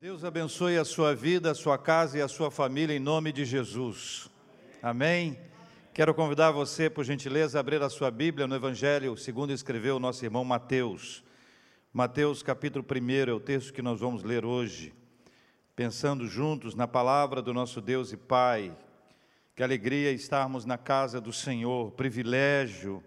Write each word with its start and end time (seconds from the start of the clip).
Deus 0.00 0.22
abençoe 0.22 0.78
a 0.78 0.84
sua 0.84 1.12
vida, 1.12 1.50
a 1.50 1.54
sua 1.56 1.76
casa 1.76 2.16
e 2.16 2.22
a 2.22 2.28
sua 2.28 2.52
família 2.52 2.94
em 2.94 3.00
nome 3.00 3.32
de 3.32 3.44
Jesus. 3.44 4.30
Amém. 4.80 5.36
Quero 5.92 6.14
convidar 6.14 6.52
você, 6.52 6.88
por 6.88 7.02
gentileza, 7.02 7.58
a 7.58 7.60
abrir 7.60 7.82
a 7.82 7.90
sua 7.90 8.08
Bíblia 8.08 8.46
no 8.46 8.54
Evangelho, 8.54 9.16
segundo 9.16 9.52
escreveu 9.52 9.96
o 9.96 9.98
nosso 9.98 10.24
irmão 10.24 10.44
Mateus. 10.44 11.24
Mateus, 11.92 12.44
capítulo 12.44 12.86
1, 12.88 13.28
é 13.28 13.32
o 13.32 13.40
texto 13.40 13.72
que 13.72 13.82
nós 13.82 13.98
vamos 13.98 14.22
ler 14.22 14.44
hoje. 14.44 14.94
Pensando 15.74 16.28
juntos 16.28 16.76
na 16.76 16.86
palavra 16.86 17.42
do 17.42 17.52
nosso 17.52 17.80
Deus 17.80 18.12
e 18.12 18.16
Pai. 18.16 18.72
Que 19.56 19.64
alegria 19.64 20.12
estarmos 20.12 20.64
na 20.64 20.78
casa 20.78 21.20
do 21.20 21.32
Senhor, 21.32 21.90
privilégio 21.90 23.02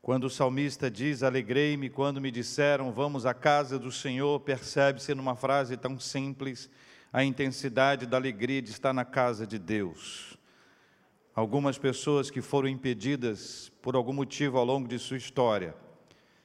quando 0.00 0.24
o 0.24 0.30
salmista 0.30 0.90
diz: 0.90 1.22
Alegrei-me 1.22 1.90
quando 1.90 2.20
me 2.20 2.30
disseram, 2.30 2.92
vamos 2.92 3.26
à 3.26 3.34
casa 3.34 3.78
do 3.78 3.92
Senhor, 3.92 4.40
percebe-se 4.40 5.14
numa 5.14 5.36
frase 5.36 5.76
tão 5.76 5.98
simples 5.98 6.70
a 7.12 7.24
intensidade 7.24 8.06
da 8.06 8.16
alegria 8.16 8.60
de 8.60 8.70
estar 8.70 8.92
na 8.92 9.04
casa 9.04 9.46
de 9.46 9.58
Deus. 9.58 10.36
Algumas 11.34 11.78
pessoas 11.78 12.30
que 12.30 12.42
foram 12.42 12.68
impedidas, 12.68 13.70
por 13.80 13.94
algum 13.94 14.12
motivo 14.12 14.58
ao 14.58 14.64
longo 14.64 14.88
de 14.88 14.98
sua 14.98 15.16
história, 15.16 15.74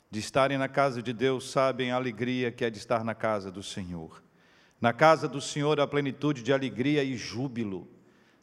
de 0.10 0.20
estarem 0.20 0.58
na 0.58 0.68
casa 0.68 1.02
de 1.02 1.12
Deus, 1.12 1.50
sabem 1.50 1.92
a 1.92 1.96
alegria 1.96 2.52
que 2.52 2.64
é 2.64 2.70
de 2.70 2.78
estar 2.78 3.04
na 3.04 3.16
casa 3.16 3.52
do 3.52 3.64
Senhor. 3.64 4.22
Na 4.80 4.94
casa 4.94 5.28
do 5.28 5.42
Senhor, 5.42 5.80
a 5.80 5.88
plenitude 5.88 6.44
de 6.44 6.54
alegria 6.54 7.04
e 7.04 7.18
júbilo. 7.18 7.88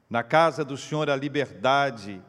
Na 0.09 0.23
casa 0.23 0.65
do 0.65 0.77
Senhor, 0.77 1.09
a 1.09 1.15
liberdade 1.15 2.21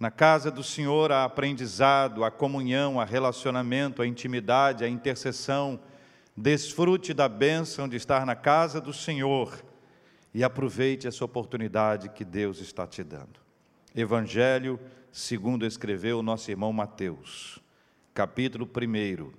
na 0.00 0.10
casa 0.10 0.50
do 0.50 0.64
Senhor 0.64 1.12
há 1.12 1.24
aprendizado, 1.24 2.24
há 2.24 2.30
comunhão, 2.30 2.98
há 2.98 3.04
relacionamento, 3.04 4.00
há 4.00 4.06
intimidade, 4.06 4.82
há 4.82 4.88
intercessão. 4.88 5.78
Desfrute 6.34 7.12
da 7.12 7.28
bênção 7.28 7.86
de 7.86 7.96
estar 7.96 8.24
na 8.24 8.34
casa 8.34 8.80
do 8.80 8.94
Senhor 8.94 9.62
e 10.32 10.42
aproveite 10.42 11.06
essa 11.06 11.22
oportunidade 11.22 12.08
que 12.08 12.24
Deus 12.24 12.60
está 12.60 12.86
te 12.86 13.04
dando. 13.04 13.38
Evangelho, 13.94 14.80
segundo 15.12 15.66
escreveu 15.66 16.20
o 16.20 16.22
nosso 16.22 16.50
irmão 16.50 16.72
Mateus, 16.72 17.58
capítulo 18.14 18.66
1, 18.66 19.30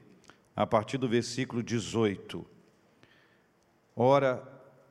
a 0.56 0.68
partir 0.68 1.00
do 1.00 1.10
versículo 1.10 1.64
18. 1.64 2.46
Ora, 3.96 4.44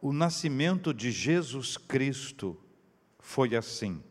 o 0.02 0.12
nascimento 0.12 0.92
de 0.92 1.12
Jesus 1.12 1.76
Cristo 1.76 2.58
foi 3.20 3.54
assim. 3.54 4.02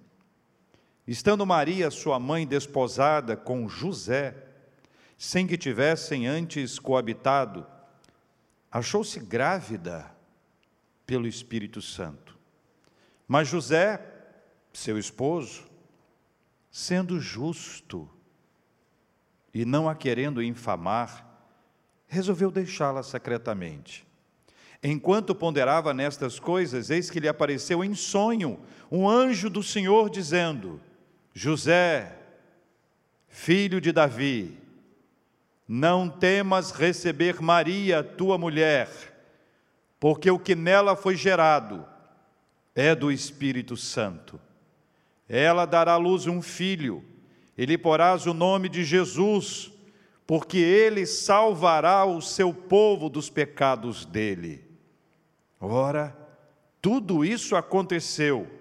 Estando 1.10 1.44
Maria, 1.44 1.90
sua 1.90 2.20
mãe, 2.20 2.46
desposada 2.46 3.36
com 3.36 3.68
José, 3.68 4.46
sem 5.18 5.48
que 5.48 5.58
tivessem 5.58 6.28
antes 6.28 6.78
coabitado, 6.78 7.66
achou-se 8.72 9.20
grávida 9.20 10.06
pelo 11.08 11.26
Espírito 11.26 11.82
Santo. 11.82 12.38
Mas 13.28 13.48
José, 13.48 14.00
seu 14.72 15.00
esposo, 15.00 15.64
sendo 16.70 17.20
justo 17.20 18.08
e 19.52 19.66
não 19.66 19.90
a 19.90 19.96
querendo 19.96 20.44
infamar, 20.44 21.44
resolveu 22.06 22.52
deixá-la 22.52 23.02
secretamente. 23.02 24.06
Enquanto 24.84 25.34
ponderava 25.34 25.92
nestas 25.92 26.40
coisas, 26.40 26.92
eis 26.92 27.10
que 27.10 27.20
lhe 27.20 27.28
apareceu 27.28 27.84
em 27.84 27.96
sonho 27.96 28.60
um 28.92 29.10
anjo 29.10 29.50
do 29.50 29.64
Senhor 29.64 30.08
dizendo: 30.08 30.80
José, 31.42 32.18
filho 33.30 33.80
de 33.80 33.94
Davi, 33.94 34.58
não 35.66 36.10
temas 36.10 36.72
receber 36.72 37.42
Maria, 37.42 38.04
tua 38.04 38.38
mulher, 38.38 38.90
porque 40.02 40.30
o 40.30 40.38
que 40.38 40.54
nela 40.54 40.98
foi 40.98 41.16
gerado 41.16 41.86
é 42.76 42.94
do 42.94 43.10
Espírito 43.10 43.78
Santo. 43.78 44.38
Ela 45.30 45.66
dará 45.66 45.94
à 45.94 45.98
luz 45.98 46.28
um 46.28 46.42
filho, 46.42 47.06
e 47.58 47.66
lhe 47.66 47.78
porás 47.78 48.26
o 48.26 48.34
nome 48.34 48.68
de 48.68 48.84
Jesus, 48.84 49.72
porque 50.28 50.58
ele 50.58 51.06
salvará 51.06 52.04
o 52.04 52.22
seu 52.22 52.54
povo 52.54 53.08
dos 53.08 53.30
pecados 53.30 54.04
dele. 54.04 54.62
Ora, 55.58 56.14
tudo 56.82 57.24
isso 57.24 57.56
aconteceu 57.56 58.59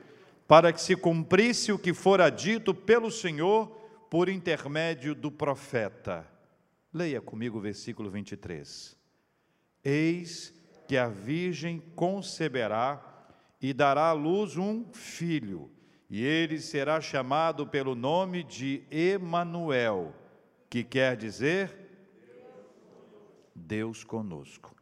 para 0.48 0.72
que 0.72 0.80
se 0.80 0.96
cumprisse 0.96 1.70
o 1.70 1.78
que 1.78 1.92
fora 1.92 2.30
dito 2.30 2.74
pelo 2.74 3.10
Senhor 3.10 3.68
por 4.08 4.30
intermédio 4.30 5.14
do 5.14 5.30
profeta. 5.30 6.26
Leia 6.92 7.20
comigo 7.20 7.58
o 7.58 7.60
versículo 7.60 8.10
23. 8.10 8.96
Eis 9.84 10.54
que 10.88 10.96
a 10.96 11.06
virgem 11.06 11.78
conceberá 11.94 13.04
e 13.60 13.74
dará 13.74 14.06
à 14.06 14.12
luz 14.12 14.56
um 14.56 14.90
filho, 14.94 15.70
e 16.08 16.24
ele 16.24 16.58
será 16.60 16.98
chamado 16.98 17.66
pelo 17.66 17.94
nome 17.94 18.42
de 18.42 18.82
Emanuel, 18.90 20.14
que 20.70 20.82
quer 20.82 21.14
dizer 21.14 21.76
Deus 23.54 24.02
conosco. 24.02 24.74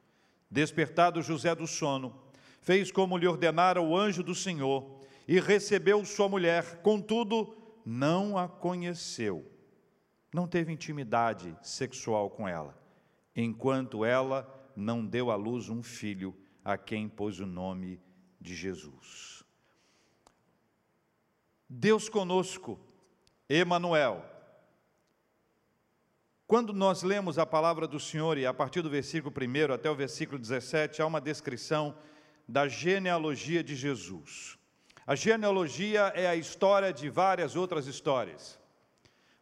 Despertado 0.48 1.20
José 1.22 1.56
do 1.56 1.66
sono, 1.66 2.14
fez 2.60 2.92
como 2.92 3.18
lhe 3.18 3.26
ordenara 3.26 3.82
o 3.82 3.96
anjo 3.96 4.22
do 4.22 4.34
Senhor 4.34 4.95
e 5.26 5.40
recebeu 5.40 6.04
sua 6.04 6.28
mulher, 6.28 6.80
contudo, 6.82 7.56
não 7.84 8.38
a 8.38 8.48
conheceu. 8.48 9.44
Não 10.32 10.46
teve 10.46 10.72
intimidade 10.72 11.56
sexual 11.62 12.30
com 12.30 12.46
ela, 12.46 12.78
enquanto 13.34 14.04
ela 14.04 14.52
não 14.76 15.04
deu 15.04 15.30
à 15.30 15.36
luz 15.36 15.68
um 15.68 15.82
filho 15.82 16.36
a 16.64 16.76
quem 16.76 17.08
pôs 17.08 17.40
o 17.40 17.46
nome 17.46 18.00
de 18.40 18.54
Jesus. 18.54 19.44
Deus 21.68 22.08
conosco, 22.08 22.78
Emanuel. 23.48 24.24
Quando 26.46 26.72
nós 26.72 27.02
lemos 27.02 27.38
a 27.38 27.46
palavra 27.46 27.88
do 27.88 27.98
Senhor 27.98 28.38
e 28.38 28.46
a 28.46 28.54
partir 28.54 28.82
do 28.82 28.90
versículo 28.90 29.34
1 29.34 29.72
até 29.72 29.90
o 29.90 29.96
versículo 29.96 30.38
17 30.38 31.02
há 31.02 31.06
uma 31.06 31.20
descrição 31.20 31.96
da 32.48 32.68
genealogia 32.68 33.64
de 33.64 33.74
Jesus. 33.74 34.55
A 35.08 35.14
genealogia 35.14 36.12
é 36.16 36.26
a 36.26 36.34
história 36.34 36.92
de 36.92 37.08
várias 37.08 37.54
outras 37.54 37.86
histórias. 37.86 38.58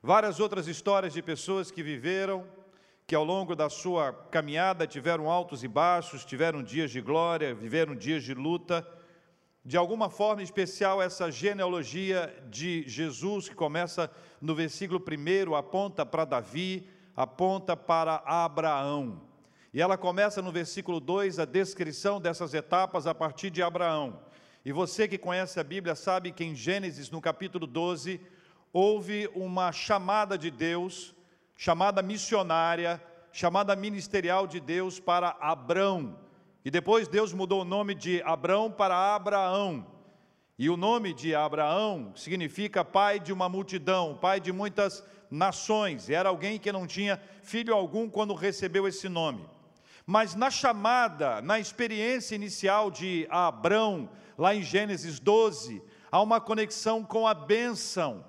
Várias 0.02 0.38
outras 0.38 0.68
histórias 0.68 1.14
de 1.14 1.22
pessoas 1.22 1.70
que 1.70 1.82
viveram, 1.82 2.46
que 3.06 3.14
ao 3.14 3.24
longo 3.24 3.56
da 3.56 3.70
sua 3.70 4.12
caminhada 4.30 4.86
tiveram 4.86 5.30
altos 5.30 5.64
e 5.64 5.68
baixos, 5.68 6.22
tiveram 6.22 6.62
dias 6.62 6.90
de 6.90 7.00
glória, 7.00 7.54
viveram 7.54 7.96
dias 7.96 8.22
de 8.22 8.34
luta. 8.34 8.86
De 9.64 9.78
alguma 9.78 10.10
forma 10.10 10.42
especial, 10.42 11.00
essa 11.00 11.30
genealogia 11.30 12.30
de 12.50 12.86
Jesus, 12.86 13.48
que 13.48 13.54
começa 13.54 14.10
no 14.42 14.54
versículo 14.54 15.02
1, 15.02 15.54
aponta 15.54 16.04
para 16.04 16.26
Davi, 16.26 16.86
aponta 17.16 17.74
para 17.74 18.22
Abraão. 18.26 19.22
E 19.72 19.80
ela 19.80 19.96
começa 19.96 20.42
no 20.42 20.52
versículo 20.52 21.00
2 21.00 21.38
a 21.38 21.46
descrição 21.46 22.20
dessas 22.20 22.52
etapas 22.52 23.06
a 23.06 23.14
partir 23.14 23.48
de 23.48 23.62
Abraão. 23.62 24.20
E 24.64 24.72
você 24.72 25.06
que 25.06 25.18
conhece 25.18 25.60
a 25.60 25.64
Bíblia 25.64 25.94
sabe 25.94 26.32
que 26.32 26.42
em 26.42 26.54
Gênesis, 26.54 27.10
no 27.10 27.20
capítulo 27.20 27.66
12, 27.66 28.18
houve 28.72 29.30
uma 29.34 29.70
chamada 29.72 30.38
de 30.38 30.50
Deus, 30.50 31.14
chamada 31.54 32.00
missionária, 32.00 32.98
chamada 33.30 33.76
ministerial 33.76 34.46
de 34.46 34.60
Deus 34.60 34.98
para 34.98 35.36
Abrão. 35.38 36.18
E 36.64 36.70
depois 36.70 37.06
Deus 37.06 37.34
mudou 37.34 37.60
o 37.60 37.64
nome 37.64 37.94
de 37.94 38.22
Abrão 38.22 38.70
para 38.70 39.14
Abraão. 39.14 39.86
E 40.58 40.70
o 40.70 40.78
nome 40.78 41.12
de 41.12 41.34
Abraão 41.34 42.12
significa 42.16 42.82
pai 42.82 43.20
de 43.20 43.34
uma 43.34 43.50
multidão, 43.50 44.16
pai 44.16 44.40
de 44.40 44.50
muitas 44.50 45.04
nações. 45.30 46.08
E 46.08 46.14
era 46.14 46.30
alguém 46.30 46.58
que 46.58 46.72
não 46.72 46.86
tinha 46.86 47.20
filho 47.42 47.74
algum 47.74 48.08
quando 48.08 48.32
recebeu 48.32 48.88
esse 48.88 49.10
nome. 49.10 49.44
Mas 50.06 50.34
na 50.34 50.50
chamada, 50.50 51.42
na 51.42 51.58
experiência 51.58 52.34
inicial 52.34 52.90
de 52.90 53.26
Abrão, 53.28 54.08
lá 54.36 54.54
em 54.54 54.62
Gênesis 54.62 55.18
12, 55.18 55.82
há 56.10 56.20
uma 56.20 56.40
conexão 56.40 57.04
com 57.04 57.26
a 57.26 57.34
bênção. 57.34 58.24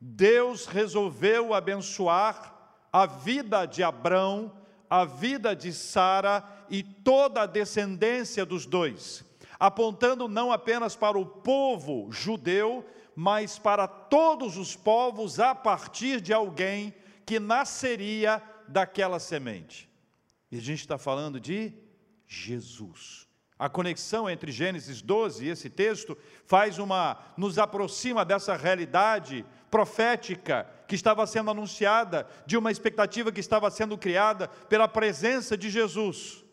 Deus 0.00 0.66
resolveu 0.66 1.54
abençoar 1.54 2.54
a 2.92 3.06
vida 3.06 3.66
de 3.66 3.82
Abrão, 3.82 4.52
a 4.88 5.04
vida 5.04 5.54
de 5.54 5.72
Sara 5.72 6.44
e 6.70 6.82
toda 6.82 7.42
a 7.42 7.46
descendência 7.46 8.44
dos 8.44 8.66
dois, 8.66 9.24
apontando 9.58 10.28
não 10.28 10.52
apenas 10.52 10.94
para 10.94 11.18
o 11.18 11.26
povo 11.26 12.10
judeu, 12.10 12.84
mas 13.14 13.58
para 13.58 13.88
todos 13.88 14.56
os 14.56 14.76
povos 14.76 15.40
a 15.40 15.54
partir 15.54 16.20
de 16.20 16.32
alguém 16.32 16.94
que 17.24 17.40
nasceria 17.40 18.42
daquela 18.68 19.18
semente. 19.18 19.88
E 20.50 20.58
a 20.58 20.60
gente 20.60 20.80
está 20.80 20.98
falando 20.98 21.40
de 21.40 21.72
Jesus. 22.26 23.25
A 23.58 23.68
conexão 23.70 24.28
entre 24.28 24.52
Gênesis 24.52 25.00
12 25.00 25.46
e 25.46 25.48
esse 25.48 25.70
texto 25.70 26.16
faz 26.44 26.78
uma 26.78 27.18
nos 27.36 27.58
aproxima 27.58 28.24
dessa 28.24 28.54
realidade 28.54 29.46
profética 29.70 30.68
que 30.86 30.94
estava 30.94 31.26
sendo 31.26 31.50
anunciada, 31.50 32.26
de 32.46 32.56
uma 32.56 32.70
expectativa 32.70 33.32
que 33.32 33.40
estava 33.40 33.70
sendo 33.70 33.96
criada 33.96 34.46
pela 34.46 34.86
presença 34.86 35.56
de 35.56 35.70
Jesus. 35.70 36.44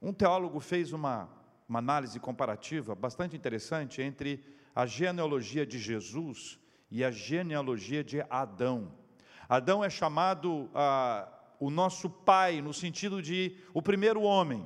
Um 0.00 0.12
teólogo 0.12 0.60
fez 0.60 0.92
uma, 0.92 1.28
uma 1.68 1.80
análise 1.80 2.20
comparativa 2.20 2.94
bastante 2.94 3.36
interessante 3.36 4.00
entre 4.00 4.44
a 4.74 4.86
genealogia 4.86 5.66
de 5.66 5.78
Jesus 5.78 6.58
e 6.88 7.04
a 7.04 7.10
genealogia 7.10 8.04
de 8.04 8.24
Adão. 8.30 8.92
Adão 9.48 9.82
é 9.82 9.90
chamado 9.90 10.70
ah, 10.72 11.28
o 11.58 11.68
nosso 11.68 12.08
pai, 12.08 12.62
no 12.62 12.72
sentido 12.72 13.20
de 13.20 13.56
o 13.74 13.82
primeiro 13.82 14.22
homem. 14.22 14.64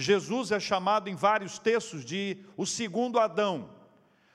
Jesus 0.00 0.52
é 0.52 0.60
chamado 0.60 1.10
em 1.10 1.16
vários 1.16 1.58
textos 1.58 2.04
de 2.04 2.38
o 2.56 2.64
segundo 2.64 3.18
Adão, 3.18 3.68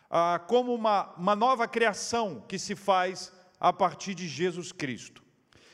ah, 0.10 0.38
como 0.46 0.76
uma, 0.76 1.14
uma 1.16 1.38
nova 1.38 1.66
criação 1.70 2.44
que 2.46 2.60
se 2.60 2.76
faz 2.76 3.32
a 3.58 3.72
partir 3.72 4.14
de 4.14 4.28
Jesus 4.28 4.74
Cristo. 4.74 5.24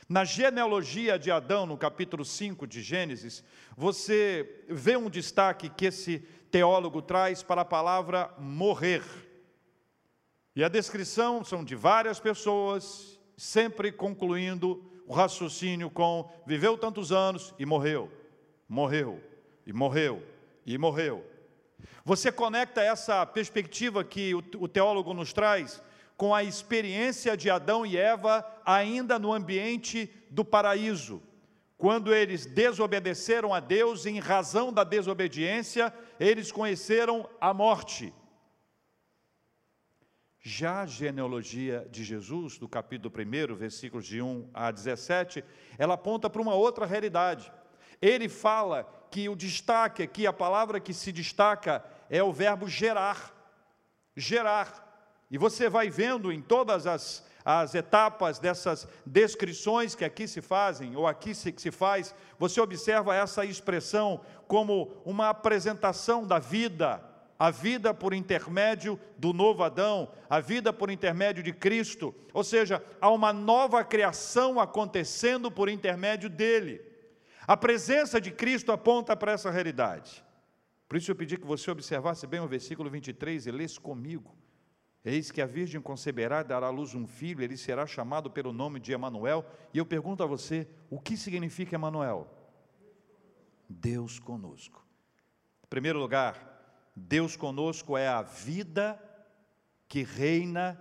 Na 0.08 0.24
genealogia 0.24 1.18
de 1.18 1.32
Adão, 1.32 1.66
no 1.66 1.76
capítulo 1.76 2.24
5 2.24 2.68
de 2.68 2.82
Gênesis, 2.82 3.42
você 3.76 4.64
vê 4.68 4.96
um 4.96 5.10
destaque 5.10 5.68
que 5.68 5.86
esse 5.86 6.20
teólogo 6.52 7.02
traz 7.02 7.42
para 7.42 7.62
a 7.62 7.64
palavra 7.64 8.32
morrer. 8.38 9.02
E 10.54 10.62
a 10.62 10.68
descrição 10.68 11.44
são 11.44 11.64
de 11.64 11.74
várias 11.74 12.20
pessoas, 12.20 13.18
sempre 13.36 13.90
concluindo 13.90 14.88
o 15.04 15.12
raciocínio 15.12 15.90
com 15.90 16.30
viveu 16.46 16.78
tantos 16.78 17.10
anos 17.10 17.52
e 17.58 17.66
morreu, 17.66 18.08
morreu, 18.68 19.29
e 19.70 19.72
morreu, 19.72 20.20
e 20.66 20.76
morreu. 20.76 21.24
Você 22.04 22.32
conecta 22.32 22.82
essa 22.82 23.24
perspectiva 23.24 24.02
que 24.02 24.34
o 24.34 24.66
teólogo 24.66 25.14
nos 25.14 25.32
traz 25.32 25.80
com 26.16 26.34
a 26.34 26.42
experiência 26.42 27.36
de 27.36 27.48
Adão 27.48 27.86
e 27.86 27.96
Eva 27.96 28.44
ainda 28.66 29.16
no 29.16 29.32
ambiente 29.32 30.10
do 30.28 30.44
paraíso. 30.44 31.22
Quando 31.78 32.12
eles 32.12 32.46
desobedeceram 32.46 33.54
a 33.54 33.60
Deus, 33.60 34.06
em 34.06 34.18
razão 34.18 34.72
da 34.72 34.82
desobediência, 34.82 35.94
eles 36.18 36.50
conheceram 36.50 37.30
a 37.40 37.54
morte. 37.54 38.12
Já 40.40 40.82
a 40.82 40.86
genealogia 40.86 41.86
de 41.92 42.02
Jesus, 42.02 42.58
do 42.58 42.68
capítulo 42.68 43.14
1, 43.14 43.54
versículos 43.54 44.04
de 44.04 44.20
1 44.20 44.50
a 44.52 44.72
17, 44.72 45.44
ela 45.78 45.94
aponta 45.94 46.28
para 46.28 46.42
uma 46.42 46.54
outra 46.54 46.84
realidade. 46.84 47.52
Ele 48.02 48.28
fala 48.28 48.99
que 49.10 49.28
o 49.28 49.36
destaque 49.36 50.02
aqui, 50.02 50.26
a 50.26 50.32
palavra 50.32 50.78
que 50.78 50.94
se 50.94 51.10
destaca 51.10 51.84
é 52.08 52.22
o 52.22 52.32
verbo 52.32 52.68
gerar. 52.68 53.34
Gerar. 54.16 54.86
E 55.30 55.38
você 55.38 55.68
vai 55.68 55.90
vendo 55.90 56.32
em 56.32 56.40
todas 56.40 56.86
as, 56.86 57.24
as 57.44 57.74
etapas 57.74 58.38
dessas 58.38 58.86
descrições 59.06 59.94
que 59.94 60.04
aqui 60.04 60.26
se 60.26 60.40
fazem, 60.40 60.96
ou 60.96 61.06
aqui 61.06 61.34
se, 61.34 61.54
se 61.56 61.70
faz, 61.70 62.14
você 62.38 62.60
observa 62.60 63.14
essa 63.14 63.44
expressão 63.44 64.20
como 64.46 64.92
uma 65.04 65.30
apresentação 65.30 66.26
da 66.26 66.38
vida, 66.38 67.02
a 67.38 67.50
vida 67.50 67.94
por 67.94 68.12
intermédio 68.12 69.00
do 69.16 69.32
novo 69.32 69.62
Adão, 69.62 70.10
a 70.28 70.40
vida 70.40 70.72
por 70.72 70.90
intermédio 70.90 71.42
de 71.42 71.52
Cristo, 71.52 72.14
ou 72.34 72.44
seja, 72.44 72.84
há 73.00 73.10
uma 73.10 73.32
nova 73.32 73.82
criação 73.82 74.60
acontecendo 74.60 75.50
por 75.50 75.68
intermédio 75.68 76.28
dele. 76.28 76.89
A 77.50 77.56
presença 77.56 78.20
de 78.20 78.30
Cristo 78.30 78.70
aponta 78.70 79.16
para 79.16 79.32
essa 79.32 79.50
realidade. 79.50 80.24
Por 80.88 80.96
isso 80.96 81.10
eu 81.10 81.16
pedi 81.16 81.36
que 81.36 81.44
você 81.44 81.68
observasse 81.68 82.24
bem 82.24 82.38
o 82.38 82.46
versículo 82.46 82.88
23 82.88 83.44
e 83.44 83.50
lesse 83.50 83.80
comigo. 83.80 84.38
Eis 85.04 85.32
que 85.32 85.42
a 85.42 85.46
Virgem 85.46 85.80
conceberá 85.80 86.42
e 86.42 86.44
dará 86.44 86.68
à 86.68 86.70
luz 86.70 86.94
um 86.94 87.08
filho, 87.08 87.42
ele 87.42 87.56
será 87.56 87.88
chamado 87.88 88.30
pelo 88.30 88.52
nome 88.52 88.78
de 88.78 88.92
Emanuel. 88.92 89.44
E 89.74 89.78
eu 89.78 89.84
pergunto 89.84 90.22
a 90.22 90.26
você, 90.26 90.68
o 90.88 91.00
que 91.00 91.16
significa 91.16 91.74
Emanuel? 91.74 92.32
Deus 93.68 94.20
conosco. 94.20 94.86
Em 95.64 95.68
primeiro 95.68 95.98
lugar, 95.98 96.86
Deus 96.94 97.36
conosco 97.36 97.98
é 97.98 98.06
a 98.06 98.22
vida 98.22 98.96
que 99.88 100.04
reina 100.04 100.80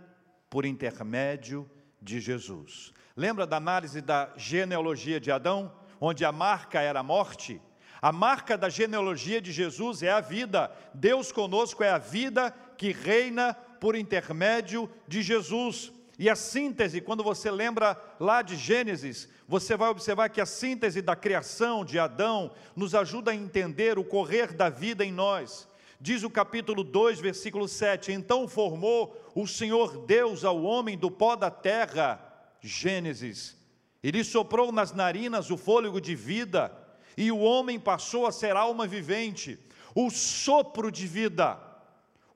por 0.51 0.65
intermédio 0.65 1.67
de 1.99 2.19
Jesus. 2.19 2.93
Lembra 3.15 3.47
da 3.47 3.57
análise 3.57 4.01
da 4.01 4.31
genealogia 4.37 5.19
de 5.19 5.31
Adão, 5.31 5.78
onde 5.99 6.23
a 6.23 6.31
marca 6.31 6.81
era 6.81 6.99
a 6.99 7.03
morte? 7.03 7.61
A 8.01 8.11
marca 8.11 8.57
da 8.57 8.69
genealogia 8.69 9.41
de 9.41 9.51
Jesus 9.51 10.01
é 10.01 10.09
a 10.09 10.21
vida. 10.21 10.71
Deus 10.93 11.31
conosco 11.31 11.83
é 11.83 11.89
a 11.89 11.97
vida 11.97 12.51
que 12.77 12.91
reina 12.91 13.53
por 13.53 13.95
intermédio 13.95 14.89
de 15.07 15.21
Jesus. 15.21 15.91
E 16.17 16.29
a 16.29 16.35
síntese, 16.35 17.01
quando 17.01 17.23
você 17.23 17.49
lembra 17.51 17.97
lá 18.19 18.41
de 18.41 18.55
Gênesis, 18.55 19.27
você 19.47 19.75
vai 19.75 19.89
observar 19.89 20.29
que 20.29 20.41
a 20.41 20.45
síntese 20.45 21.01
da 21.01 21.15
criação 21.15 21.83
de 21.83 21.97
Adão 21.97 22.51
nos 22.75 22.95
ajuda 22.95 23.31
a 23.31 23.35
entender 23.35 23.97
o 23.97 24.03
correr 24.03 24.53
da 24.53 24.69
vida 24.69 25.03
em 25.03 25.11
nós. 25.11 25.67
Diz 25.99 26.23
o 26.23 26.29
capítulo 26.29 26.83
2, 26.83 27.19
versículo 27.19 27.67
7: 27.67 28.13
Então 28.13 28.47
formou 28.47 29.31
o 29.35 29.45
Senhor 29.45 30.05
Deus 30.05 30.45
ao 30.45 30.61
homem 30.63 30.97
do 30.97 31.11
pó 31.11 31.35
da 31.35 31.51
terra, 31.51 32.21
Gênesis, 32.61 33.57
e 34.03 34.11
lhe 34.11 34.23
soprou 34.23 34.71
nas 34.71 34.93
narinas 34.93 35.49
o 35.51 35.57
fôlego 35.57 35.99
de 35.99 36.15
vida, 36.15 36.71
e 37.17 37.31
o 37.31 37.39
homem 37.39 37.79
passou 37.79 38.25
a 38.25 38.31
ser 38.31 38.55
alma 38.55 38.87
vivente, 38.87 39.59
o 39.93 40.09
sopro 40.09 40.91
de 40.91 41.05
vida 41.05 41.69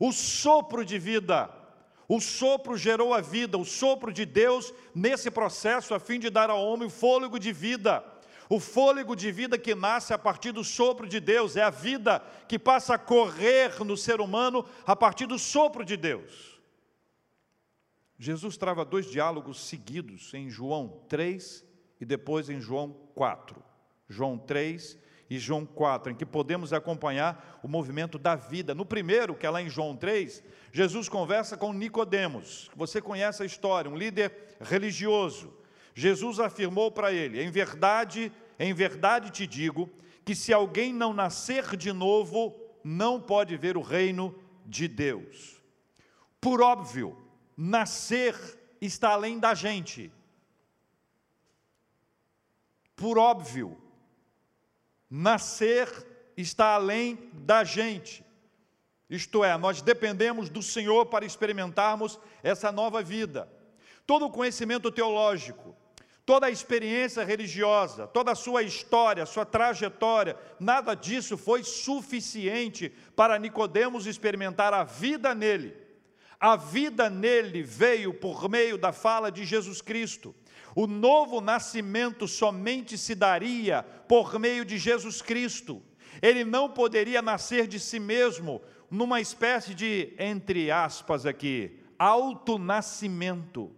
o 0.06 0.12
sopro 0.12 0.84
de 0.84 1.00
vida. 1.00 1.50
O 2.10 2.20
sopro 2.20 2.78
gerou 2.78 3.14
a 3.14 3.22
vida, 3.22 3.58
o 3.58 3.64
sopro 3.64 4.12
de 4.12 4.26
Deus 4.26 4.74
nesse 4.94 5.32
processo 5.32 5.94
a 5.94 6.00
fim 6.00 6.20
de 6.20 6.30
dar 6.30 6.50
ao 6.50 6.62
homem 6.62 6.88
o 6.88 6.92
fôlego 6.92 7.40
de 7.40 7.54
vida. 7.54 8.04
O 8.50 8.60
fôlego 8.60 9.16
de 9.16 9.32
vida 9.32 9.58
que 9.58 9.74
nasce 9.74 10.14
a 10.14 10.18
partir 10.18 10.52
do 10.52 10.62
sopro 10.62 11.08
de 11.08 11.22
Deus, 11.22 11.56
é 11.56 11.64
a 11.64 11.70
vida 11.70 12.22
que 12.50 12.60
passa 12.60 12.96
a 12.96 12.98
correr 12.98 13.82
no 13.86 13.96
ser 13.96 14.20
humano 14.20 14.66
a 14.86 14.94
partir 14.94 15.26
do 15.26 15.40
sopro 15.40 15.86
de 15.86 15.96
Deus. 15.96 16.53
Jesus 18.24 18.56
trava 18.56 18.86
dois 18.86 19.06
diálogos 19.12 19.60
seguidos 19.60 20.34
em 20.34 20.50
João 20.50 21.02
3 21.10 21.62
e 22.00 22.06
depois 22.06 22.50
em 22.50 22.58
João 22.58 22.96
4. 23.14 23.62
João 24.08 24.38
3 24.38 24.98
e 25.30 25.38
João 25.38 25.66
4, 25.66 26.14
em 26.14 26.16
que 26.16 26.26
podemos 26.26 26.72
acompanhar 26.72 27.60
o 27.62 27.68
movimento 27.68 28.18
da 28.18 28.34
vida. 28.34 28.74
No 28.74 28.86
primeiro, 28.86 29.36
que 29.36 29.46
é 29.46 29.50
lá 29.50 29.62
em 29.62 29.70
João 29.70 29.98
3, 29.98 30.42
Jesus 30.72 31.10
conversa 31.10 31.58
com 31.58 31.74
Nicodemos. 31.74 32.72
Você 32.78 33.02
conhece 33.02 33.44
a 33.44 33.46
história, 33.46 33.92
um 33.92 33.98
líder 33.98 34.56
religioso. 34.62 35.54
Jesus 35.94 36.40
afirmou 36.40 36.90
para 36.90 37.12
ele: 37.12 37.44
"Em 37.44 37.52
verdade, 37.52 38.32
em 38.58 38.74
verdade 38.74 39.32
te 39.32 39.46
digo 39.46 39.90
que 40.24 40.34
se 40.34 40.54
alguém 40.54 40.94
não 40.94 41.14
nascer 41.14 41.76
de 41.76 41.92
novo, 41.92 42.56
não 42.86 43.20
pode 43.20 43.58
ver 43.58 43.76
o 43.76 43.82
reino 43.82 44.34
de 44.66 44.88
Deus." 44.88 45.62
Por 46.40 46.62
óbvio, 46.62 47.23
nascer 47.56 48.36
está 48.82 49.10
além 49.10 49.40
da 49.40 49.54
gente. 49.54 50.12
Por 52.96 53.18
óbvio, 53.18 53.84
Nascer 55.16 55.88
está 56.36 56.74
além 56.74 57.30
da 57.34 57.64
gente. 57.64 58.26
Isto 59.08 59.44
é, 59.44 59.56
nós 59.60 59.80
dependemos 59.80 60.50
do 60.50 60.64
Senhor 60.64 61.06
para 61.06 61.24
experimentarmos 61.24 62.20
essa 62.42 62.72
nova 62.72 63.04
vida. 63.04 63.48
Todo 64.08 64.26
o 64.26 64.32
conhecimento 64.32 64.92
teológico, 64.92 65.76
toda 66.26 66.48
a 66.48 66.50
experiência 66.50 67.24
religiosa, 67.24 68.08
toda 68.08 68.32
a 68.32 68.36
sua 68.36 68.64
história, 68.64 69.24
sua 69.28 69.46
trajetória, 69.46 70.36
nada 70.60 70.96
disso 70.96 71.38
foi 71.38 71.64
suficiente 71.64 72.90
para 73.16 73.38
Nicodemos 73.38 74.08
experimentar 74.08 74.74
a 74.74 74.84
vida 74.84 75.36
nele. 75.36 75.78
A 76.44 76.58
vida 76.58 77.10
nele 77.10 77.64
veio 77.64 78.14
por 78.14 78.50
meio 78.50 78.78
da 78.78 78.92
fala 78.92 79.32
de 79.32 79.46
Jesus 79.46 79.82
Cristo. 79.82 80.36
O 80.76 80.86
novo 80.86 81.40
nascimento 81.40 82.28
somente 82.28 82.98
se 82.98 83.16
daria 83.16 83.82
por 84.10 84.38
meio 84.38 84.66
de 84.66 84.78
Jesus 84.78 85.22
Cristo. 85.22 85.82
Ele 86.22 86.44
não 86.44 86.70
poderia 86.70 87.22
nascer 87.22 87.66
de 87.66 87.80
si 87.80 87.98
mesmo, 87.98 88.62
numa 88.92 89.22
espécie 89.22 89.74
de, 89.74 90.14
entre 90.20 90.70
aspas 90.70 91.26
aqui, 91.26 91.80
autonascimento. 91.98 93.72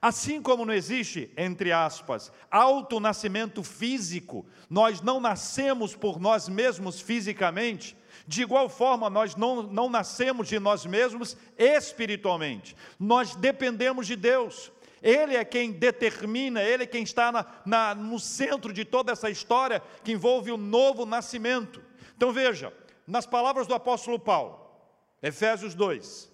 Assim 0.00 0.40
como 0.40 0.64
não 0.64 0.72
existe, 0.72 1.32
entre 1.36 1.72
aspas, 1.72 2.30
autonascimento 2.48 3.64
físico, 3.64 4.46
nós 4.70 5.00
não 5.00 5.18
nascemos 5.18 5.96
por 5.96 6.20
nós 6.20 6.48
mesmos 6.48 7.00
fisicamente, 7.00 7.96
de 8.26 8.42
igual 8.42 8.68
forma, 8.68 9.10
nós 9.10 9.36
não, 9.36 9.62
não 9.62 9.88
nascemos 9.88 10.48
de 10.48 10.58
nós 10.58 10.86
mesmos 10.86 11.36
espiritualmente, 11.56 12.76
nós 12.98 13.34
dependemos 13.34 14.06
de 14.06 14.16
Deus. 14.16 14.72
Ele 15.02 15.36
é 15.36 15.44
quem 15.44 15.72
determina, 15.72 16.62
Ele 16.62 16.84
é 16.84 16.86
quem 16.86 17.02
está 17.02 17.32
na, 17.32 17.46
na, 17.66 17.94
no 17.94 18.20
centro 18.20 18.72
de 18.72 18.84
toda 18.84 19.10
essa 19.10 19.28
história 19.28 19.82
que 20.04 20.12
envolve 20.12 20.52
o 20.52 20.56
novo 20.56 21.04
nascimento. 21.04 21.82
Então 22.16 22.32
veja, 22.32 22.72
nas 23.06 23.26
palavras 23.26 23.66
do 23.66 23.74
apóstolo 23.74 24.18
Paulo, 24.18 24.64
Efésios 25.20 25.74
2, 25.74 26.30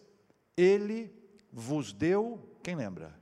Ele 0.56 1.10
vos 1.50 1.94
deu, 1.94 2.58
quem 2.62 2.76
lembra? 2.76 3.18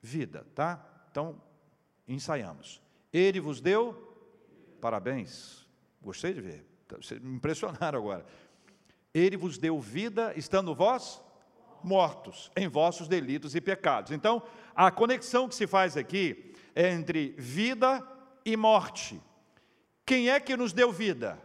Vida, 0.00 0.46
tá? 0.54 0.84
Então, 1.10 1.42
ensaiamos. 2.06 2.80
Ele 3.12 3.40
vos 3.40 3.60
deu, 3.60 3.92
parabéns, 4.80 5.58
Gostei 6.00 6.32
de 6.32 6.40
ver. 6.40 6.64
Vocês 7.02 7.20
me 7.20 7.36
impressionaram 7.36 7.98
agora. 7.98 8.24
Ele 9.12 9.36
vos 9.36 9.58
deu 9.58 9.80
vida, 9.80 10.32
estando 10.36 10.74
vós 10.74 11.22
mortos 11.82 12.50
em 12.56 12.68
vossos 12.68 13.08
delitos 13.08 13.54
e 13.54 13.60
pecados. 13.60 14.12
Então, 14.12 14.42
a 14.74 14.90
conexão 14.90 15.48
que 15.48 15.54
se 15.54 15.66
faz 15.66 15.96
aqui 15.96 16.52
é 16.74 16.90
entre 16.90 17.34
vida 17.38 18.06
e 18.44 18.56
morte. 18.56 19.20
Quem 20.04 20.30
é 20.30 20.40
que 20.40 20.56
nos 20.56 20.72
deu 20.72 20.92
vida? 20.92 21.38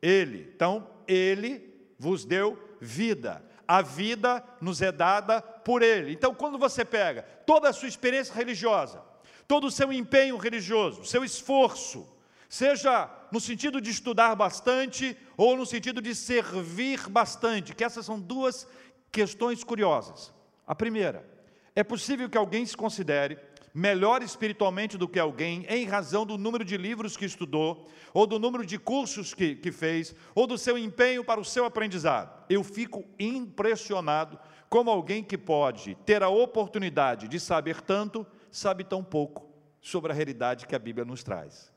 Ele. 0.00 0.50
Então, 0.54 0.88
ele 1.06 1.74
vos 1.98 2.24
deu 2.24 2.58
vida. 2.80 3.44
A 3.66 3.80
vida 3.80 4.44
nos 4.60 4.82
é 4.82 4.92
dada 4.92 5.40
por 5.40 5.82
ele. 5.82 6.12
Então, 6.12 6.34
quando 6.34 6.58
você 6.58 6.84
pega 6.84 7.22
toda 7.46 7.68
a 7.68 7.72
sua 7.72 7.88
experiência 7.88 8.34
religiosa, 8.34 9.02
todo 9.48 9.66
o 9.66 9.70
seu 9.70 9.92
empenho 9.92 10.36
religioso, 10.36 11.04
seu 11.04 11.24
esforço, 11.24 12.13
seja 12.54 13.10
no 13.32 13.40
sentido 13.40 13.80
de 13.80 13.90
estudar 13.90 14.36
bastante 14.36 15.16
ou 15.36 15.56
no 15.56 15.66
sentido 15.66 16.00
de 16.00 16.14
servir 16.14 17.08
bastante, 17.08 17.74
que 17.74 17.82
essas 17.82 18.06
são 18.06 18.20
duas 18.20 18.64
questões 19.10 19.64
curiosas. 19.64 20.32
A 20.64 20.72
primeira, 20.72 21.28
é 21.74 21.82
possível 21.82 22.30
que 22.30 22.38
alguém 22.38 22.64
se 22.64 22.76
considere 22.76 23.40
melhor 23.74 24.22
espiritualmente 24.22 24.96
do 24.96 25.08
que 25.08 25.18
alguém 25.18 25.66
em 25.68 25.84
razão 25.84 26.24
do 26.24 26.38
número 26.38 26.64
de 26.64 26.76
livros 26.76 27.16
que 27.16 27.24
estudou, 27.24 27.88
ou 28.12 28.24
do 28.24 28.38
número 28.38 28.64
de 28.64 28.78
cursos 28.78 29.34
que, 29.34 29.56
que 29.56 29.72
fez, 29.72 30.14
ou 30.32 30.46
do 30.46 30.56
seu 30.56 30.78
empenho 30.78 31.24
para 31.24 31.40
o 31.40 31.44
seu 31.44 31.64
aprendizado. 31.64 32.44
Eu 32.48 32.62
fico 32.62 33.04
impressionado 33.18 34.38
como 34.68 34.92
alguém 34.92 35.24
que 35.24 35.36
pode 35.36 35.96
ter 36.06 36.22
a 36.22 36.28
oportunidade 36.28 37.26
de 37.26 37.40
saber 37.40 37.80
tanto, 37.80 38.24
sabe 38.48 38.84
tão 38.84 39.02
pouco 39.02 39.44
sobre 39.80 40.12
a 40.12 40.14
realidade 40.14 40.68
que 40.68 40.76
a 40.76 40.78
Bíblia 40.78 41.04
nos 41.04 41.24
traz. 41.24 41.73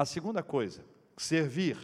A 0.00 0.06
segunda 0.06 0.42
coisa, 0.42 0.82
servir, 1.14 1.76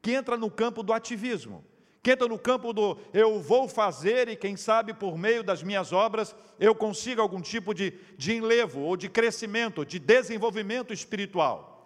que 0.00 0.12
entra 0.12 0.38
no 0.38 0.50
campo 0.50 0.82
do 0.82 0.90
ativismo 0.90 1.62
que 2.02 2.12
entra 2.12 2.26
no 2.26 2.38
campo 2.38 2.72
do 2.72 2.96
eu 3.12 3.38
vou 3.38 3.68
fazer 3.68 4.30
e 4.30 4.36
quem 4.36 4.56
sabe 4.56 4.94
por 4.94 5.18
meio 5.18 5.42
das 5.42 5.62
minhas 5.62 5.92
obras 5.92 6.34
eu 6.58 6.74
consiga 6.74 7.20
algum 7.20 7.42
tipo 7.42 7.74
de, 7.74 7.92
de 8.16 8.32
enlevo 8.32 8.80
ou 8.80 8.96
de 8.96 9.10
crescimento, 9.10 9.84
de 9.84 9.98
desenvolvimento 9.98 10.94
espiritual. 10.94 11.84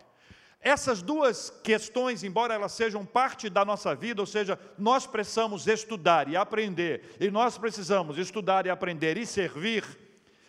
Essas 0.60 1.02
duas 1.02 1.50
questões, 1.50 2.22
embora 2.22 2.54
elas 2.54 2.70
sejam 2.70 3.04
parte 3.04 3.50
da 3.50 3.64
nossa 3.64 3.96
vida, 3.96 4.22
ou 4.22 4.26
seja, 4.26 4.56
nós 4.78 5.04
precisamos 5.08 5.66
estudar 5.66 6.28
e 6.28 6.36
aprender, 6.36 7.16
e 7.18 7.28
nós 7.28 7.58
precisamos 7.58 8.16
estudar 8.16 8.64
e 8.64 8.70
aprender 8.70 9.16
e 9.16 9.26
servir, 9.26 9.84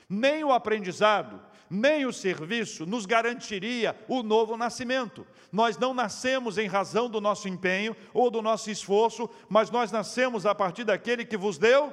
nem 0.07 0.43
o 0.43 0.51
aprendizado, 0.51 1.41
nem 1.73 2.05
o 2.05 2.13
serviço 2.13 2.85
nos 2.85 3.07
garantiria 3.07 3.99
o 4.07 4.21
novo 4.21 4.55
nascimento. 4.55 5.25
Nós 5.51 5.75
não 5.75 5.91
nascemos 5.91 6.59
em 6.59 6.67
razão 6.67 7.09
do 7.09 7.19
nosso 7.19 7.47
empenho 7.47 7.95
ou 8.13 8.29
do 8.29 8.43
nosso 8.43 8.69
esforço, 8.69 9.27
mas 9.49 9.71
nós 9.71 9.91
nascemos 9.91 10.45
a 10.45 10.53
partir 10.53 10.83
daquele 10.83 11.25
que 11.25 11.35
vos 11.35 11.57
deu 11.57 11.91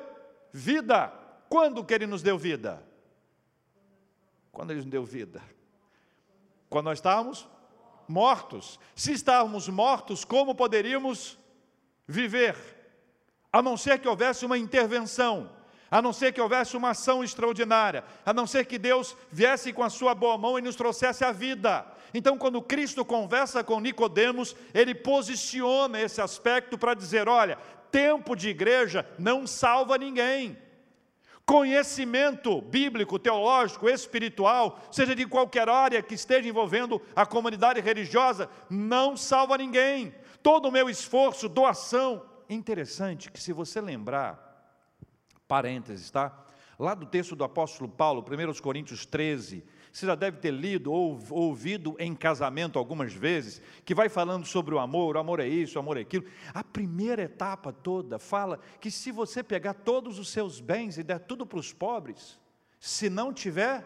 vida. 0.53 1.09
Quando 1.49 1.83
que 1.83 1.95
ele 1.95 2.07
nos 2.07 2.23
deu 2.23 2.37
vida? 2.37 2.87
Quando 4.53 4.71
ele 4.73 4.81
nos 4.81 4.91
deu 4.91 5.05
vida? 5.05 5.43
Quando 6.69 6.85
nós 6.85 6.99
estávamos 6.99 7.49
mortos. 8.07 8.79
Se 8.95 9.13
estávamos 9.13 9.67
mortos, 9.69 10.27
como 10.27 10.55
poderíamos 10.55 11.39
viver? 12.07 12.55
A 13.51 13.63
não 13.63 13.79
ser 13.79 13.99
que 13.99 14.09
houvesse 14.09 14.45
uma 14.45 14.59
intervenção 14.59 15.51
a 15.91 16.01
não 16.01 16.13
ser 16.13 16.33
que 16.33 16.41
houvesse 16.41 16.77
uma 16.77 16.91
ação 16.91 17.25
extraordinária, 17.25 18.05
a 18.25 18.33
não 18.33 18.47
ser 18.47 18.65
que 18.67 18.79
Deus 18.79 19.17
viesse 19.31 19.73
com 19.73 19.83
a 19.83 19.91
sua 19.91 20.15
boa 20.15 20.39
mão 20.39 20.59
e 20.59 20.63
nos 20.63 20.77
trouxesse 20.77 21.25
a 21.25 21.33
vida. 21.33 21.85
Então, 22.15 22.39
quando 22.39 22.63
Cristo 22.63 23.05
conversa 23.05 23.65
com 23.65 23.81
Nicodemos, 23.81 24.55
ele 24.73 24.95
posiciona 24.95 26.01
esse 26.01 26.21
aspecto 26.21 26.79
para 26.79 26.95
dizer: 26.95 27.29
olha, 27.29 27.59
tempo 27.91 28.37
de 28.37 28.49
igreja 28.49 29.07
não 29.19 29.47
salva 29.47 29.99
ninguém. 29.99 30.57
Conhecimento 31.45 32.61
bíblico, 32.61 33.19
teológico, 33.19 33.89
espiritual, 33.89 34.79
seja 34.93 35.17
de 35.17 35.27
qualquer 35.27 35.69
área 35.69 36.01
que 36.01 36.15
esteja 36.15 36.49
envolvendo 36.49 37.03
a 37.17 37.27
comunidade 37.27 37.81
religiosa, 37.81 38.49
não 38.69 39.17
salva 39.17 39.59
ninguém. 39.59 40.15
Todo 40.45 40.69
o 40.69 40.73
meu 40.73 40.89
esforço, 40.89 41.49
doação. 41.49 42.25
Interessante 42.49 43.33
que, 43.33 43.43
se 43.43 43.53
você 43.53 43.81
lembrar, 43.81 44.50
parênteses, 45.51 46.13
tá? 46.13 46.47
Lá 46.79 46.95
do 46.95 47.05
texto 47.05 47.35
do 47.35 47.43
apóstolo 47.43 47.91
Paulo, 47.91 48.25
1 48.25 48.63
Coríntios 48.63 49.05
13, 49.05 49.65
você 49.93 50.07
já 50.07 50.15
deve 50.15 50.37
ter 50.37 50.53
lido 50.53 50.93
ou 50.93 51.19
ouvido 51.29 51.97
em 51.99 52.15
casamento 52.15 52.79
algumas 52.79 53.13
vezes, 53.13 53.61
que 53.85 53.93
vai 53.93 54.09
falando 54.09 54.47
sobre 54.47 54.77
o 54.77 54.79
amor, 54.79 55.17
o 55.17 55.19
amor 55.19 55.41
é 55.41 55.49
isso, 55.49 55.77
o 55.77 55.81
amor 55.81 55.97
é 55.97 56.03
aquilo. 56.03 56.25
A 56.55 56.63
primeira 56.63 57.23
etapa 57.23 57.73
toda 57.73 58.17
fala 58.17 58.61
que 58.81 58.93
se 58.93 59.11
você 59.11 59.43
pegar 59.43 59.75
todos 59.75 60.21
os 60.21 60.29
seus 60.29 60.61
bens 60.61 60.97
e 60.97 61.03
der 61.03 61.19
tudo 61.19 61.45
para 61.45 61.59
os 61.59 61.73
pobres, 61.73 62.39
se 62.79 63.11
não 63.11 63.33
tiver 63.33 63.85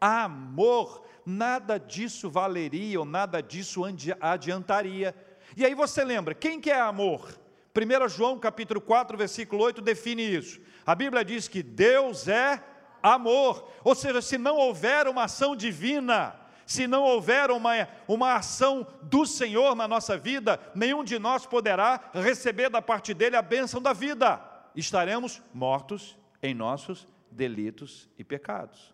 amor, 0.00 1.06
nada 1.24 1.78
disso 1.78 2.28
valeria 2.28 2.98
ou 2.98 3.06
nada 3.06 3.40
disso 3.40 3.82
adiantaria. 4.20 5.14
E 5.56 5.64
aí 5.64 5.74
você 5.76 6.02
lembra, 6.02 6.34
quem 6.34 6.60
que 6.60 6.70
é 6.70 6.80
amor? 6.80 7.43
1 7.74 8.08
João 8.08 8.38
capítulo 8.38 8.80
4, 8.80 9.18
versículo 9.18 9.64
8 9.64 9.82
define 9.82 10.22
isso. 10.22 10.60
A 10.86 10.94
Bíblia 10.94 11.24
diz 11.24 11.48
que 11.48 11.60
Deus 11.60 12.28
é 12.28 12.62
amor. 13.02 13.68
Ou 13.82 13.94
seja, 13.96 14.22
se 14.22 14.38
não 14.38 14.56
houver 14.56 15.08
uma 15.08 15.24
ação 15.24 15.56
divina, 15.56 16.36
se 16.64 16.86
não 16.86 17.02
houver 17.02 17.50
uma, 17.50 17.88
uma 18.06 18.34
ação 18.34 18.86
do 19.02 19.26
Senhor 19.26 19.74
na 19.74 19.88
nossa 19.88 20.16
vida, 20.16 20.60
nenhum 20.72 21.02
de 21.02 21.18
nós 21.18 21.46
poderá 21.46 22.00
receber 22.14 22.70
da 22.70 22.80
parte 22.80 23.12
dele 23.12 23.36
a 23.36 23.42
bênção 23.42 23.82
da 23.82 23.92
vida. 23.92 24.40
Estaremos 24.76 25.42
mortos 25.52 26.16
em 26.40 26.54
nossos 26.54 27.08
delitos 27.28 28.08
e 28.16 28.22
pecados. 28.22 28.93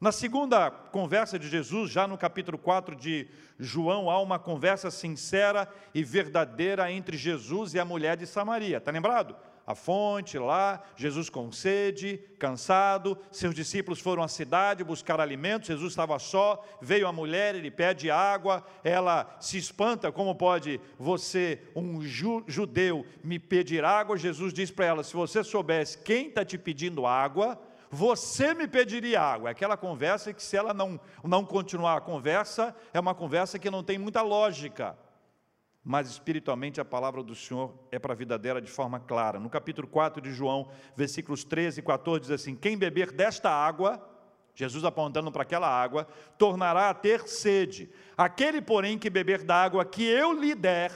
Na 0.00 0.12
segunda 0.12 0.70
conversa 0.70 1.36
de 1.40 1.48
Jesus, 1.48 1.90
já 1.90 2.06
no 2.06 2.16
capítulo 2.16 2.56
4 2.56 2.94
de 2.94 3.26
João, 3.58 4.08
há 4.08 4.20
uma 4.20 4.38
conversa 4.38 4.92
sincera 4.92 5.68
e 5.92 6.04
verdadeira 6.04 6.92
entre 6.92 7.16
Jesus 7.16 7.74
e 7.74 7.80
a 7.80 7.84
mulher 7.84 8.16
de 8.16 8.24
Samaria. 8.24 8.76
Está 8.76 8.92
lembrado? 8.92 9.34
A 9.66 9.74
fonte 9.74 10.38
lá, 10.38 10.84
Jesus 10.94 11.28
com 11.28 11.50
sede, 11.50 12.20
cansado, 12.38 13.18
seus 13.32 13.52
discípulos 13.52 13.98
foram 13.98 14.22
à 14.22 14.28
cidade 14.28 14.84
buscar 14.84 15.20
alimentos, 15.20 15.66
Jesus 15.66 15.92
estava 15.92 16.16
só, 16.20 16.64
veio 16.80 17.08
a 17.08 17.12
mulher, 17.12 17.56
ele 17.56 17.70
pede 17.70 18.08
água, 18.08 18.64
ela 18.84 19.36
se 19.40 19.58
espanta, 19.58 20.12
como 20.12 20.32
pode 20.36 20.80
você, 20.96 21.60
um 21.74 22.00
judeu, 22.46 23.04
me 23.22 23.40
pedir 23.40 23.84
água? 23.84 24.16
Jesus 24.16 24.54
diz 24.54 24.70
para 24.70 24.86
ela: 24.86 25.02
se 25.02 25.12
você 25.12 25.42
soubesse 25.42 25.98
quem 25.98 26.28
está 26.28 26.44
te 26.44 26.56
pedindo 26.56 27.04
água, 27.04 27.60
você 27.90 28.54
me 28.54 28.66
pediria 28.66 29.20
água. 29.20 29.48
É 29.48 29.52
aquela 29.52 29.76
conversa 29.76 30.32
que, 30.32 30.42
se 30.42 30.56
ela 30.56 30.74
não, 30.74 31.00
não 31.24 31.44
continuar 31.44 31.96
a 31.96 32.00
conversa, 32.00 32.74
é 32.92 33.00
uma 33.00 33.14
conversa 33.14 33.58
que 33.58 33.70
não 33.70 33.82
tem 33.82 33.98
muita 33.98 34.22
lógica. 34.22 34.96
Mas 35.82 36.10
espiritualmente 36.10 36.80
a 36.80 36.84
palavra 36.84 37.22
do 37.22 37.34
Senhor 37.34 37.74
é 37.90 37.98
para 37.98 38.12
a 38.12 38.16
vida 38.16 38.38
dela 38.38 38.60
de 38.60 38.70
forma 38.70 39.00
clara. 39.00 39.40
No 39.40 39.48
capítulo 39.48 39.88
4 39.88 40.20
de 40.20 40.32
João, 40.32 40.68
versículos 40.94 41.44
13 41.44 41.80
e 41.80 41.82
14, 41.82 42.20
diz 42.20 42.30
assim: 42.30 42.54
Quem 42.54 42.76
beber 42.76 43.10
desta 43.10 43.50
água, 43.50 43.98
Jesus 44.54 44.84
apontando 44.84 45.32
para 45.32 45.42
aquela 45.42 45.68
água, 45.68 46.06
tornará 46.36 46.90
a 46.90 46.94
ter 46.94 47.26
sede. 47.26 47.90
Aquele, 48.16 48.60
porém, 48.60 48.98
que 48.98 49.08
beber 49.08 49.44
da 49.44 49.54
água 49.54 49.84
que 49.84 50.04
eu 50.04 50.32
lhe 50.32 50.54
der, 50.54 50.92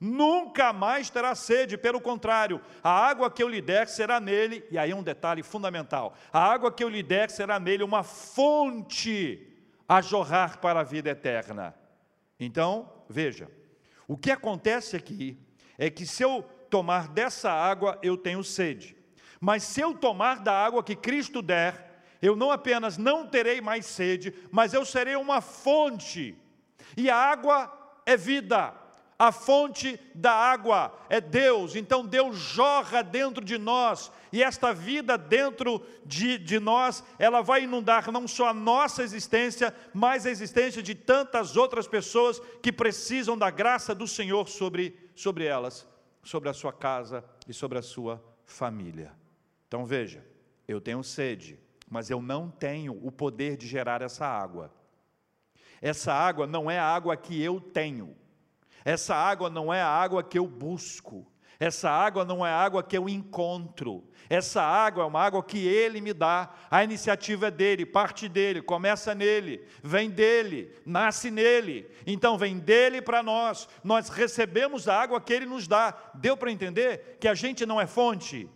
nunca 0.00 0.72
mais 0.72 1.10
terá 1.10 1.34
sede, 1.34 1.76
pelo 1.76 2.00
contrário, 2.00 2.60
a 2.82 2.90
água 2.90 3.30
que 3.30 3.42
eu 3.42 3.48
lhe 3.48 3.60
der 3.60 3.86
será 3.86 4.18
nele, 4.18 4.64
e 4.70 4.78
aí 4.78 4.94
um 4.94 5.02
detalhe 5.02 5.42
fundamental: 5.42 6.14
a 6.32 6.42
água 6.42 6.72
que 6.72 6.82
eu 6.82 6.88
lhe 6.88 7.02
der 7.02 7.30
será 7.30 7.60
nele 7.60 7.84
uma 7.84 8.02
fonte 8.02 9.46
a 9.86 10.00
jorrar 10.00 10.58
para 10.58 10.80
a 10.80 10.84
vida 10.84 11.10
eterna. 11.10 11.74
Então, 12.38 12.90
veja, 13.08 13.50
o 14.08 14.16
que 14.16 14.30
acontece 14.30 14.96
aqui 14.96 15.38
é 15.76 15.90
que 15.90 16.06
se 16.06 16.22
eu 16.22 16.42
tomar 16.70 17.08
dessa 17.08 17.50
água, 17.50 17.98
eu 18.02 18.16
tenho 18.16 18.42
sede, 18.42 18.96
mas 19.38 19.62
se 19.64 19.80
eu 19.80 19.94
tomar 19.94 20.40
da 20.40 20.54
água 20.54 20.82
que 20.82 20.96
Cristo 20.96 21.42
der, 21.42 21.88
eu 22.22 22.36
não 22.36 22.50
apenas 22.50 22.96
não 22.96 23.26
terei 23.26 23.60
mais 23.60 23.84
sede, 23.86 24.32
mas 24.50 24.72
eu 24.72 24.84
serei 24.84 25.16
uma 25.16 25.40
fonte, 25.40 26.36
e 26.96 27.10
a 27.10 27.16
água 27.16 28.00
é 28.06 28.16
vida 28.16 28.74
a 29.20 29.30
fonte 29.30 30.00
da 30.14 30.32
água 30.32 30.98
é 31.10 31.20
Deus, 31.20 31.76
então 31.76 32.06
Deus 32.06 32.38
jorra 32.38 33.02
dentro 33.02 33.44
de 33.44 33.58
nós, 33.58 34.10
e 34.32 34.42
esta 34.42 34.72
vida 34.72 35.18
dentro 35.18 35.84
de, 36.06 36.38
de 36.38 36.58
nós, 36.58 37.04
ela 37.18 37.42
vai 37.42 37.64
inundar 37.64 38.10
não 38.10 38.26
só 38.26 38.48
a 38.48 38.54
nossa 38.54 39.02
existência, 39.02 39.74
mas 39.92 40.24
a 40.24 40.30
existência 40.30 40.82
de 40.82 40.94
tantas 40.94 41.54
outras 41.54 41.86
pessoas 41.86 42.40
que 42.62 42.72
precisam 42.72 43.36
da 43.36 43.50
graça 43.50 43.94
do 43.94 44.08
Senhor 44.08 44.48
sobre, 44.48 44.96
sobre 45.14 45.44
elas, 45.44 45.86
sobre 46.22 46.48
a 46.48 46.54
sua 46.54 46.72
casa 46.72 47.22
e 47.46 47.52
sobre 47.52 47.76
a 47.76 47.82
sua 47.82 48.24
família. 48.46 49.12
Então 49.68 49.84
veja, 49.84 50.24
eu 50.66 50.80
tenho 50.80 51.04
sede, 51.04 51.58
mas 51.90 52.08
eu 52.08 52.22
não 52.22 52.48
tenho 52.50 52.98
o 53.06 53.12
poder 53.12 53.58
de 53.58 53.66
gerar 53.66 54.00
essa 54.00 54.24
água. 54.24 54.72
essa 55.82 56.10
água 56.10 56.46
não 56.46 56.70
é 56.70 56.78
a 56.78 56.86
água 56.86 57.14
que 57.18 57.38
eu 57.42 57.60
tenho, 57.60 58.16
essa 58.84 59.14
água 59.14 59.50
não 59.50 59.72
é 59.72 59.80
a 59.80 59.88
água 59.88 60.22
que 60.22 60.38
eu 60.38 60.46
busco, 60.46 61.26
essa 61.58 61.90
água 61.90 62.24
não 62.24 62.44
é 62.44 62.50
a 62.50 62.56
água 62.56 62.82
que 62.82 62.96
eu 62.96 63.08
encontro, 63.08 64.04
essa 64.30 64.62
água 64.62 65.02
é 65.02 65.06
uma 65.06 65.20
água 65.20 65.42
que 65.42 65.58
Ele 65.66 66.00
me 66.00 66.12
dá, 66.12 66.50
a 66.70 66.84
iniciativa 66.84 67.48
é 67.48 67.50
dele, 67.50 67.84
parte 67.84 68.28
dele, 68.28 68.62
começa 68.62 69.14
nele, 69.14 69.66
vem 69.82 70.08
dele, 70.08 70.72
nasce 70.86 71.30
nele, 71.30 71.90
então 72.06 72.38
vem 72.38 72.58
dele 72.58 73.02
para 73.02 73.22
nós, 73.22 73.68
nós 73.82 74.08
recebemos 74.08 74.88
a 74.88 75.02
água 75.02 75.20
que 75.20 75.32
Ele 75.32 75.46
nos 75.46 75.66
dá. 75.66 75.92
Deu 76.14 76.36
para 76.36 76.52
entender 76.52 77.18
que 77.20 77.26
a 77.26 77.34
gente 77.34 77.66
não 77.66 77.80
é 77.80 77.86
fonte? 77.86 78.48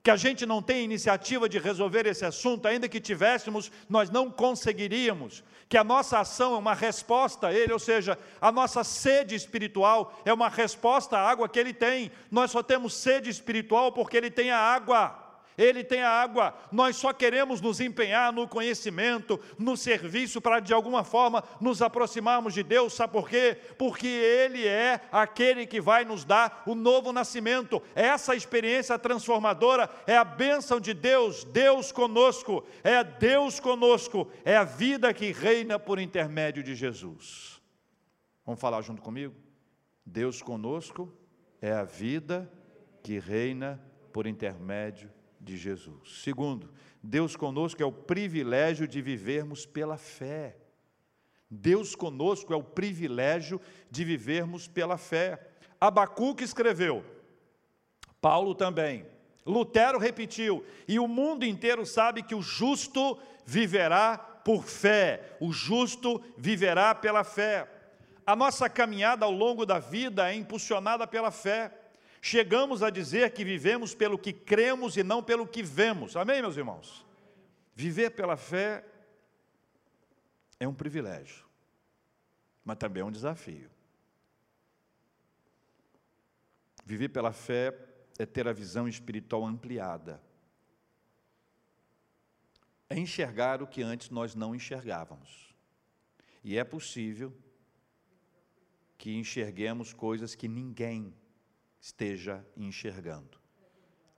que 0.00 0.10
a 0.10 0.16
gente 0.16 0.46
não 0.46 0.62
tem 0.62 0.84
iniciativa 0.84 1.48
de 1.50 1.58
resolver 1.58 2.06
esse 2.06 2.24
assunto, 2.24 2.66
ainda 2.66 2.88
que 2.88 2.98
tivéssemos, 2.98 3.70
nós 3.90 4.08
não 4.08 4.30
conseguiríamos, 4.30 5.44
que 5.68 5.76
a 5.76 5.84
nossa 5.84 6.18
ação 6.18 6.54
é 6.54 6.58
uma 6.58 6.74
resposta 6.74 7.48
a 7.48 7.52
Ele, 7.52 7.72
ou 7.72 7.78
seja, 7.78 8.18
a 8.40 8.50
nossa 8.50 8.82
sede 8.82 9.34
espiritual 9.34 10.18
é 10.24 10.32
uma 10.32 10.48
resposta 10.48 11.18
à 11.18 11.28
água 11.28 11.48
que 11.48 11.58
Ele 11.58 11.74
tem, 11.74 12.10
nós 12.30 12.50
só 12.50 12.62
temos 12.62 12.94
sede 12.94 13.28
espiritual 13.28 13.92
porque 13.92 14.16
Ele 14.16 14.30
tem 14.30 14.50
a 14.50 14.58
água. 14.58 15.27
Ele 15.58 15.82
tem 15.82 16.02
a 16.02 16.08
água, 16.08 16.54
nós 16.70 16.94
só 16.94 17.12
queremos 17.12 17.60
nos 17.60 17.80
empenhar 17.80 18.32
no 18.32 18.46
conhecimento, 18.46 19.40
no 19.58 19.76
serviço, 19.76 20.40
para 20.40 20.60
de 20.60 20.72
alguma 20.72 21.02
forma 21.02 21.42
nos 21.60 21.82
aproximarmos 21.82 22.54
de 22.54 22.62
Deus, 22.62 22.92
sabe 22.92 23.12
por 23.12 23.28
quê? 23.28 23.58
Porque 23.76 24.06
Ele 24.06 24.64
é 24.64 25.00
aquele 25.10 25.66
que 25.66 25.80
vai 25.80 26.04
nos 26.04 26.24
dar 26.24 26.62
o 26.64 26.76
novo 26.76 27.12
nascimento, 27.12 27.82
essa 27.92 28.36
experiência 28.36 28.96
transformadora 28.96 29.90
é 30.06 30.16
a 30.16 30.22
bênção 30.22 30.78
de 30.78 30.94
Deus, 30.94 31.42
Deus 31.42 31.90
conosco, 31.90 32.64
é 32.84 33.02
Deus 33.02 33.58
conosco, 33.58 34.30
é 34.44 34.56
a 34.56 34.62
vida 34.62 35.12
que 35.12 35.32
reina 35.32 35.76
por 35.76 35.98
intermédio 35.98 36.62
de 36.62 36.76
Jesus. 36.76 37.60
Vamos 38.46 38.60
falar 38.60 38.80
junto 38.82 39.02
comigo? 39.02 39.34
Deus 40.06 40.40
conosco 40.40 41.12
é 41.60 41.72
a 41.72 41.82
vida 41.82 42.48
que 43.02 43.18
reina 43.18 43.82
por 44.12 44.24
intermédio 44.24 45.17
de 45.48 45.56
Jesus. 45.56 46.22
Segundo, 46.22 46.70
Deus 47.02 47.34
conosco 47.34 47.82
é 47.82 47.86
o 47.86 47.92
privilégio 47.92 48.86
de 48.86 49.00
vivermos 49.00 49.64
pela 49.64 49.96
fé. 49.96 50.56
Deus 51.50 51.94
conosco 51.94 52.52
é 52.52 52.56
o 52.56 52.62
privilégio 52.62 53.58
de 53.90 54.04
vivermos 54.04 54.68
pela 54.68 54.98
fé. 54.98 55.40
Abacuque 55.80 56.44
escreveu, 56.44 57.02
Paulo 58.20 58.54
também, 58.54 59.06
Lutero 59.46 59.98
repetiu, 59.98 60.62
e 60.86 60.98
o 60.98 61.08
mundo 61.08 61.46
inteiro 61.46 61.86
sabe 61.86 62.22
que 62.22 62.34
o 62.34 62.42
justo 62.42 63.18
viverá 63.46 64.18
por 64.18 64.64
fé, 64.64 65.36
o 65.40 65.50
justo 65.50 66.22
viverá 66.36 66.94
pela 66.94 67.24
fé. 67.24 67.66
A 68.26 68.36
nossa 68.36 68.68
caminhada 68.68 69.24
ao 69.24 69.32
longo 69.32 69.64
da 69.64 69.78
vida 69.78 70.30
é 70.30 70.34
impulsionada 70.34 71.06
pela 71.06 71.30
fé. 71.30 71.72
Chegamos 72.30 72.82
a 72.82 72.90
dizer 72.90 73.32
que 73.32 73.42
vivemos 73.42 73.94
pelo 73.94 74.18
que 74.18 74.34
cremos 74.34 74.98
e 74.98 75.02
não 75.02 75.22
pelo 75.22 75.48
que 75.48 75.62
vemos. 75.62 76.14
Amém, 76.14 76.42
meus 76.42 76.58
irmãos? 76.58 77.06
Viver 77.74 78.10
pela 78.10 78.36
fé 78.36 78.84
é 80.60 80.68
um 80.68 80.74
privilégio, 80.74 81.46
mas 82.62 82.76
também 82.76 83.00
é 83.00 83.06
um 83.06 83.10
desafio. 83.10 83.70
Viver 86.84 87.08
pela 87.08 87.32
fé 87.32 87.74
é 88.18 88.26
ter 88.26 88.46
a 88.46 88.52
visão 88.52 88.86
espiritual 88.86 89.46
ampliada. 89.46 90.20
É 92.90 92.98
enxergar 92.98 93.62
o 93.62 93.66
que 93.66 93.82
antes 93.82 94.10
nós 94.10 94.34
não 94.34 94.54
enxergávamos. 94.54 95.54
E 96.44 96.58
é 96.58 96.64
possível 96.64 97.34
que 98.98 99.16
enxerguemos 99.16 99.94
coisas 99.94 100.34
que 100.34 100.46
ninguém 100.46 101.14
esteja 101.88 102.46
enxergando. 102.56 103.38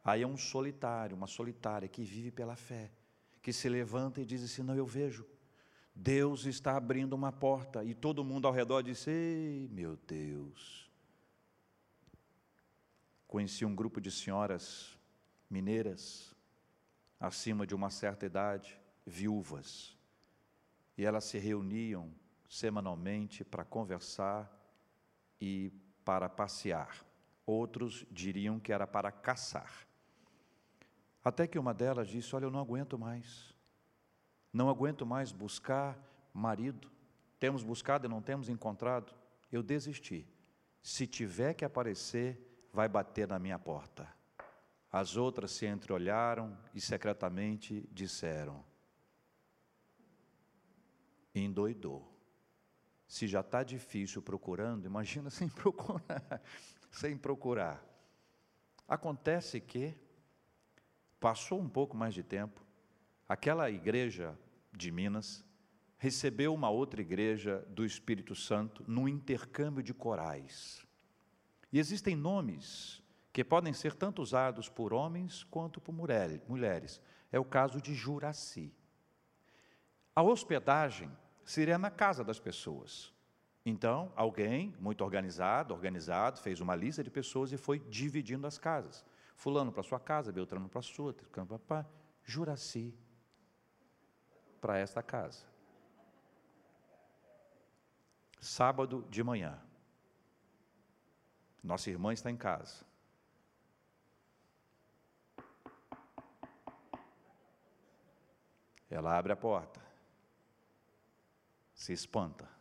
Aí 0.03 0.23
é 0.23 0.27
um 0.27 0.37
solitário, 0.37 1.17
uma 1.17 1.27
solitária 1.27 1.89
que 1.89 2.03
vive 2.03 2.31
pela 2.31 2.57
fé, 2.57 2.91
que 3.41 3.53
se 3.53 3.69
levanta 3.69 4.21
e 4.21 4.25
diz 4.25 4.43
assim: 4.43 4.63
Não, 4.63 4.75
eu 4.75 4.87
vejo. 4.87 5.25
Deus 5.95 6.47
está 6.47 6.77
abrindo 6.77 7.13
uma 7.13 7.31
porta. 7.31 7.85
E 7.85 7.95
todo 7.95 8.25
mundo 8.25 8.47
ao 8.49 8.53
redor 8.53 8.83
diz: 8.83 9.07
Ei, 9.07 9.69
meu 9.71 9.97
Deus. 9.97 10.91
Conheci 13.29 13.65
um 13.65 13.75
grupo 13.75 14.01
de 14.01 14.11
senhoras 14.11 14.99
mineiras, 15.49 16.35
acima 17.21 17.65
de 17.65 17.75
uma 17.75 17.91
certa 17.91 18.27
idade, 18.27 18.81
viúvas. 19.07 19.97
E 20.99 21.05
elas 21.05 21.25
se 21.25 21.39
reuniam 21.39 22.13
semanalmente 22.49 23.45
para 23.45 23.65
conversar 23.65 24.51
e 25.41 25.73
para 26.05 26.29
passear 26.29 27.10
outros 27.47 28.07
diriam 28.11 28.59
que 28.61 28.73
era 28.73 28.87
para 28.87 29.11
caçar. 29.11 29.87
Até 31.25 31.47
que 31.47 31.59
uma 31.59 31.75
delas 31.75 32.09
disse: 32.09 32.35
Olha, 32.35 32.45
eu 32.45 32.51
não 32.51 32.61
aguento 32.61 32.99
mais, 32.99 33.55
não 34.53 34.69
aguento 34.69 35.05
mais 35.05 35.33
buscar 35.33 35.99
marido. 36.33 36.91
Temos 37.39 37.63
buscado 37.63 38.07
e 38.07 38.09
não 38.09 38.23
temos 38.23 38.49
encontrado. 38.49 39.15
Eu 39.51 39.63
desisti. 39.63 40.27
Se 40.83 41.07
tiver 41.07 41.55
que 41.55 41.65
aparecer, 41.65 42.69
vai 42.73 42.89
bater 42.89 43.29
na 43.29 43.39
minha 43.39 43.59
porta. 43.59 44.09
As 44.91 45.17
outras 45.17 45.53
se 45.53 45.67
entreolharam 45.67 46.57
e 46.75 46.81
secretamente 46.81 47.89
disseram: 47.93 48.65
Endoidou. 51.35 52.09
Se 53.07 53.27
já 53.27 53.41
está 53.41 53.63
difícil 53.63 54.23
procurando, 54.23 54.87
imagina 54.87 55.31
sem 55.31 55.49
procurar 55.49 56.41
sem 56.91 57.17
procurar. 57.17 57.85
Acontece 58.89 59.61
que 59.61 59.95
passou 61.21 61.61
um 61.61 61.69
pouco 61.69 61.97
mais 61.97 62.15
de 62.15 62.23
tempo, 62.23 62.65
aquela 63.29 63.71
igreja 63.71 64.37
de 64.73 64.91
Minas 64.91 65.45
recebeu 65.99 66.55
uma 66.55 66.71
outra 66.71 67.01
igreja 67.01 67.65
do 67.69 67.85
Espírito 67.85 68.35
Santo 68.35 68.83
num 68.89 69.07
intercâmbio 69.07 69.83
de 69.83 69.93
corais. 69.93 70.85
E 71.71 71.79
existem 71.79 72.17
nomes 72.17 73.03
que 73.33 73.45
podem 73.45 73.73
ser 73.73 73.95
tanto 73.95 74.23
usados 74.23 74.69
por 74.69 74.93
homens 74.93 75.45
quanto 75.45 75.81
por 75.81 75.93
mulheres. 75.93 77.01
É 77.31 77.39
o 77.39 77.45
caso 77.45 77.81
de 77.81 77.95
Juraci. 77.95 78.75
A 80.17 80.23
hospedagem 80.23 81.11
seria 81.45 81.79
na 81.79 81.91
casa 81.91 82.25
das 82.25 82.41
pessoas. 82.41 83.13
Então, 83.65 84.13
alguém 84.17 84.75
muito 84.81 85.05
organizado, 85.05 85.75
organizado, 85.75 86.41
fez 86.41 86.61
uma 86.61 86.75
lista 86.75 87.05
de 87.05 87.11
pessoas 87.11 87.53
e 87.53 87.59
foi 87.59 87.79
dividindo 87.79 88.47
as 88.47 88.59
casas. 88.59 89.05
Fulano 89.35 89.71
para 89.71 89.83
sua 89.83 90.01
casa, 90.01 90.33
Beltrano 90.33 90.69
para 90.69 90.83
sua, 90.83 91.15
para 91.67 91.87
Juraci 92.25 92.95
para 94.61 94.79
esta 94.79 95.03
casa. 95.03 95.47
Sábado 98.41 99.07
de 99.11 99.23
manhã. 99.23 99.61
Nossa 101.63 101.91
irmã 101.91 102.13
está 102.13 102.31
em 102.31 102.37
casa. 102.37 102.85
Ela 108.89 109.17
abre 109.17 109.33
a 109.33 109.37
porta. 109.37 109.81
Se 111.75 111.93
espanta. 111.93 112.60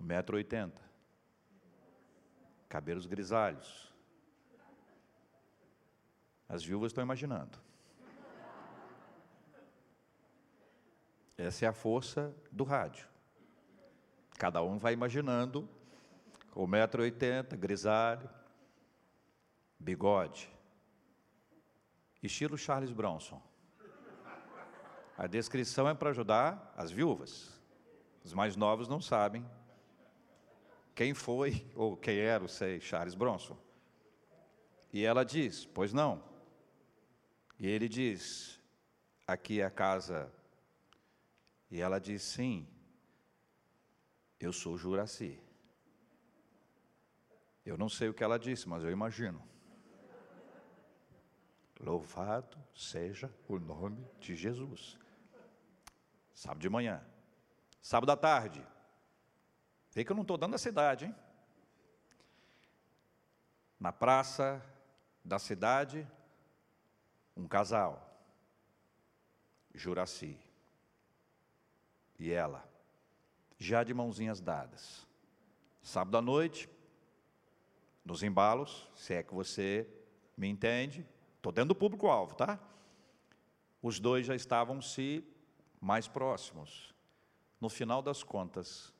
1,80m. 0.00 0.72
Cabelos 2.68 3.06
grisalhos. 3.06 3.92
As 6.48 6.64
viúvas 6.64 6.90
estão 6.90 7.04
imaginando. 7.04 7.58
Essa 11.36 11.64
é 11.64 11.68
a 11.68 11.72
força 11.72 12.34
do 12.50 12.64
rádio. 12.64 13.08
Cada 14.38 14.62
um 14.62 14.78
vai 14.78 14.92
imaginando, 14.92 15.68
com 16.50 16.66
1,80m, 16.66 17.56
grisalho, 17.56 18.28
bigode. 19.78 20.50
Estilo 22.22 22.58
Charles 22.58 22.92
Bronson. 22.92 23.40
A 25.16 25.26
descrição 25.26 25.88
é 25.88 25.94
para 25.94 26.10
ajudar 26.10 26.72
as 26.76 26.90
viúvas. 26.90 27.58
Os 28.24 28.34
mais 28.34 28.56
novos 28.56 28.88
não 28.88 29.00
sabem 29.00 29.46
quem 30.94 31.14
foi 31.14 31.66
ou 31.74 31.96
quem 31.96 32.18
era, 32.18 32.46
sei, 32.48 32.80
Charles 32.80 33.14
Bronson. 33.14 33.56
E 34.92 35.04
ela 35.04 35.24
diz: 35.24 35.66
Pois 35.66 35.92
não. 35.92 36.22
E 37.58 37.66
ele 37.66 37.88
diz: 37.88 38.60
Aqui 39.26 39.60
é 39.60 39.64
a 39.64 39.70
casa. 39.70 40.32
E 41.70 41.80
ela 41.80 41.98
diz: 41.98 42.22
Sim, 42.22 42.66
eu 44.38 44.52
sou 44.52 44.76
Juraci. 44.76 45.38
Eu 47.64 47.76
não 47.76 47.88
sei 47.88 48.08
o 48.08 48.14
que 48.14 48.24
ela 48.24 48.38
disse, 48.38 48.68
mas 48.68 48.82
eu 48.82 48.90
imagino. 48.90 49.42
Louvado 51.78 52.58
seja 52.74 53.32
o 53.48 53.58
nome 53.58 54.04
de 54.18 54.34
Jesus. 54.34 54.98
Sábado 56.34 56.60
de 56.60 56.68
manhã, 56.68 57.02
Sábado 57.82 58.10
à 58.10 58.16
tarde. 58.16 58.64
Vê 59.92 60.04
que 60.04 60.12
eu 60.12 60.14
não 60.14 60.22
estou 60.22 60.38
dando 60.38 60.54
a 60.54 60.58
cidade, 60.58 61.06
hein? 61.06 61.14
Na 63.78 63.92
praça 63.92 64.64
da 65.24 65.38
cidade, 65.38 66.06
um 67.36 67.48
casal. 67.48 68.06
Juraci. 69.74 70.38
E 72.18 72.30
ela, 72.30 72.68
já 73.58 73.82
de 73.82 73.94
mãozinhas 73.94 74.40
dadas. 74.40 75.06
Sábado 75.82 76.18
à 76.18 76.22
noite, 76.22 76.68
nos 78.04 78.22
embalos, 78.22 78.88
se 78.94 79.14
é 79.14 79.22
que 79.22 79.34
você 79.34 79.88
me 80.36 80.48
entende, 80.48 81.06
estou 81.36 81.50
dentro 81.50 81.68
do 81.68 81.74
público-alvo, 81.74 82.34
tá? 82.34 82.60
Os 83.82 83.98
dois 83.98 84.26
já 84.26 84.34
estavam 84.34 84.82
se 84.82 85.24
mais 85.80 86.06
próximos. 86.06 86.94
No 87.60 87.68
final 87.68 88.02
das 88.02 88.22
contas, 88.22 88.92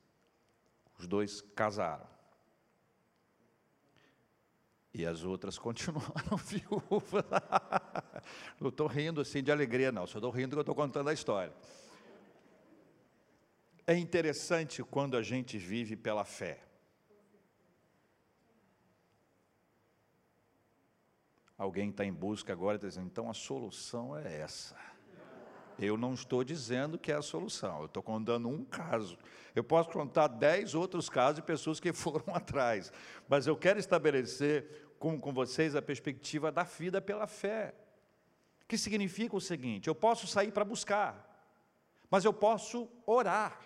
os 1.01 1.07
dois 1.07 1.41
casaram. 1.55 2.07
E 4.93 5.05
as 5.05 5.23
outras 5.23 5.57
continuaram 5.57 6.37
viúvas. 6.45 7.23
não 8.59 8.69
estou 8.69 8.87
rindo 8.87 9.21
assim 9.21 9.41
de 9.41 9.51
alegria, 9.51 9.91
não, 9.91 10.05
só 10.05 10.17
estou 10.17 10.31
rindo 10.31 10.51
que 10.51 10.57
eu 10.57 10.61
estou 10.61 10.75
contando 10.75 11.09
a 11.09 11.13
história. 11.13 11.53
É 13.87 13.97
interessante 13.97 14.83
quando 14.83 15.17
a 15.17 15.23
gente 15.23 15.57
vive 15.57 15.95
pela 15.95 16.23
fé. 16.23 16.63
Alguém 21.57 21.89
está 21.89 22.03
em 22.05 22.13
busca 22.13 22.51
agora, 22.51 22.75
está 22.75 22.87
dizendo, 22.87 23.07
então 23.07 23.29
a 23.29 23.33
solução 23.33 24.17
é 24.17 24.41
essa. 24.41 24.90
Eu 25.85 25.97
não 25.97 26.13
estou 26.13 26.43
dizendo 26.43 26.97
que 26.97 27.11
é 27.11 27.15
a 27.15 27.21
solução, 27.21 27.79
eu 27.79 27.85
estou 27.85 28.03
contando 28.03 28.47
um 28.47 28.63
caso. 28.63 29.17
Eu 29.55 29.63
posso 29.63 29.89
contar 29.89 30.27
dez 30.27 30.75
outros 30.75 31.09
casos 31.09 31.37
de 31.37 31.41
pessoas 31.41 31.79
que 31.79 31.91
foram 31.93 32.35
atrás, 32.35 32.91
mas 33.27 33.47
eu 33.47 33.55
quero 33.55 33.79
estabelecer 33.79 34.93
com, 34.99 35.19
com 35.19 35.33
vocês 35.33 35.75
a 35.75 35.81
perspectiva 35.81 36.51
da 36.51 36.63
vida 36.63 37.01
pela 37.01 37.25
fé, 37.25 37.73
que 38.67 38.77
significa 38.77 39.35
o 39.35 39.41
seguinte: 39.41 39.87
eu 39.87 39.95
posso 39.95 40.27
sair 40.27 40.51
para 40.51 40.63
buscar, 40.63 41.27
mas 42.09 42.23
eu 42.23 42.33
posso 42.33 42.87
orar. 43.05 43.59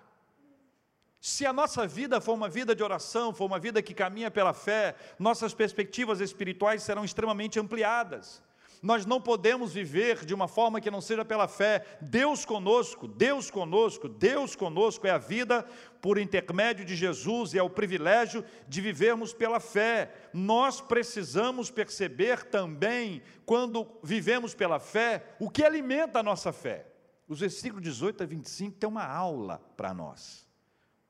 Se 1.20 1.44
a 1.44 1.52
nossa 1.52 1.88
vida 1.88 2.22
for 2.22 2.34
uma 2.34 2.48
vida 2.48 2.76
de 2.76 2.84
oração, 2.84 3.34
for 3.34 3.46
uma 3.46 3.58
vida 3.58 3.82
que 3.82 3.96
caminha 3.96 4.30
pela 4.30 4.54
fé, 4.54 4.96
nossas 5.18 5.56
perspectivas 5.56 6.22
espirituais 6.22 6.84
serão 6.84 7.04
extremamente 7.04 7.60
ampliadas. 7.60 8.44
Nós 8.82 9.06
não 9.06 9.20
podemos 9.20 9.74
viver 9.74 10.26
de 10.26 10.34
uma 10.34 10.48
forma 10.48 10.80
que 10.80 10.92
não 10.92 11.02
seja 11.02 11.26
pela 11.26 11.48
fé. 11.48 11.86
Deus 12.02 12.46
conosco, 12.46 13.08
Deus 13.08 13.50
conosco, 13.50 14.08
Deus 14.08 14.56
conosco 14.56 15.08
é 15.08 15.12
a 15.12 15.18
vida 15.18 15.64
por 16.02 16.18
intermédio 16.18 16.86
de 16.86 16.96
Jesus 16.96 17.54
e 17.54 17.58
é 17.58 17.64
o 17.64 17.70
privilégio 17.70 18.44
de 18.68 18.82
vivermos 18.82 19.34
pela 19.34 19.60
fé. 19.60 20.14
Nós 20.34 20.82
precisamos 20.82 21.72
perceber 21.72 22.44
também, 22.46 23.22
quando 23.46 23.88
vivemos 24.04 24.54
pela 24.54 24.80
fé, 24.80 25.36
o 25.40 25.50
que 25.50 25.64
alimenta 25.64 26.20
a 26.20 26.24
nossa 26.24 26.52
fé. 26.52 26.88
Os 27.28 27.40
versículos 27.40 27.84
18 27.84 28.24
a 28.24 28.26
25 28.26 28.78
tem 28.78 28.90
uma 28.90 29.06
aula 29.06 29.60
para 29.76 29.94
nós. 29.94 30.46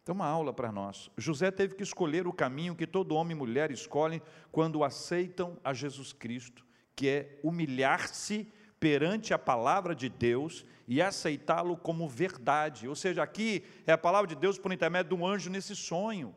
Tem 0.06 0.14
uma 0.14 0.28
aula 0.28 0.54
para 0.54 0.72
nós. 0.72 1.10
José 1.18 1.50
teve 1.52 1.76
que 1.76 1.84
escolher 1.84 2.28
o 2.28 2.32
caminho 2.32 2.76
que 2.76 2.86
todo 2.86 3.16
homem 3.16 3.36
e 3.36 3.40
mulher 3.40 3.72
escolhem 3.72 4.22
quando 4.52 4.84
aceitam 4.84 5.60
a 5.64 5.74
Jesus 5.74 6.14
Cristo 6.14 6.64
que 6.96 7.10
é 7.10 7.40
humilhar-se 7.44 8.52
perante 8.80 9.34
a 9.34 9.40
palavra 9.40 9.96
de 9.96 10.10
Deus 10.10 10.66
e 10.88 11.02
aceitá-lo 11.02 11.76
como 11.76 12.08
verdade. 12.08 12.88
Ou 12.88 12.96
seja, 12.96 13.24
aqui 13.24 13.64
é 13.86 13.92
a 13.92 13.98
palavra 13.98 14.28
de 14.28 14.36
Deus 14.36 14.58
por 14.58 14.72
intermédio 14.72 15.16
de 15.16 15.22
um 15.22 15.26
anjo 15.26 15.50
nesse 15.50 15.76
sonho. 15.76 16.36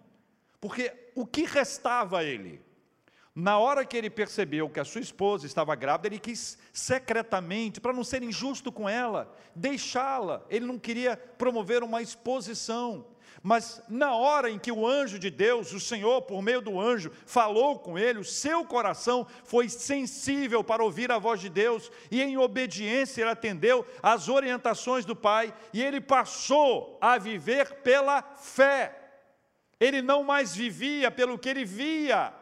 Porque 0.61 0.93
o 1.15 1.27
que 1.27 1.45
restava 1.45 2.19
a 2.19 2.25
ele? 2.25 2.61
Na 3.35 3.57
hora 3.59 3.85
que 3.85 3.97
ele 3.97 4.11
percebeu 4.11 4.69
que 4.69 4.81
a 4.81 4.85
sua 4.85 5.01
esposa 5.01 5.47
estava 5.47 5.77
grávida, 5.77 6.09
ele 6.09 6.19
quis 6.19 6.59
secretamente, 6.73 7.81
para 7.81 7.93
não 7.93 8.03
ser 8.03 8.21
injusto 8.23 8.73
com 8.73 8.89
ela, 8.89 9.33
deixá-la. 9.55 10.45
Ele 10.51 10.67
não 10.67 10.77
queria 10.77 11.17
promover 11.17 11.85
uma 11.85 12.03
exposição. 12.03 13.07
Mas 13.43 13.83
na 13.89 14.15
hora 14.15 14.51
em 14.51 14.59
que 14.59 14.73
o 14.73 14.87
anjo 14.87 15.19
de 15.19 15.31
Deus, 15.31 15.73
o 15.73 15.79
Senhor, 15.79 16.23
por 16.23 16.43
meio 16.43 16.61
do 16.61 16.81
anjo, 16.81 17.13
falou 17.25 17.79
com 17.79 17.99
ele, 17.99 18.19
o 18.19 18.25
seu 18.25 18.65
coração 18.65 19.27
foi 19.45 19.69
sensível 19.69 20.65
para 20.65 20.83
ouvir 20.83 21.13
a 21.13 21.19
voz 21.19 21.41
de 21.41 21.49
Deus, 21.49 21.91
e 22.11 22.21
em 22.23 22.37
obediência 22.37 23.23
ele 23.23 23.31
atendeu 23.31 23.87
às 24.03 24.29
orientações 24.29 25.05
do 25.05 25.15
Pai, 25.15 25.55
e 25.73 25.83
ele 25.83 26.01
passou 26.01 26.99
a 27.01 27.17
viver 27.17 27.75
pela 27.83 28.23
fé. 28.23 28.97
Ele 29.79 30.03
não 30.03 30.25
mais 30.25 30.55
vivia 30.55 31.11
pelo 31.11 31.39
que 31.39 31.49
ele 31.49 31.65
via, 31.65 32.35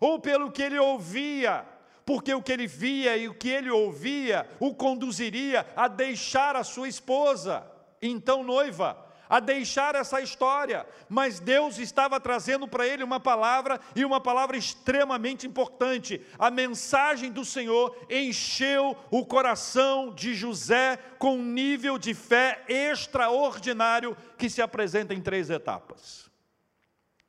ou 0.00 0.18
pelo 0.18 0.50
que 0.50 0.62
ele 0.62 0.78
ouvia, 0.78 1.64
porque 2.04 2.34
o 2.34 2.42
que 2.42 2.52
ele 2.52 2.66
via 2.66 3.16
e 3.16 3.28
o 3.28 3.34
que 3.34 3.48
ele 3.48 3.70
ouvia 3.70 4.48
o 4.58 4.74
conduziria 4.74 5.64
a 5.76 5.86
deixar 5.86 6.56
a 6.56 6.64
sua 6.64 6.88
esposa, 6.88 7.64
então 8.02 8.42
noiva, 8.42 9.03
a 9.28 9.40
deixar 9.40 9.94
essa 9.94 10.20
história, 10.20 10.86
mas 11.08 11.40
Deus 11.40 11.78
estava 11.78 12.20
trazendo 12.20 12.66
para 12.68 12.86
ele 12.86 13.02
uma 13.02 13.20
palavra 13.20 13.80
e 13.94 14.04
uma 14.04 14.20
palavra 14.20 14.56
extremamente 14.56 15.46
importante. 15.46 16.20
A 16.38 16.50
mensagem 16.50 17.32
do 17.32 17.44
Senhor 17.44 17.96
encheu 18.10 18.96
o 19.10 19.24
coração 19.24 20.14
de 20.14 20.34
José 20.34 20.96
com 21.18 21.36
um 21.36 21.44
nível 21.44 21.98
de 21.98 22.14
fé 22.14 22.64
extraordinário 22.68 24.16
que 24.36 24.50
se 24.50 24.60
apresenta 24.62 25.14
em 25.14 25.20
três 25.20 25.50
etapas. 25.50 26.30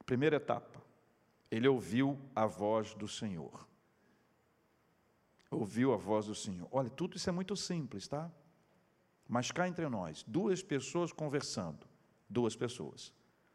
Primeira 0.06 0.36
etapa, 0.36 0.82
ele 1.50 1.68
ouviu 1.68 2.20
a 2.36 2.46
voz 2.46 2.94
do 2.94 3.08
Senhor. 3.08 3.66
Ouviu 5.50 5.94
a 5.94 5.98
voz 5.98 6.26
do 6.26 6.36
Senhor. 6.36 6.68
Olha, 6.72 6.90
tudo 6.90 7.18
isso 7.18 7.30
é 7.30 7.32
muito 7.32 7.56
simples, 7.56 8.08
tá? 8.08 8.30
Mas 9.28 9.52
cá 9.52 9.68
entre 9.68 9.88
nós, 9.90 10.24
duas 10.28 10.62
pessoas 10.62 11.12
conversando, 11.12 11.88
duas 12.30 12.56
pessoas. 12.56 13.12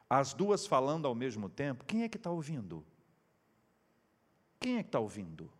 As 0.08 0.34
duas 0.34 0.66
falando 0.66 1.06
ao 1.06 1.14
mesmo 1.14 1.48
tempo, 1.48 1.84
quem 1.84 2.02
é 2.02 2.08
que 2.08 2.16
está 2.16 2.30
ouvindo? 2.30 2.84
Quem 4.58 4.76
é 4.76 4.82
que 4.82 4.88
está 4.88 4.98
ouvindo? 4.98 5.50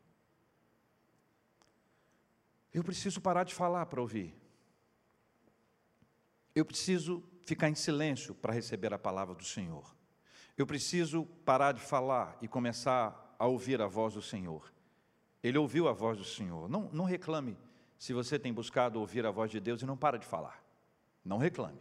Eu 2.73 2.83
preciso 2.83 3.21
parar 3.21 3.45
de 3.45 3.55
falar 3.55 3.87
para 3.87 4.01
ouvir. 4.01 4.35
Eu 6.55 6.65
preciso 6.65 7.23
ficar 7.43 7.69
em 7.69 7.75
silêncio 7.75 8.35
para 8.35 8.53
receber 8.53 8.93
a 8.93 8.99
palavra 8.99 9.35
do 9.35 9.45
Senhor. 9.45 9.95
Eu 10.59 10.67
preciso 10.67 11.25
parar 11.45 11.73
de 11.73 11.81
falar 11.81 12.37
e 12.43 12.49
começar 12.49 13.37
a 13.39 13.47
ouvir 13.47 13.81
a 13.81 13.87
voz 13.87 14.15
do 14.15 14.23
Senhor. 14.23 14.73
Ele 15.43 15.57
ouviu 15.57 15.89
a 15.89 15.93
voz 15.93 16.19
do 16.19 16.25
Senhor. 16.25 16.69
Não, 16.69 16.91
não 16.93 17.05
reclame 17.05 17.57
se 18.01 18.15
você 18.15 18.39
tem 18.39 18.51
buscado 18.51 18.99
ouvir 18.99 19.27
a 19.27 19.31
voz 19.31 19.51
de 19.51 19.61
Deus 19.61 19.83
e 19.83 19.85
não 19.85 19.95
para 19.95 20.19
de 20.19 20.25
falar. 20.25 20.65
Não 21.23 21.37
reclame. 21.37 21.79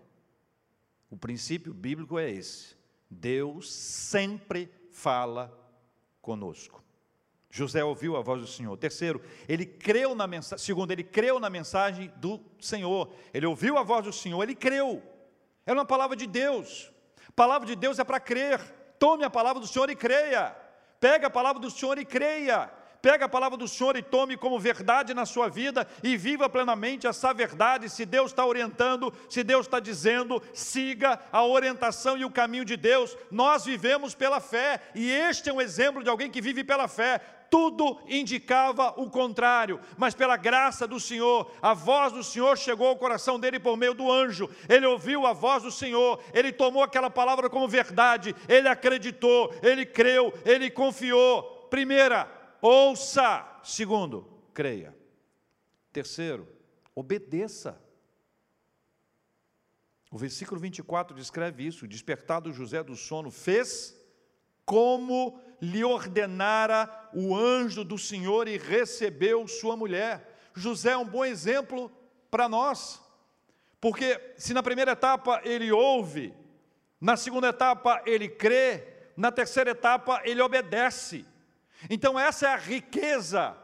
O 1.10 1.16
princípio 1.16 1.74
bíblico 1.74 2.20
é 2.20 2.30
esse: 2.30 2.76
Deus 3.10 3.72
sempre 3.72 4.70
fala 4.92 5.50
conosco. 6.22 6.84
José 7.50 7.86
ouviu 7.86 8.18
a 8.18 8.22
voz 8.22 8.42
do 8.42 8.48
Senhor. 8.48 8.76
Terceiro, 8.76 9.22
ele 9.48 9.66
creu 9.66 10.14
na 10.14 10.28
mensagem. 10.28 10.64
Segundo, 10.64 10.92
ele 10.92 11.06
creu 11.06 11.40
na 11.40 11.50
mensagem 11.50 12.12
do 12.18 12.38
Senhor. 12.60 13.14
Ele 13.34 13.46
ouviu 13.46 13.78
a 13.78 13.84
voz 13.84 14.04
do 14.04 14.12
Senhor, 14.12 14.44
ele 14.44 14.56
creu. 14.56 15.02
Era 15.66 15.80
uma 15.80 15.86
palavra 15.86 16.18
de 16.18 16.28
Deus. 16.28 16.92
Palavra 17.34 17.66
de 17.66 17.78
Deus 17.78 17.98
é 17.98 18.04
para 18.04 18.20
crer. 18.20 18.60
Tome 19.00 19.24
a 19.24 19.30
palavra 19.30 19.62
do 19.62 19.68
Senhor 19.68 19.90
e 19.90 19.96
creia. 19.96 20.54
Pega 21.00 21.28
a 21.28 21.30
palavra 21.30 21.62
do 21.62 21.72
Senhor 21.72 21.98
e 21.98 22.04
creia. 22.04 22.70
Pega 23.02 23.26
a 23.26 23.30
palavra 23.30 23.58
do 23.58 23.68
Senhor 23.68 23.96
e 23.96 24.02
tome 24.02 24.36
como 24.36 24.60
verdade 24.60 25.14
na 25.14 25.26
sua 25.26 25.48
vida 25.48 25.88
e 26.04 26.18
viva 26.18 26.50
plenamente 26.50 27.08
essa 27.08 27.34
verdade. 27.34 27.90
Se 27.90 28.06
Deus 28.06 28.32
está 28.32 28.46
orientando, 28.46 29.14
se 29.30 29.44
Deus 29.44 29.66
está 29.66 29.80
dizendo, 29.80 30.42
siga 30.54 31.20
a 31.32 31.46
orientação 31.46 32.18
e 32.18 32.26
o 32.26 32.32
caminho 32.32 32.66
de 32.66 32.76
Deus. 32.76 33.18
Nós 33.32 33.64
vivemos 33.64 34.14
pela 34.14 34.42
fé 34.42 34.82
e 34.94 35.10
este 35.10 35.50
é 35.50 35.54
um 35.54 35.62
exemplo 35.62 36.04
de 36.04 36.10
alguém 36.10 36.30
que 36.30 36.42
vive 36.42 36.64
pela 36.64 36.88
fé 36.88 37.22
tudo 37.50 38.00
indicava 38.08 38.94
o 38.98 39.10
contrário, 39.10 39.80
mas 39.98 40.14
pela 40.14 40.38
graça 40.38 40.88
do 40.88 41.00
Senhor, 41.00 41.52
a 41.62 41.74
voz 41.74 42.14
do 42.14 42.24
Senhor 42.24 42.58
chegou 42.58 42.88
ao 42.88 42.96
coração 42.96 43.40
dele 43.40 43.60
por 43.60 43.76
meio 43.76 43.94
do 43.94 44.12
anjo. 44.12 44.50
Ele 44.68 44.86
ouviu 44.86 45.26
a 45.26 45.34
voz 45.34 45.64
do 45.64 45.72
Senhor, 45.72 46.22
ele 46.34 46.52
tomou 46.52 46.84
aquela 46.84 47.10
palavra 47.10 47.50
como 47.50 47.68
verdade, 47.68 48.36
ele 48.48 48.68
acreditou, 48.68 49.54
ele 49.64 49.86
creu, 49.86 50.34
ele 50.46 50.70
confiou. 50.70 51.58
Primeira, 51.70 52.39
ouça. 52.62 53.60
Segundo, 53.64 54.28
creia. 54.54 54.96
Terceiro, 55.92 56.48
obedeça. 56.96 57.82
O 60.12 60.18
versículo 60.18 60.60
24 60.60 61.16
descreve 61.16 61.66
isso: 61.66 61.88
despertado 61.88 62.52
José 62.52 62.84
do 62.84 62.96
sono, 62.96 63.32
fez 63.32 63.96
como 64.66 65.42
lhe 65.62 65.84
ordenara 65.84 67.10
o 67.14 67.36
anjo 67.36 67.84
do 67.84 67.98
Senhor 67.98 68.48
e 68.48 68.58
recebeu 68.58 69.48
sua 69.48 69.76
mulher. 69.76 70.38
José 70.54 70.92
é 70.92 70.98
um 70.98 71.06
bom 71.06 71.26
exemplo 71.26 71.92
para 72.30 72.48
nós, 72.48 73.02
Porque 73.82 74.20
se 74.38 74.54
na 74.54 74.62
primeira 74.62 74.92
etapa 74.92 75.42
ele 75.44 75.72
ouve, 75.72 76.34
na 77.00 77.16
segunda 77.16 77.48
etapa 77.48 78.04
ele 78.06 78.28
crê, 78.28 78.86
na 79.16 79.32
terceira 79.32 79.72
etapa 79.72 80.22
ele 80.26 80.42
obedece. 80.42 81.26
Então, 81.88 82.20
essa 82.20 82.48
é 82.48 82.54
a 82.54 82.58
riqueza 82.58 83.56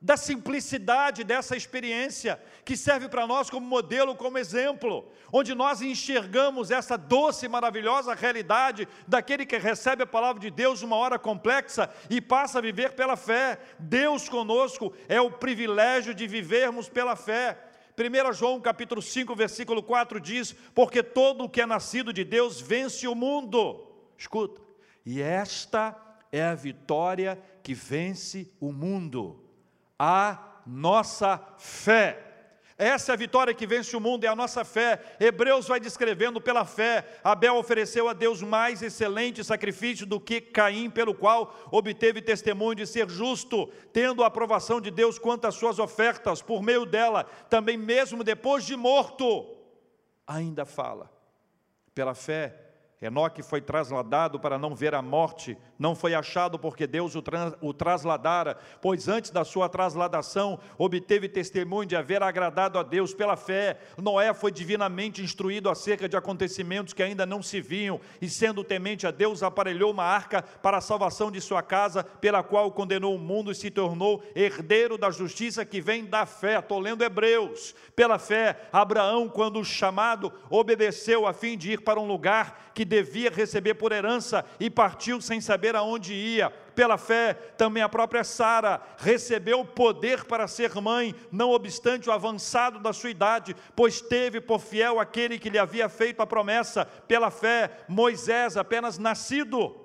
da 0.00 0.16
simplicidade 0.16 1.22
dessa 1.22 1.54
experiência, 1.54 2.40
que 2.64 2.74
serve 2.74 3.06
para 3.06 3.26
nós 3.26 3.50
como 3.50 3.66
modelo, 3.66 4.16
como 4.16 4.38
exemplo, 4.38 5.12
onde 5.30 5.54
nós 5.54 5.82
enxergamos 5.82 6.70
essa 6.70 6.96
doce 6.96 7.44
e 7.44 7.48
maravilhosa 7.48 8.14
realidade 8.14 8.88
daquele 9.06 9.44
que 9.44 9.58
recebe 9.58 10.02
a 10.02 10.06
palavra 10.06 10.40
de 10.40 10.50
Deus 10.50 10.80
uma 10.80 10.96
hora 10.96 11.18
complexa 11.18 11.90
e 12.08 12.18
passa 12.18 12.58
a 12.58 12.62
viver 12.62 12.92
pela 12.92 13.14
fé. 13.14 13.58
Deus 13.78 14.26
conosco 14.26 14.90
é 15.06 15.20
o 15.20 15.30
privilégio 15.30 16.14
de 16.14 16.26
vivermos 16.26 16.88
pela 16.88 17.14
fé. 17.14 17.58
1 17.98 18.32
João 18.32 18.58
capítulo 18.58 19.02
5, 19.02 19.36
versículo 19.36 19.82
4 19.82 20.18
diz: 20.18 20.54
Porque 20.74 21.02
todo 21.02 21.44
o 21.44 21.48
que 21.48 21.60
é 21.60 21.66
nascido 21.66 22.10
de 22.10 22.24
Deus 22.24 22.58
vence 22.58 23.06
o 23.06 23.14
mundo. 23.14 23.86
Escuta, 24.16 24.62
e 25.04 25.20
esta 25.20 25.94
é 26.32 26.42
a 26.42 26.54
vitória 26.54 27.38
que 27.62 27.74
vence 27.74 28.52
o 28.60 28.72
mundo 28.72 29.50
a 30.02 30.62
nossa 30.66 31.38
fé. 31.58 32.26
Essa 32.78 33.12
é 33.12 33.14
a 33.14 33.18
vitória 33.18 33.52
que 33.52 33.66
vence 33.66 33.94
o 33.94 34.00
mundo, 34.00 34.24
é 34.24 34.28
a 34.28 34.34
nossa 34.34 34.64
fé. 34.64 34.98
Hebreus 35.20 35.68
vai 35.68 35.78
descrevendo 35.78 36.40
pela 36.40 36.64
fé. 36.64 37.20
Abel 37.22 37.56
ofereceu 37.56 38.08
a 38.08 38.14
Deus 38.14 38.40
mais 38.40 38.80
excelente 38.80 39.44
sacrifício 39.44 40.06
do 40.06 40.18
que 40.18 40.40
Caim, 40.40 40.88
pelo 40.88 41.14
qual 41.14 41.54
obteve 41.70 42.22
testemunho 42.22 42.76
de 42.76 42.86
ser 42.86 43.10
justo, 43.10 43.66
tendo 43.92 44.24
a 44.24 44.28
aprovação 44.28 44.80
de 44.80 44.90
Deus 44.90 45.18
quanto 45.18 45.46
às 45.46 45.56
suas 45.56 45.78
ofertas, 45.78 46.40
por 46.40 46.62
meio 46.62 46.86
dela, 46.86 47.24
também 47.50 47.76
mesmo 47.76 48.24
depois 48.24 48.64
de 48.64 48.74
morto, 48.74 49.54
ainda 50.26 50.64
fala. 50.64 51.12
Pela 51.94 52.14
fé, 52.14 52.58
Enoque 53.02 53.42
foi 53.42 53.60
trasladado 53.60 54.40
para 54.40 54.58
não 54.58 54.74
ver 54.74 54.94
a 54.94 55.02
morte, 55.02 55.58
não 55.80 55.94
foi 55.94 56.14
achado 56.14 56.58
porque 56.58 56.86
Deus 56.86 57.14
o, 57.14 57.22
trans, 57.22 57.54
o, 57.58 57.72
trasladara, 57.72 58.58
pois 58.82 59.08
antes 59.08 59.30
da 59.30 59.44
sua 59.46 59.66
trasladação 59.66 60.60
obteve 60.76 61.26
testemunho 61.26 61.86
de 61.86 61.96
haver 61.96 62.22
agradado 62.22 62.78
a 62.78 62.82
Deus 62.82 63.14
pela 63.14 63.34
fé. 63.34 63.78
Noé 63.96 64.34
foi 64.34 64.52
divinamente 64.52 65.22
instruído 65.22 65.70
acerca 65.70 66.06
de 66.06 66.18
acontecimentos 66.18 66.92
que 66.92 67.02
ainda 67.02 67.24
não 67.24 67.42
se 67.42 67.62
viam, 67.62 67.98
e 68.20 68.28
sendo 68.28 68.62
temente 68.62 69.06
a 69.06 69.10
Deus, 69.10 69.42
aparelhou 69.42 69.90
uma 69.90 70.04
arca 70.04 70.42
para 70.42 70.76
a 70.76 70.82
salvação 70.82 71.30
de 71.30 71.40
sua 71.40 71.62
casa, 71.62 72.04
pela 72.04 72.42
qual 72.42 72.70
condenou 72.70 73.16
o 73.16 73.18
mundo 73.18 73.50
e 73.50 73.54
se 73.54 73.70
tornou 73.70 74.22
herdeiro 74.36 74.98
da 74.98 75.10
justiça 75.10 75.64
que 75.64 75.80
vem 75.80 76.04
da 76.04 76.26
fé. 76.26 76.58
Estou 76.58 76.78
lendo 76.78 77.02
Hebreus. 77.02 77.74
Pela 77.96 78.18
fé, 78.18 78.68
Abraão, 78.70 79.30
quando 79.30 79.64
chamado, 79.64 80.30
obedeceu 80.50 81.26
a 81.26 81.32
fim 81.32 81.56
de 81.56 81.72
ir 81.72 81.80
para 81.80 81.98
um 81.98 82.06
lugar 82.06 82.70
que 82.74 82.84
devia 82.84 83.30
receber 83.30 83.74
por 83.74 83.92
herança 83.92 84.44
e 84.58 84.68
partiu 84.68 85.22
sem 85.22 85.40
saber 85.40 85.69
aonde 85.76 86.14
ia. 86.14 86.50
Pela 86.74 86.96
fé, 86.96 87.34
também 87.56 87.82
a 87.82 87.88
própria 87.88 88.24
Sara 88.24 88.80
recebeu 88.98 89.64
poder 89.64 90.24
para 90.24 90.46
ser 90.46 90.74
mãe, 90.76 91.14
não 91.30 91.50
obstante 91.50 92.08
o 92.08 92.12
avançado 92.12 92.78
da 92.78 92.92
sua 92.92 93.10
idade, 93.10 93.56
pois 93.74 94.00
teve 94.00 94.40
por 94.40 94.60
fiel 94.60 95.00
aquele 95.00 95.38
que 95.38 95.50
lhe 95.50 95.58
havia 95.58 95.88
feito 95.88 96.20
a 96.20 96.26
promessa. 96.26 96.84
Pela 96.84 97.30
fé, 97.30 97.70
Moisés, 97.88 98.56
apenas 98.56 98.98
nascido, 98.98 99.79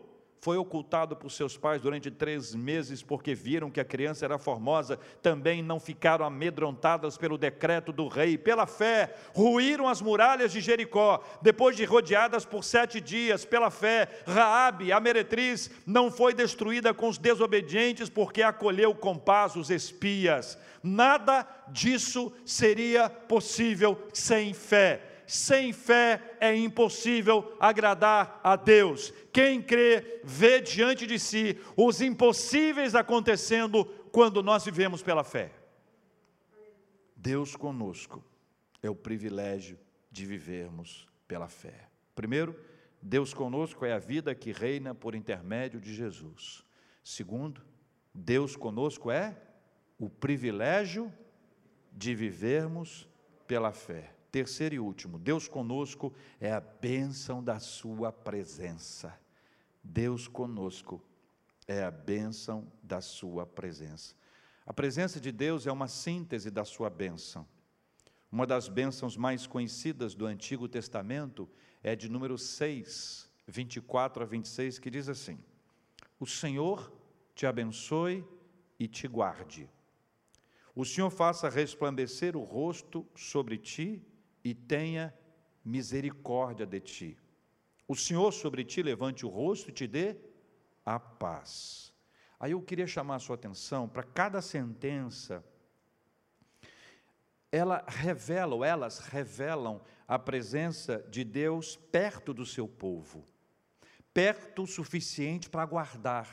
foi 0.46 0.58
ocultado 0.58 1.16
por 1.16 1.32
seus 1.32 1.58
pais 1.58 1.82
durante 1.82 2.12
três 2.12 2.54
meses, 2.54 3.02
porque 3.02 3.34
viram 3.34 3.72
que 3.72 3.80
a 3.80 3.84
criança 3.84 4.26
era 4.26 4.38
formosa, 4.38 5.00
também 5.20 5.64
não 5.64 5.80
ficaram 5.80 6.24
amedrontadas 6.24 7.18
pelo 7.18 7.36
decreto 7.36 7.92
do 7.92 8.08
rei. 8.08 8.38
Pela 8.38 8.68
fé, 8.68 9.16
ruíram 9.34 9.88
as 9.88 10.04
muralhas 10.04 10.52
de 10.52 10.62
Jericó, 10.62 11.20
depois 11.42 11.76
de 11.76 11.84
rodeadas 11.84 12.46
por 12.46 12.64
sete 12.64 13.02
dias. 13.02 13.44
Pela 13.44 13.72
fé, 13.72 14.08
Raabe, 14.28 14.92
a 14.92 15.00
meretriz, 15.00 15.72
não 15.84 16.12
foi 16.12 16.32
destruída 16.32 16.94
com 16.94 17.08
os 17.08 17.18
desobedientes, 17.18 18.08
porque 18.08 18.44
acolheu 18.44 18.94
com 18.94 19.18
paz 19.18 19.56
os 19.56 19.72
espias. 19.72 20.60
Nada 20.84 21.48
disso 21.70 22.32
seria 22.46 23.10
possível 23.10 24.00
sem 24.14 24.54
fé 24.54 25.15
sem 25.28 25.74
fé 25.74 26.38
é 26.40 26.56
impossível 26.56 27.56
agradar 27.60 28.40
a 28.44 28.56
Deus. 28.56 29.14
Quem 29.32 29.62
crê, 29.62 30.22
vê 30.24 30.62
diante 30.62 31.06
de 31.06 31.20
si 31.20 31.60
os 31.76 32.02
impossíveis 32.02 32.96
acontecendo 32.96 33.86
quando 34.12 34.42
nós 34.42 34.66
vivemos 34.66 35.02
pela 35.02 35.24
fé. 35.24 35.52
Deus 37.16 37.56
conosco 37.56 38.24
é 38.82 38.90
o 38.90 38.96
privilégio 38.96 39.80
de 40.12 40.26
vivermos 40.26 41.08
pela 41.28 41.48
fé. 41.48 41.90
Primeiro, 42.14 42.56
Deus 43.02 43.34
conosco 43.34 43.86
é 43.86 43.94
a 43.94 44.00
vida 44.00 44.34
que 44.34 44.52
reina 44.52 44.96
por 44.96 45.16
intermédio 45.16 45.80
de 45.80 45.94
Jesus. 45.94 46.64
Segundo, 47.04 47.62
Deus 48.14 48.56
conosco 48.56 49.12
é 49.12 49.36
o 50.00 50.10
privilégio 50.10 51.12
de 51.92 52.16
vivermos 52.16 53.08
pela 53.48 53.72
fé. 53.72 54.14
Terceiro 54.36 54.76
e 54.76 54.80
último, 54.80 55.18
Deus 55.18 55.48
conosco 55.48 56.14
é 56.42 56.52
a 56.52 56.60
bênção 56.60 57.42
da 57.42 57.58
Sua 57.58 58.12
presença. 58.12 59.18
Deus 59.82 60.28
conosco 60.28 61.02
é 61.66 61.82
a 61.82 61.90
bênção 61.90 62.70
da 62.84 63.00
Sua 63.00 63.46
presença. 63.46 64.14
A 64.66 64.74
presença 64.74 65.22
de 65.22 65.32
Deus 65.32 65.66
é 65.66 65.72
uma 65.72 65.88
síntese 65.88 66.52
da 66.52 66.66
Sua 66.66 66.90
bênção. 66.90 67.48
Uma 68.30 68.46
das 68.46 68.68
bênçãos 68.68 69.16
mais 69.16 69.48
conhecidas 69.48 70.14
do 70.14 70.26
Antigo 70.26 70.68
Testamento 70.68 71.50
é 71.82 71.96
de 71.96 72.10
número 72.10 72.38
6, 72.38 73.32
24 73.48 74.22
a 74.22 74.26
26, 74.26 74.80
que 74.80 74.92
diz 74.92 75.08
assim: 75.08 75.40
O 76.20 76.26
Senhor 76.26 76.92
te 77.34 77.46
abençoe 77.46 78.22
e 78.78 78.86
te 78.86 79.08
guarde. 79.08 79.70
O 80.76 80.84
Senhor 80.84 81.10
faça 81.10 81.48
resplandecer 81.48 82.36
o 82.36 82.44
rosto 82.44 83.08
sobre 83.16 83.58
ti 83.58 84.06
e 84.46 84.54
tenha 84.54 85.12
misericórdia 85.66 86.68
de 86.68 86.80
ti. 86.80 87.18
O 87.88 87.96
Senhor 87.96 88.32
sobre 88.32 88.64
ti 88.64 88.84
levante 88.84 89.26
o 89.26 89.30
rosto 89.30 89.72
e 89.72 89.74
te 89.74 89.88
dê 89.88 90.16
a 90.86 91.00
paz. 91.00 91.92
Aí 92.40 92.52
eu 92.52 92.62
queria 92.62 92.86
chamar 92.86 93.16
a 93.16 93.20
sua 93.20 93.36
atenção 93.36 93.90
para 93.90 94.04
cada 94.04 94.44
sentença. 94.44 95.44
Ela 97.52 97.84
revela, 97.88 98.54
ou 98.54 98.64
elas 98.64 99.00
revelam 99.00 99.82
a 100.08 100.20
presença 100.20 101.04
de 101.10 101.24
Deus 101.24 101.76
perto 101.76 102.32
do 102.32 102.46
seu 102.46 102.68
povo, 102.68 103.26
perto 104.14 104.64
o 104.64 104.68
suficiente 104.68 105.50
para 105.50 105.66
guardar, 105.66 106.30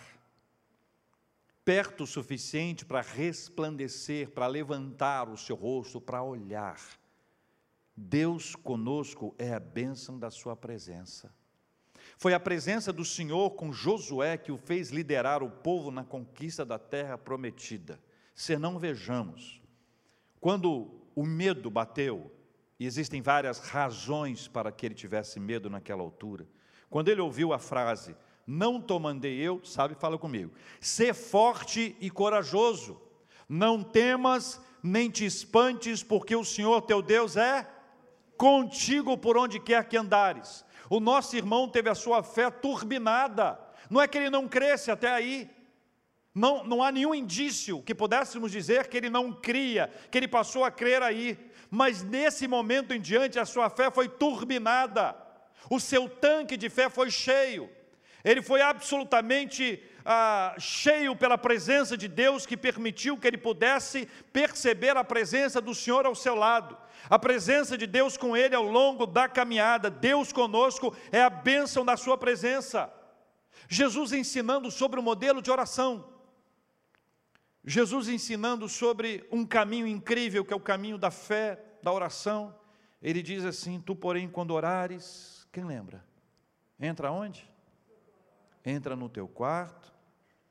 perto 1.64 2.04
o 2.04 2.06
suficiente 2.06 2.84
para 2.84 3.00
resplandecer, 3.00 4.30
para 4.30 4.46
levantar 4.46 5.30
o 5.30 5.36
seu 5.38 5.56
rosto, 5.56 5.98
para 6.00 6.22
olhar 6.22 7.00
Deus 7.96 8.54
conosco 8.56 9.34
é 9.38 9.52
a 9.52 9.60
bênção 9.60 10.18
da 10.18 10.30
Sua 10.30 10.56
presença. 10.56 11.32
Foi 12.16 12.34
a 12.34 12.40
presença 12.40 12.92
do 12.92 13.04
Senhor 13.04 13.50
com 13.50 13.72
Josué 13.72 14.36
que 14.36 14.52
o 14.52 14.56
fez 14.56 14.90
liderar 14.90 15.42
o 15.42 15.50
povo 15.50 15.90
na 15.90 16.04
conquista 16.04 16.64
da 16.64 16.78
terra 16.78 17.18
prometida. 17.18 18.00
Se 18.34 18.56
não 18.56 18.78
vejamos, 18.78 19.60
quando 20.40 20.90
o 21.14 21.24
medo 21.24 21.70
bateu, 21.70 22.32
e 22.78 22.86
existem 22.86 23.20
várias 23.22 23.58
razões 23.58 24.48
para 24.48 24.72
que 24.72 24.86
ele 24.86 24.94
tivesse 24.94 25.38
medo 25.38 25.70
naquela 25.70 26.02
altura, 26.02 26.48
quando 26.90 27.08
ele 27.08 27.20
ouviu 27.20 27.52
a 27.52 27.58
frase, 27.58 28.16
não 28.46 28.80
te 28.80 28.98
mandei 28.98 29.38
eu, 29.38 29.64
sabe, 29.64 29.94
fala 29.94 30.18
comigo, 30.18 30.52
ser 30.80 31.14
forte 31.14 31.96
e 32.00 32.10
corajoso, 32.10 33.00
não 33.48 33.82
temas 33.82 34.60
nem 34.82 35.08
te 35.08 35.24
espantes, 35.24 36.02
porque 36.02 36.34
o 36.34 36.44
Senhor 36.44 36.82
teu 36.82 37.00
Deus 37.00 37.36
é 37.36 37.68
contigo 38.42 39.16
por 39.16 39.36
onde 39.38 39.60
quer 39.60 39.84
que 39.84 39.96
andares. 39.96 40.64
O 40.90 40.98
nosso 40.98 41.36
irmão 41.36 41.68
teve 41.68 41.88
a 41.88 41.94
sua 41.94 42.24
fé 42.24 42.50
turbinada, 42.50 43.56
não 43.88 44.00
é 44.00 44.08
que 44.08 44.18
ele 44.18 44.30
não 44.30 44.48
cresce 44.48 44.90
até 44.90 45.08
aí, 45.08 45.48
não, 46.34 46.64
não 46.64 46.82
há 46.82 46.90
nenhum 46.90 47.14
indício 47.14 47.80
que 47.82 47.94
pudéssemos 47.94 48.50
dizer 48.50 48.88
que 48.88 48.96
ele 48.96 49.08
não 49.08 49.32
cria, 49.32 49.88
que 50.10 50.18
ele 50.18 50.26
passou 50.26 50.64
a 50.64 50.72
crer 50.72 51.04
aí, 51.04 51.38
mas 51.70 52.02
nesse 52.02 52.48
momento 52.48 52.92
em 52.92 53.00
diante 53.00 53.38
a 53.38 53.44
sua 53.44 53.70
fé 53.70 53.92
foi 53.92 54.08
turbinada, 54.08 55.14
o 55.70 55.78
seu 55.78 56.08
tanque 56.08 56.56
de 56.56 56.68
fé 56.68 56.90
foi 56.90 57.12
cheio, 57.12 57.70
ele 58.24 58.42
foi 58.42 58.60
absolutamente 58.60 59.80
ah, 60.04 60.54
cheio 60.58 61.14
pela 61.14 61.38
presença 61.38 61.96
de 61.96 62.08
Deus 62.08 62.44
que 62.44 62.56
permitiu 62.56 63.16
que 63.16 63.26
ele 63.26 63.38
pudesse 63.38 64.08
perceber 64.32 64.96
a 64.96 65.04
presença 65.04 65.60
do 65.60 65.74
Senhor 65.74 66.06
ao 66.06 66.14
seu 66.14 66.34
lado, 66.34 66.76
a 67.08 67.18
presença 67.18 67.76
de 67.78 67.86
Deus 67.86 68.16
com 68.16 68.36
ele 68.36 68.54
ao 68.54 68.64
longo 68.64 69.06
da 69.06 69.28
caminhada. 69.28 69.90
Deus 69.90 70.32
conosco 70.32 70.94
é 71.10 71.22
a 71.22 71.30
bênção 71.30 71.84
da 71.84 71.96
sua 71.96 72.18
presença. 72.18 72.92
Jesus 73.68 74.12
ensinando 74.12 74.70
sobre 74.70 74.98
o 74.98 75.02
modelo 75.02 75.40
de 75.40 75.50
oração. 75.50 76.10
Jesus 77.64 78.08
ensinando 78.08 78.68
sobre 78.68 79.26
um 79.30 79.46
caminho 79.46 79.86
incrível 79.86 80.44
que 80.44 80.52
é 80.52 80.56
o 80.56 80.60
caminho 80.60 80.98
da 80.98 81.12
fé, 81.12 81.62
da 81.80 81.92
oração. 81.92 82.54
ele 83.00 83.22
diz 83.22 83.44
assim: 83.44 83.80
Tu, 83.80 83.94
porém, 83.94 84.28
quando 84.28 84.50
orares, 84.50 85.46
quem 85.52 85.64
lembra? 85.64 86.04
Entra 86.80 87.12
onde? 87.12 87.48
Entra 88.64 88.96
no 88.96 89.08
teu 89.08 89.28
quarto 89.28 89.91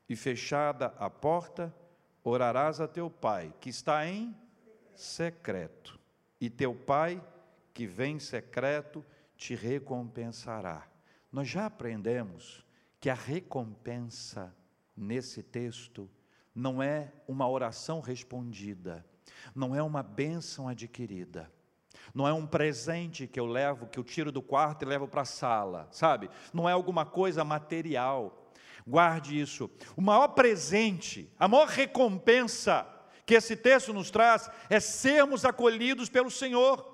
e 0.08 0.16
fechada 0.16 0.94
a 0.98 1.08
porta, 1.08 1.74
orarás 2.24 2.80
a 2.80 2.88
teu 2.88 3.10
pai, 3.10 3.52
que 3.60 3.70
está 3.70 4.06
em 4.06 4.36
secreto, 4.94 5.98
e 6.40 6.50
teu 6.50 6.74
pai, 6.74 7.22
que 7.72 7.86
vem 7.86 8.16
em 8.16 8.20
secreto, 8.20 9.04
te 9.36 9.54
recompensará. 9.54 10.86
Nós 11.30 11.48
já 11.48 11.66
aprendemos 11.66 12.64
que 13.00 13.08
a 13.08 13.14
recompensa 13.14 14.54
nesse 14.96 15.42
texto 15.42 16.08
não 16.54 16.82
é 16.82 17.12
uma 17.26 17.48
oração 17.48 18.00
respondida, 18.00 19.04
não 19.54 19.74
é 19.74 19.82
uma 19.82 20.02
bênção 20.02 20.68
adquirida, 20.68 21.50
não 22.14 22.28
é 22.28 22.32
um 22.32 22.46
presente 22.46 23.26
que 23.26 23.40
eu 23.40 23.46
levo, 23.46 23.86
que 23.86 23.98
eu 23.98 24.04
tiro 24.04 24.30
do 24.30 24.42
quarto 24.42 24.82
e 24.82 24.86
levo 24.86 25.08
para 25.08 25.22
a 25.22 25.26
sala, 25.26 25.88
sabe? 25.90 26.28
Não 26.52 26.68
é 26.68 26.72
alguma 26.72 27.06
coisa 27.06 27.44
material. 27.44 28.41
Guarde 28.86 29.40
isso. 29.40 29.70
O 29.96 30.02
maior 30.02 30.28
presente, 30.28 31.30
a 31.38 31.46
maior 31.46 31.68
recompensa 31.68 32.86
que 33.24 33.34
esse 33.34 33.56
texto 33.56 33.92
nos 33.92 34.10
traz 34.10 34.50
é 34.68 34.80
sermos 34.80 35.44
acolhidos 35.44 36.08
pelo 36.08 36.30
Senhor 36.30 36.91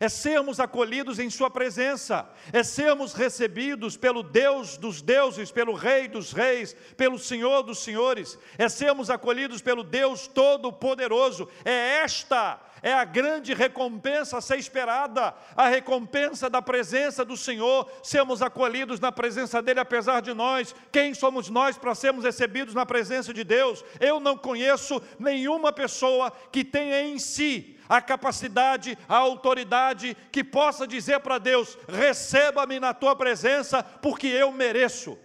é 0.00 0.08
sermos 0.08 0.58
acolhidos 0.60 1.18
em 1.18 1.30
Sua 1.30 1.50
presença, 1.50 2.28
é 2.52 2.62
sermos 2.62 3.12
recebidos 3.12 3.96
pelo 3.96 4.22
Deus 4.22 4.76
dos 4.76 5.02
deuses, 5.02 5.50
pelo 5.50 5.74
Rei 5.74 6.08
dos 6.08 6.32
reis, 6.32 6.74
pelo 6.96 7.18
Senhor 7.18 7.62
dos 7.62 7.78
senhores, 7.78 8.38
é 8.58 8.68
sermos 8.68 9.10
acolhidos 9.10 9.62
pelo 9.62 9.82
Deus 9.82 10.26
Todo-Poderoso. 10.26 11.48
É 11.64 11.98
esta 11.98 12.60
é 12.82 12.92
a 12.92 13.04
grande 13.04 13.54
recompensa 13.54 14.38
a 14.38 14.40
ser 14.40 14.58
esperada, 14.58 15.32
a 15.56 15.68
recompensa 15.68 16.50
da 16.50 16.60
presença 16.60 17.24
do 17.24 17.36
Senhor, 17.36 17.88
sermos 18.02 18.42
acolhidos 18.42 18.98
na 18.98 19.12
presença 19.12 19.62
dEle, 19.62 19.78
apesar 19.78 20.20
de 20.20 20.34
nós. 20.34 20.74
Quem 20.90 21.14
somos 21.14 21.48
nós 21.48 21.78
para 21.78 21.94
sermos 21.94 22.24
recebidos 22.24 22.74
na 22.74 22.84
presença 22.84 23.32
de 23.32 23.44
Deus? 23.44 23.84
Eu 24.00 24.18
não 24.18 24.36
conheço 24.36 25.00
nenhuma 25.18 25.72
pessoa 25.72 26.32
que 26.50 26.64
tenha 26.64 27.02
em 27.02 27.18
si 27.18 27.78
a 27.92 28.00
capacidade, 28.00 28.96
a 29.06 29.16
autoridade 29.16 30.16
que 30.32 30.42
possa 30.42 30.86
dizer 30.86 31.20
para 31.20 31.36
Deus: 31.36 31.76
receba-me 31.86 32.80
na 32.80 32.94
tua 32.94 33.14
presença, 33.14 33.82
porque 33.82 34.26
eu 34.26 34.50
mereço. 34.50 35.18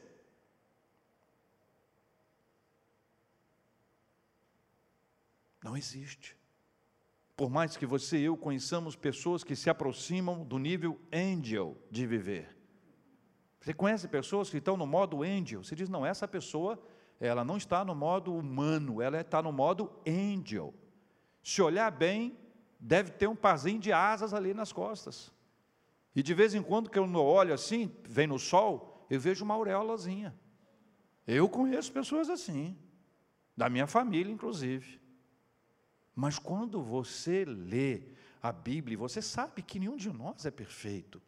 Não 5.64 5.78
existe. 5.78 6.36
Por 7.38 7.50
mais 7.50 7.78
que 7.78 7.86
você 7.86 8.18
e 8.18 8.26
eu 8.26 8.36
conheçamos 8.36 8.98
pessoas 8.98 9.46
que 9.46 9.56
se 9.56 9.70
aproximam 9.70 10.44
do 10.44 10.60
nível 10.60 11.00
angel 11.14 11.78
de 11.90 12.06
viver. 12.06 12.58
Você 13.62 13.74
conhece 13.74 14.10
pessoas 14.10 14.50
que 14.50 14.58
estão 14.58 14.76
no 14.76 14.86
modo 14.86 15.24
angel? 15.24 15.64
Você 15.64 15.76
diz, 15.76 15.88
não, 15.88 16.06
essa 16.06 16.28
pessoa, 16.28 16.78
ela 17.18 17.46
não 17.46 17.56
está 17.56 17.86
no 17.86 17.96
modo 17.96 18.36
humano, 18.36 19.02
ela 19.02 19.22
está 19.22 19.42
no 19.42 19.54
modo 19.54 19.90
angel. 20.06 20.74
Se 21.44 21.62
olhar 21.62 21.92
bem, 21.92 22.38
deve 22.80 23.12
ter 23.12 23.28
um 23.28 23.36
parzinho 23.36 23.80
de 23.80 23.92
asas 23.92 24.34
ali 24.34 24.54
nas 24.54 24.72
costas. 24.72 25.32
E 26.16 26.24
de 26.24 26.34
vez 26.34 26.54
em 26.56 26.62
quando 26.62 26.90
que 26.90 26.98
eu 26.98 27.06
olho 27.16 27.54
assim, 27.54 27.92
vem 28.04 28.28
no 28.28 28.40
sol, 28.40 29.06
eu 29.10 29.20
vejo 29.20 29.46
uma 29.46 29.54
auréolazinha. 29.54 30.36
Eu 31.26 31.48
conheço 31.50 31.92
pessoas 31.92 32.30
assim, 32.30 32.78
da 33.56 33.70
minha 33.70 33.88
família 33.88 34.32
inclusive. 34.32 35.00
Mas 36.16 36.40
quando 36.40 36.82
você 36.82 37.46
lê 37.46 38.02
a 38.42 38.52
Bíblia, 38.52 38.98
você 38.98 39.22
sabe 39.22 39.62
que 39.62 39.80
nenhum 39.80 39.96
de 39.96 40.12
nós 40.12 40.46
é 40.46 40.52
perfeito. 40.52 41.22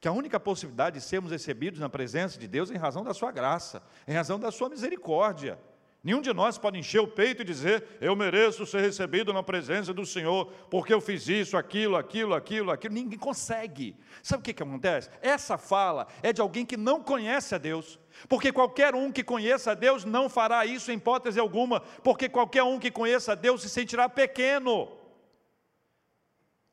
Que 0.00 0.08
a 0.08 0.12
única 0.12 0.40
possibilidade 0.40 0.98
de 0.98 1.04
sermos 1.04 1.30
recebidos 1.30 1.78
na 1.78 1.88
presença 1.88 2.38
de 2.38 2.48
Deus 2.48 2.70
é 2.70 2.74
em 2.74 2.78
razão 2.78 3.04
da 3.04 3.12
sua 3.12 3.30
graça, 3.30 3.82
em 4.06 4.14
razão 4.14 4.38
da 4.38 4.50
sua 4.50 4.68
misericórdia. 4.68 5.58
Nenhum 6.04 6.20
de 6.20 6.32
nós 6.32 6.58
pode 6.58 6.76
encher 6.76 7.00
o 7.00 7.06
peito 7.06 7.42
e 7.42 7.44
dizer: 7.44 7.84
Eu 8.00 8.16
mereço 8.16 8.66
ser 8.66 8.80
recebido 8.80 9.32
na 9.32 9.40
presença 9.40 9.94
do 9.94 10.04
Senhor, 10.04 10.46
porque 10.68 10.92
eu 10.92 11.00
fiz 11.00 11.28
isso, 11.28 11.56
aquilo, 11.56 11.96
aquilo, 11.96 12.34
aquilo, 12.34 12.72
aquilo. 12.72 12.92
Ninguém 12.92 13.18
consegue. 13.18 13.96
Sabe 14.20 14.40
o 14.40 14.44
que, 14.44 14.52
que 14.52 14.62
acontece? 14.64 15.08
Essa 15.20 15.56
fala 15.56 16.08
é 16.20 16.32
de 16.32 16.40
alguém 16.40 16.66
que 16.66 16.76
não 16.76 17.00
conhece 17.00 17.54
a 17.54 17.58
Deus. 17.58 18.00
Porque 18.28 18.50
qualquer 18.52 18.96
um 18.96 19.12
que 19.12 19.22
conheça 19.22 19.70
a 19.70 19.74
Deus 19.74 20.04
não 20.04 20.28
fará 20.28 20.66
isso 20.66 20.90
em 20.90 20.96
hipótese 20.96 21.38
alguma, 21.38 21.80
porque 22.02 22.28
qualquer 22.28 22.64
um 22.64 22.80
que 22.80 22.90
conheça 22.90 23.32
a 23.32 23.36
Deus 23.36 23.62
se 23.62 23.68
sentirá 23.68 24.08
pequeno, 24.08 24.88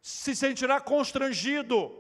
se 0.02 0.36
sentirá 0.36 0.82
constrangido 0.82 1.99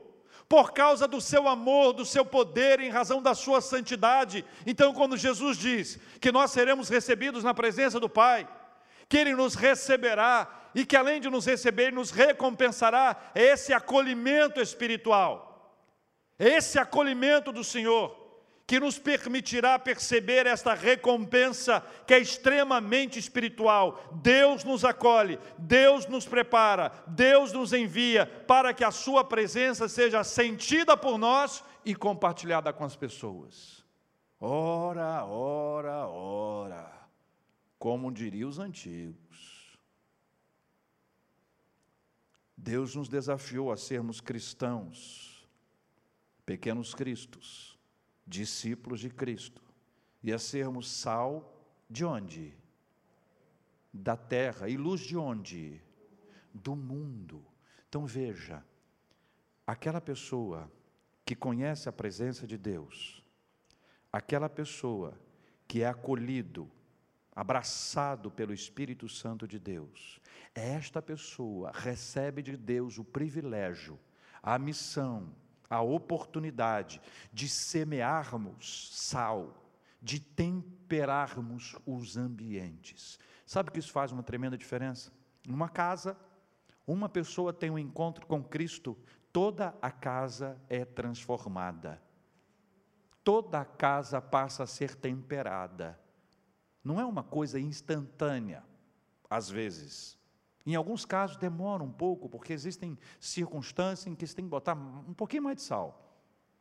por 0.49 0.73
causa 0.73 1.07
do 1.07 1.21
seu 1.21 1.47
amor, 1.47 1.93
do 1.93 2.03
seu 2.03 2.25
poder, 2.25 2.79
em 2.79 2.89
razão 2.89 3.21
da 3.21 3.35
sua 3.35 3.61
santidade. 3.61 4.43
Então, 4.65 4.91
quando 4.91 5.15
Jesus 5.15 5.55
diz 5.55 5.99
que 6.19 6.31
nós 6.31 6.49
seremos 6.49 6.89
recebidos 6.89 7.43
na 7.43 7.53
presença 7.53 7.99
do 7.99 8.09
Pai, 8.09 8.49
que 9.07 9.17
Ele 9.17 9.35
nos 9.35 9.53
receberá 9.53 10.71
e 10.73 10.83
que 10.85 10.97
além 10.97 11.21
de 11.21 11.29
nos 11.29 11.45
receber, 11.45 11.93
nos 11.93 12.09
recompensará, 12.09 13.15
é 13.35 13.43
esse 13.43 13.71
acolhimento 13.71 14.59
espiritual, 14.59 15.79
é 16.39 16.49
esse 16.49 16.79
acolhimento 16.79 17.51
do 17.51 17.63
Senhor 17.63 18.18
que 18.69 18.79
nos 18.79 18.99
permitirá 18.99 19.79
perceber 19.79 20.45
esta 20.45 20.75
recompensa 20.75 21.81
que 22.05 22.13
é 22.13 22.19
extremamente 22.19 23.17
espiritual. 23.17 23.99
Deus 24.21 24.63
nos 24.63 24.85
acolhe, 24.85 25.39
Deus 25.57 26.05
nos 26.05 26.27
prepara, 26.27 26.91
Deus 27.07 27.51
nos 27.51 27.73
envia 27.73 28.27
para 28.27 28.71
que 28.71 28.83
a 28.83 28.91
Sua 28.91 29.23
presença 29.23 29.89
seja 29.89 30.23
sentida 30.23 30.95
por 30.95 31.17
nós 31.17 31.63
e 31.83 31.95
compartilhada 31.95 32.71
com 32.71 32.83
as 32.83 32.95
pessoas. 32.95 33.83
Ora, 34.39 35.25
ora, 35.25 36.07
ora, 36.07 37.09
como 37.79 38.11
diriam 38.11 38.49
os 38.49 38.59
antigos. 38.59 39.79
Deus 42.55 42.93
nos 42.93 43.09
desafiou 43.09 43.71
a 43.71 43.77
sermos 43.77 44.21
cristãos, 44.21 45.49
pequenos 46.45 46.93
cristos 46.93 47.78
discípulos 48.29 48.99
de 48.99 49.09
Cristo, 49.09 49.61
e 50.21 50.31
a 50.31 50.37
sermos 50.37 50.89
sal 50.89 51.59
de 51.89 52.05
onde? 52.05 52.53
Da 53.91 54.15
terra. 54.15 54.69
E 54.69 54.77
luz 54.77 55.01
de 55.01 55.17
onde? 55.17 55.81
Do 56.53 56.75
mundo. 56.75 57.43
Então 57.87 58.05
veja, 58.05 58.63
aquela 59.65 59.99
pessoa 59.99 60.71
que 61.25 61.35
conhece 61.35 61.89
a 61.89 61.91
presença 61.91 62.45
de 62.45 62.57
Deus, 62.57 63.23
aquela 64.13 64.47
pessoa 64.49 65.19
que 65.67 65.81
é 65.81 65.87
acolhido, 65.87 66.69
abraçado 67.35 68.29
pelo 68.29 68.53
Espírito 68.53 69.07
Santo 69.07 69.47
de 69.47 69.57
Deus, 69.57 70.19
esta 70.53 71.01
pessoa 71.01 71.71
recebe 71.73 72.41
de 72.41 72.57
Deus 72.57 72.97
o 72.97 73.03
privilégio, 73.03 73.97
a 74.41 74.59
missão, 74.59 75.33
a 75.69 75.81
oportunidade 75.81 77.01
de 77.31 77.47
semearmos 77.47 78.89
sal, 78.93 79.63
de 80.01 80.19
temperarmos 80.19 81.75
os 81.85 82.17
ambientes. 82.17 83.19
Sabe 83.45 83.71
que 83.71 83.79
isso 83.79 83.91
faz 83.91 84.11
uma 84.11 84.23
tremenda 84.23 84.57
diferença? 84.57 85.11
Numa 85.47 85.69
casa, 85.69 86.17
uma 86.85 87.07
pessoa 87.07 87.53
tem 87.53 87.69
um 87.69 87.77
encontro 87.79 88.25
com 88.25 88.43
Cristo, 88.43 88.97
toda 89.31 89.75
a 89.81 89.91
casa 89.91 90.59
é 90.67 90.83
transformada. 90.83 92.01
Toda 93.23 93.61
a 93.61 93.65
casa 93.65 94.19
passa 94.21 94.63
a 94.63 94.67
ser 94.67 94.95
temperada. 94.95 95.99
Não 96.83 96.99
é 96.99 97.05
uma 97.05 97.23
coisa 97.23 97.59
instantânea, 97.59 98.63
às 99.29 99.49
vezes. 99.49 100.18
Em 100.69 100.75
alguns 100.75 101.03
casos 101.03 101.35
demora 101.35 101.81
um 101.81 101.91
pouco, 101.91 102.29
porque 102.29 102.53
existem 102.53 102.95
circunstâncias 103.19 104.05
em 104.05 104.13
que 104.13 104.27
você 104.27 104.35
tem 104.35 104.45
que 104.45 104.51
botar 104.51 104.75
um 104.75 105.15
pouquinho 105.15 105.41
mais 105.41 105.57
de 105.57 105.63
sal 105.63 106.15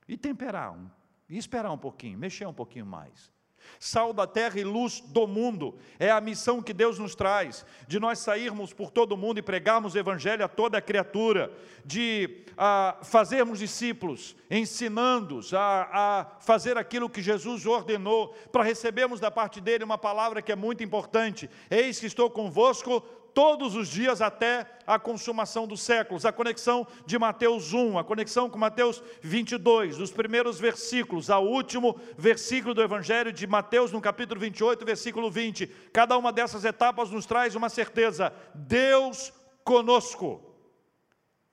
e 0.09 0.17
temperar, 0.17 0.73
um, 0.73 0.89
e 1.29 1.37
esperar 1.37 1.71
um 1.71 1.77
pouquinho, 1.77 2.19
mexer 2.19 2.47
um 2.47 2.55
pouquinho 2.55 2.87
mais. 2.87 3.31
Sal 3.79 4.15
da 4.15 4.27
terra 4.27 4.59
e 4.59 4.65
luz 4.65 5.01
do 5.01 5.27
mundo 5.27 5.79
é 5.99 6.11
a 6.11 6.23
missão 6.23 6.63
que 6.63 6.73
Deus 6.73 6.99
nos 6.99 7.15
traz, 7.15 7.67
de 7.87 8.01
nós 8.01 8.19
sairmos 8.19 8.73
por 8.73 8.91
todo 8.91 9.13
o 9.13 9.17
mundo 9.17 9.41
e 9.41 9.43
pregarmos 9.43 9.95
o 9.95 9.99
Evangelho 9.99 10.43
a 10.43 10.49
toda 10.49 10.79
a 10.79 10.83
criatura, 10.83 11.53
de 11.85 12.45
a, 12.57 12.99
fazermos 13.03 13.59
discípulos, 13.59 14.35
ensinando-os 14.51 15.53
a, 15.53 15.89
a 15.93 16.27
fazer 16.41 16.79
aquilo 16.79 17.11
que 17.11 17.21
Jesus 17.21 17.67
ordenou, 17.67 18.29
para 18.51 18.65
recebermos 18.65 19.21
da 19.21 19.31
parte 19.31 19.61
dele 19.61 19.85
uma 19.85 19.99
palavra 19.99 20.41
que 20.41 20.53
é 20.53 20.57
muito 20.57 20.83
importante: 20.83 21.51
Eis 21.71 22.01
que 22.01 22.07
estou 22.07 22.31
convosco 22.31 23.05
todos 23.35 23.75
os 23.75 23.89
dias 23.89 24.21
até 24.21 24.67
a 24.87 24.99
consumação 24.99 25.67
dos 25.67 25.81
séculos. 25.83 26.25
A 26.25 26.33
conexão 26.33 26.87
de 27.07 27.19
Mateus 27.19 27.73
1, 27.73 27.99
a 27.99 28.05
conexão 28.05 28.51
com 28.51 28.59
Mateus 28.59 29.03
22, 29.23 29.97
dos 29.97 30.11
primeiros 30.11 30.59
versículos 30.59 31.31
ao 31.31 31.47
último 31.47 32.01
versículo 32.17 32.75
do 32.75 32.83
Evangelho 32.83 33.33
de 33.33 33.47
Mateus, 33.47 33.93
no 33.93 34.01
capítulo 34.01 34.41
28, 34.41 34.85
versículo 34.85 35.31
20. 35.31 35.67
Cada 35.93 36.17
uma 36.17 36.33
dessas 36.33 36.65
etapas 36.65 37.11
nos 37.11 37.27
traz 37.27 37.55
uma 37.55 37.69
certeza: 37.69 38.33
Deus 38.55 39.33
conosco. 39.63 40.43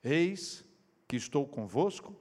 Eis 0.03 0.65
que 1.07 1.15
estou 1.15 1.47
convosco. 1.47 2.15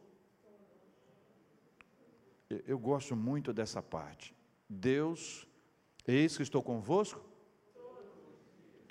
Eu 2.67 2.79
gosto 2.79 3.17
muito 3.17 3.53
dessa 3.53 3.83
parte. 3.83 4.35
Deus, 4.69 5.47
eis 6.07 6.37
que 6.37 6.43
estou 6.43 6.63
convosco 6.63 7.24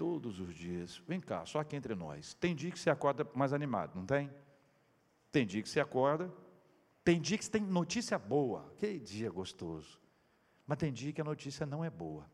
todos 0.04 0.38
os 0.41 0.54
dias. 0.54 1.01
Vem 1.08 1.22
cá, 1.22 1.45
só 1.45 1.60
aqui 1.60 1.78
entre 1.78 1.95
nós. 1.95 2.34
Tem 2.34 2.54
dia 2.54 2.70
que 2.70 2.78
você 2.78 2.89
acorda 2.89 3.26
mais 3.34 3.54
animado, 3.54 3.95
não 3.95 4.06
tem? 4.06 4.30
Tem 5.32 5.47
dia 5.47 5.64
que 5.64 5.70
você 5.70 5.80
acorda, 5.80 6.30
tem 7.06 7.22
dia 7.22 7.38
que 7.38 7.45
você 7.45 7.51
tem 7.51 7.62
notícia 7.62 8.20
boa. 8.20 8.70
Que 8.76 8.99
dia 8.99 9.32
gostoso. 9.32 9.97
Mas 10.68 10.78
tem 10.78 10.91
dia 10.91 11.14
que 11.14 11.22
a 11.22 11.24
notícia 11.24 11.66
não 11.66 11.86
é 11.86 11.89
boa. 11.89 12.30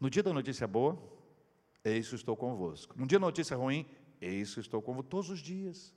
No 0.00 0.08
dia 0.08 0.22
da 0.22 0.32
notícia 0.32 0.66
boa, 0.66 0.98
eis 1.84 2.08
que 2.08 2.14
estou 2.14 2.34
convosco. 2.34 2.98
No 2.98 3.06
dia 3.06 3.18
da 3.18 3.26
notícia 3.26 3.54
ruim, 3.54 3.86
eis 4.18 4.54
que 4.54 4.60
estou 4.60 4.80
convosco. 4.80 5.10
Todos 5.10 5.28
os 5.28 5.40
dias. 5.40 5.94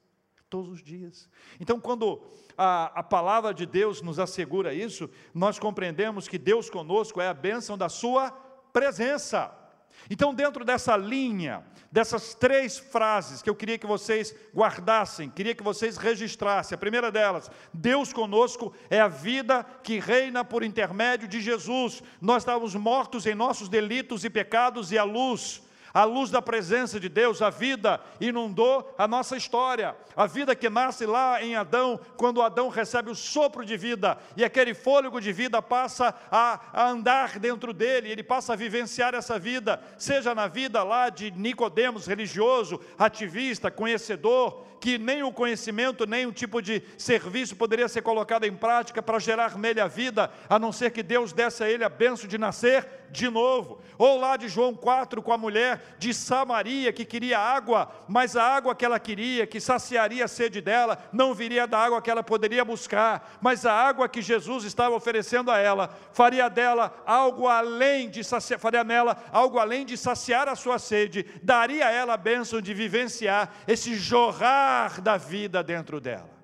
Todos 0.49 0.69
os 0.69 0.83
dias. 0.83 1.29
Então, 1.57 1.79
quando 1.79 2.21
a, 2.57 2.99
a 2.99 3.01
palavra 3.01 3.53
de 3.53 3.65
Deus 3.65 4.01
nos 4.01 4.19
assegura 4.19 4.73
isso, 4.73 5.09
nós 5.33 5.57
compreendemos 5.57 6.27
que 6.27 6.37
Deus 6.37 6.69
conosco 6.69 7.21
é 7.21 7.29
a 7.29 7.33
bênção 7.33 7.77
da 7.77 7.87
Sua 7.87 8.29
presença. 8.73 9.66
Então, 10.09 10.33
dentro 10.33 10.63
dessa 10.63 10.95
linha, 10.95 11.63
dessas 11.91 12.33
três 12.33 12.77
frases 12.77 13.41
que 13.41 13.49
eu 13.49 13.55
queria 13.55 13.77
que 13.77 13.85
vocês 13.85 14.35
guardassem, 14.55 15.29
queria 15.29 15.55
que 15.55 15.63
vocês 15.63 15.97
registrassem. 15.97 16.75
A 16.75 16.79
primeira 16.79 17.11
delas, 17.11 17.51
Deus 17.73 18.13
conosco 18.13 18.73
é 18.89 18.99
a 18.99 19.07
vida 19.07 19.65
que 19.83 19.99
reina 19.99 20.43
por 20.45 20.63
intermédio 20.63 21.27
de 21.27 21.41
Jesus. 21.41 22.01
Nós 22.21 22.43
estávamos 22.43 22.75
mortos 22.75 23.25
em 23.25 23.35
nossos 23.35 23.69
delitos 23.69 24.23
e 24.23 24.29
pecados 24.29 24.91
e 24.91 24.97
a 24.97 25.03
luz 25.03 25.66
a 25.93 26.03
luz 26.03 26.29
da 26.29 26.41
presença 26.41 26.99
de 26.99 27.09
Deus, 27.09 27.41
a 27.41 27.49
vida 27.49 27.99
inundou 28.19 28.93
a 28.97 29.07
nossa 29.07 29.37
história. 29.37 29.95
A 30.15 30.25
vida 30.25 30.55
que 30.55 30.69
nasce 30.69 31.05
lá 31.05 31.43
em 31.43 31.55
Adão, 31.55 31.99
quando 32.15 32.41
Adão 32.41 32.69
recebe 32.69 33.11
o 33.11 33.15
sopro 33.15 33.65
de 33.65 33.77
vida 33.77 34.17
e 34.35 34.43
aquele 34.43 34.73
fôlego 34.73 35.21
de 35.21 35.31
vida 35.31 35.61
passa 35.61 36.13
a, 36.31 36.59
a 36.73 36.89
andar 36.89 37.39
dentro 37.39 37.73
dele, 37.73 38.09
ele 38.09 38.23
passa 38.23 38.53
a 38.53 38.55
vivenciar 38.55 39.13
essa 39.13 39.37
vida, 39.39 39.81
seja 39.97 40.33
na 40.33 40.47
vida 40.47 40.83
lá 40.83 41.09
de 41.09 41.31
Nicodemos, 41.31 42.07
religioso, 42.07 42.79
ativista, 42.97 43.69
conhecedor, 43.69 44.65
que 44.79 44.97
nem 44.97 45.23
o 45.23 45.31
conhecimento, 45.31 46.05
nem 46.05 46.25
um 46.25 46.31
tipo 46.31 46.61
de 46.61 46.81
serviço 46.97 47.55
poderia 47.55 47.87
ser 47.87 48.01
colocado 48.01 48.45
em 48.45 48.55
prática 48.55 49.01
para 49.01 49.19
gerar 49.19 49.57
nele 49.57 49.81
a 49.81 49.87
vida, 49.87 50.31
a 50.49 50.59
não 50.59 50.71
ser 50.71 50.91
que 50.91 51.03
Deus 51.03 51.33
desse 51.33 51.63
a 51.63 51.69
ele 51.69 51.83
a 51.83 51.89
benção 51.89 52.27
de 52.27 52.37
nascer 52.37 52.87
de 53.09 53.29
novo. 53.29 53.81
Ou 53.97 54.19
lá 54.19 54.37
de 54.37 54.47
João 54.47 54.75
4 54.75 55.21
com 55.21 55.33
a 55.33 55.37
mulher 55.37 55.81
de 55.97 56.13
Samaria 56.13 56.93
que 56.93 57.05
queria 57.05 57.39
água, 57.39 57.91
mas 58.07 58.35
a 58.35 58.43
água 58.43 58.75
que 58.75 58.85
ela 58.85 58.99
queria, 58.99 59.47
que 59.47 59.59
saciaria 59.59 60.25
a 60.25 60.27
sede 60.27 60.61
dela, 60.61 60.97
não 61.11 61.33
viria 61.33 61.67
da 61.67 61.79
água 61.79 62.01
que 62.01 62.09
ela 62.09 62.23
poderia 62.23 62.63
buscar, 62.63 63.37
mas 63.41 63.65
a 63.65 63.73
água 63.73 64.07
que 64.07 64.21
Jesus 64.21 64.63
estava 64.63 64.95
oferecendo 64.95 65.51
a 65.51 65.57
ela, 65.57 65.89
faria 66.13 66.49
dela 66.49 67.03
algo 67.05 67.47
além 67.47 68.09
de 68.09 68.23
saciar, 68.23 68.59
faria 68.59 68.83
nela 68.83 69.17
algo 69.31 69.59
além 69.59 69.85
de 69.85 69.97
saciar 69.97 70.47
a 70.47 70.55
sua 70.55 70.79
sede, 70.79 71.25
daria 71.43 71.87
a 71.87 71.91
ela 71.91 72.13
a 72.13 72.17
bênção 72.17 72.61
de 72.61 72.73
vivenciar 72.73 73.53
esse 73.67 73.95
jorrar 73.95 75.01
da 75.01 75.17
vida 75.17 75.63
dentro 75.63 75.99
dela. 75.99 76.37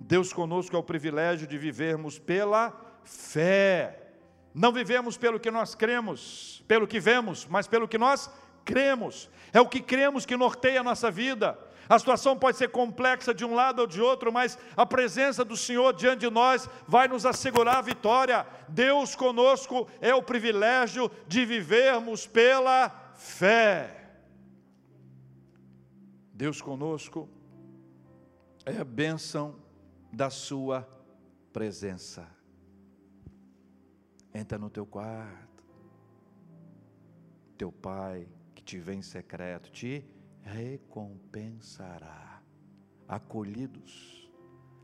Deus 0.00 0.32
conosco 0.32 0.74
é 0.74 0.78
o 0.78 0.82
privilégio 0.82 1.46
de 1.46 1.58
vivermos 1.58 2.18
pela 2.18 2.72
fé 3.04 4.07
não 4.58 4.72
vivemos 4.72 5.16
pelo 5.16 5.38
que 5.38 5.52
nós 5.52 5.76
cremos, 5.76 6.64
pelo 6.66 6.84
que 6.84 6.98
vemos, 6.98 7.46
mas 7.46 7.68
pelo 7.68 7.86
que 7.86 7.96
nós 7.96 8.28
cremos. 8.64 9.30
É 9.52 9.60
o 9.60 9.68
que 9.68 9.80
cremos 9.80 10.26
que 10.26 10.36
norteia 10.36 10.80
a 10.80 10.82
nossa 10.82 11.12
vida. 11.12 11.56
A 11.88 11.96
situação 11.96 12.36
pode 12.36 12.56
ser 12.56 12.68
complexa 12.68 13.32
de 13.32 13.44
um 13.44 13.54
lado 13.54 13.78
ou 13.78 13.86
de 13.86 14.02
outro, 14.02 14.32
mas 14.32 14.58
a 14.76 14.84
presença 14.84 15.44
do 15.44 15.56
Senhor 15.56 15.94
diante 15.94 16.20
de 16.20 16.30
nós 16.30 16.68
vai 16.88 17.06
nos 17.06 17.24
assegurar 17.24 17.76
a 17.76 17.82
vitória. 17.82 18.44
Deus 18.68 19.14
conosco 19.14 19.88
é 20.00 20.12
o 20.12 20.24
privilégio 20.24 21.08
de 21.28 21.46
vivermos 21.46 22.26
pela 22.26 22.90
fé. 23.14 24.10
Deus 26.34 26.60
conosco 26.60 27.28
é 28.66 28.76
a 28.76 28.84
bênção 28.84 29.54
da 30.12 30.30
Sua 30.30 30.86
presença. 31.52 32.37
Entra 34.38 34.56
no 34.56 34.70
teu 34.70 34.86
quarto. 34.86 35.64
Teu 37.56 37.72
pai, 37.72 38.28
que 38.54 38.62
te 38.62 38.78
vê 38.78 38.94
em 38.94 39.02
secreto, 39.02 39.68
te 39.68 40.04
recompensará. 40.42 42.40
Acolhidos, 43.08 44.30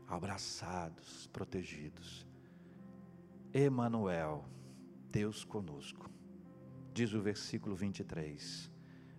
abraçados, 0.09 1.27
protegidos. 1.27 2.27
Emanuel, 3.53 4.43
Deus 5.09 5.45
conosco. 5.45 6.09
Diz 6.93 7.13
o 7.13 7.21
versículo 7.21 7.77
23: 7.77 8.69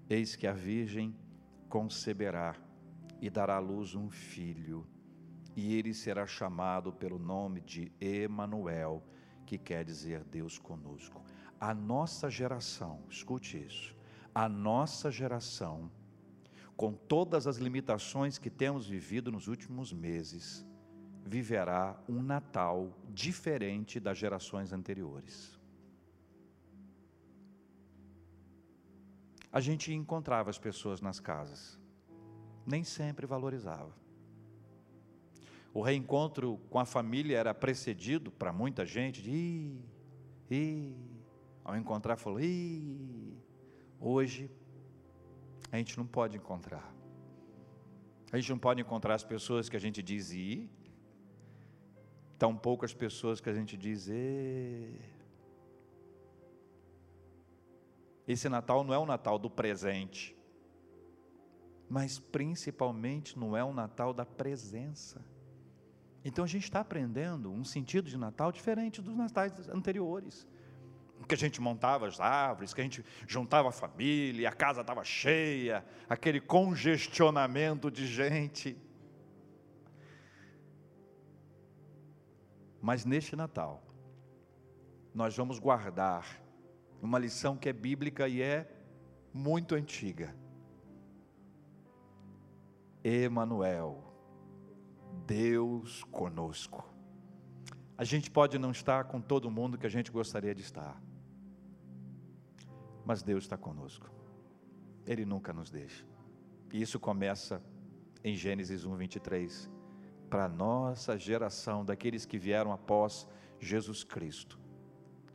Eis 0.07 0.37
que 0.37 0.47
a 0.47 0.53
virgem 0.53 1.17
conceberá 1.67 2.55
e 3.23 3.31
dará 3.31 3.57
à 3.57 3.59
luz 3.59 3.95
um 3.95 4.11
filho, 4.11 4.87
e 5.57 5.75
ele 5.75 5.95
será 5.95 6.27
chamado 6.27 6.93
pelo 6.93 7.19
nome 7.19 7.63
de 7.63 7.91
Emanuel 7.99 9.03
que 9.47 9.57
quer 9.57 9.85
dizer 9.85 10.25
Deus 10.25 10.59
conosco. 10.59 11.23
A 11.59 11.73
nossa 11.73 12.29
geração, 12.29 13.03
escute 13.09 13.57
isso, 13.57 13.97
a 14.35 14.49
nossa 14.49 15.11
geração, 15.11 15.91
com 16.77 16.93
todas 16.93 17.47
as 17.47 17.57
limitações 17.57 18.37
que 18.37 18.51
temos 18.51 18.87
vivido 18.87 19.33
nos 19.33 19.49
últimos 19.49 19.93
meses, 19.93 20.67
viverá 21.25 21.99
um 22.07 22.23
Natal 22.23 22.93
diferente 23.09 23.99
das 23.99 24.19
gerações 24.19 24.73
anteriores. 24.73 25.59
A 29.51 29.61
gente 29.61 29.91
encontrava 29.93 30.51
as 30.51 30.59
pessoas 30.59 31.01
nas 31.01 31.19
casas, 31.19 31.81
nem 32.67 32.85
sempre 32.85 33.25
valorizava. 33.25 34.06
O 35.77 35.83
reencontro 35.83 36.59
com 36.71 36.79
a 36.79 36.87
família 36.87 37.37
era 37.37 37.53
precedido 37.53 38.33
para 38.33 38.51
muita 38.51 38.87
gente 38.87 39.21
de 39.21 39.31
ih, 39.31 39.85
ih. 40.51 40.97
Ao 41.63 41.77
encontrar, 41.77 42.17
falou: 42.17 42.41
ih, 42.41 43.37
hoje 44.01 44.51
a 45.71 45.77
gente 45.77 45.99
não 45.99 46.07
pode 46.07 46.35
encontrar. 46.35 46.91
A 48.33 48.39
gente 48.39 48.49
não 48.49 48.59
pode 48.59 48.81
encontrar 48.81 49.17
as 49.17 49.23
pessoas 49.23 49.69
que 49.69 49.77
a 49.77 49.79
gente 49.79 50.03
diz 50.03 50.33
ir, 50.33 50.71
tão 52.39 52.57
poucas 52.57 52.95
pessoas 52.95 53.39
que 53.39 53.51
a 53.51 53.53
gente 53.53 53.77
diz 53.77 54.09
e. 54.09 54.99
Esse 58.27 58.49
Natal 58.49 58.83
não 58.83 58.95
é 58.95 58.99
o 58.99 59.05
Natal 59.05 59.39
do 59.39 59.51
presente, 59.51 60.35
mas 61.87 62.19
principalmente 62.19 63.39
não 63.39 63.55
é 63.55 63.63
o 63.63 63.75
Natal 63.75 64.15
da 64.15 64.25
presença. 64.25 65.36
Então 66.27 66.45
a 66.45 66.49
gente 66.49 66.65
está 66.65 66.81
aprendendo 66.81 67.53
um 67.53 67.63
sentido 67.63 68.11
de 68.11 68.19
Natal 68.19 68.51
diferente 68.51 69.01
dos 69.01 69.15
natais 69.15 69.69
anteriores. 69.69 70.45
Que 71.29 71.37
a 71.37 71.39
gente 71.39 71.61
montava 71.61 72.09
as 72.09 72.19
árvores, 72.19 72.75
que 72.75 72.81
a 72.81 72.85
gente 72.85 73.05
juntava 73.29 73.69
a 73.69 73.73
família, 73.73 74.49
a 74.49 74.53
casa 74.53 74.81
estava 74.81 75.05
cheia, 75.05 75.87
aquele 76.09 76.41
congestionamento 76.41 77.93
de 77.93 78.09
gente. 78.09 78.77
Mas 82.83 83.05
neste 83.05 83.37
Natal, 83.37 83.81
nós 85.15 85.37
vamos 85.37 85.61
guardar 85.61 86.27
uma 87.01 87.21
lição 87.21 87.57
que 87.57 87.69
é 87.69 87.73
bíblica 87.73 88.27
e 88.27 88.43
é 88.43 88.69
muito 89.33 89.77
antiga. 89.77 90.35
Emanuel, 93.05 94.06
Deus 95.27 96.05
conosco. 96.05 96.85
A 97.97 98.05
gente 98.05 98.31
pode 98.31 98.59
não 98.59 98.71
estar 98.71 99.05
com 99.05 99.21
todo 99.21 99.51
mundo 99.51 99.79
que 99.79 99.87
a 99.87 99.91
gente 99.91 100.11
gostaria 100.11 100.55
de 100.55 100.63
estar, 100.63 101.01
mas 103.05 103.23
Deus 103.23 103.45
está 103.45 103.57
conosco. 103.57 104.11
Ele 105.07 105.25
nunca 105.25 105.53
nos 105.53 105.71
deixa. 105.71 106.05
E 106.73 106.83
isso 106.83 106.99
começa 106.99 107.63
em 108.23 108.35
Gênesis 108.35 108.85
1, 108.85 108.97
23. 108.97 109.71
Para 110.29 110.45
a 110.47 110.49
nossa 110.49 111.17
geração, 111.17 111.85
daqueles 111.85 112.27
que 112.27 112.37
vieram 112.37 112.73
após 112.73 113.27
Jesus 113.61 114.03
Cristo, 114.03 114.59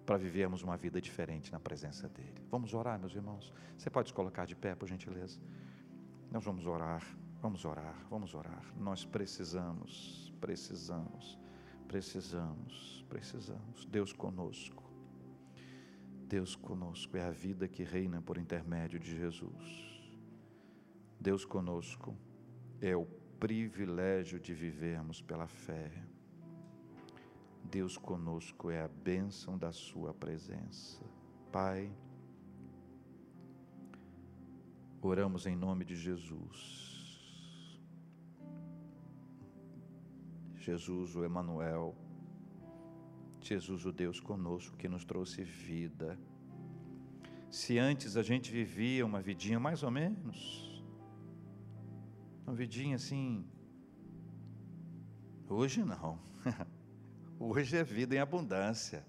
para 0.06 0.18
vivermos 0.18 0.62
uma 0.62 0.76
vida 0.76 1.00
diferente 1.00 1.52
na 1.52 1.60
presença 1.60 2.10
dEle. 2.10 2.44
Vamos 2.50 2.74
orar, 2.74 3.00
meus 3.00 3.16
irmãos? 3.16 3.54
Você 3.78 3.90
pode 3.90 4.10
se 4.10 4.14
colocar 4.14 4.46
de 4.46 4.56
pé, 4.56 4.76
por 4.76 4.88
gentileza? 4.88 5.40
Nós 6.30 6.44
vamos 6.44 6.66
orar. 6.66 7.02
Vamos 7.42 7.66
orar, 7.66 7.96
vamos 8.08 8.36
orar. 8.36 8.64
Nós 8.78 9.04
precisamos, 9.04 10.32
precisamos, 10.40 11.40
precisamos, 11.88 13.04
precisamos. 13.10 13.84
Deus 13.86 14.14
conosco. 14.14 14.84
Deus 16.28 16.56
conosco 16.56 17.18
é 17.18 17.24
a 17.24 17.32
vida 17.32 17.68
que 17.68 17.84
reina 17.84 18.22
por 18.22 18.38
intermédio 18.38 19.00
de 19.00 19.18
Jesus. 19.18 19.92
Deus 21.20 21.44
conosco 21.44 22.16
é 22.80 22.96
o 22.96 23.06
privilégio 23.40 24.40
de 24.40 24.54
vivermos 24.54 25.20
pela 25.20 25.48
fé. 25.48 25.92
Deus 27.64 27.98
conosco 27.98 28.70
é 28.70 28.84
a 28.84 28.88
bênção 28.88 29.58
da 29.58 29.72
Sua 29.72 30.14
presença. 30.14 31.02
Pai, 31.52 31.92
oramos 35.02 35.48
em 35.48 35.56
nome 35.56 35.84
de 35.84 35.96
Jesus. 35.96 36.91
Jesus, 40.62 41.16
o 41.16 41.24
Emanuel, 41.24 41.96
Jesus, 43.40 43.84
o 43.86 43.92
Deus 43.92 44.20
conosco 44.20 44.78
que 44.78 44.88
nos 44.88 45.04
trouxe 45.04 45.44
vida. 45.44 46.20
Se 47.50 47.80
antes 47.80 48.16
a 48.16 48.22
gente 48.22 48.52
vivia 48.52 49.04
uma 49.04 49.22
vidinha 49.22 49.60
mais 49.60 49.82
ou 49.82 49.90
menos, 49.90 50.86
uma 52.46 52.54
vidinha 52.54 52.96
assim, 52.96 53.44
hoje 55.50 55.84
não. 55.84 56.20
Hoje 57.44 57.76
é 57.76 57.84
vida 57.84 58.14
em 58.16 58.20
abundância. 58.20 59.04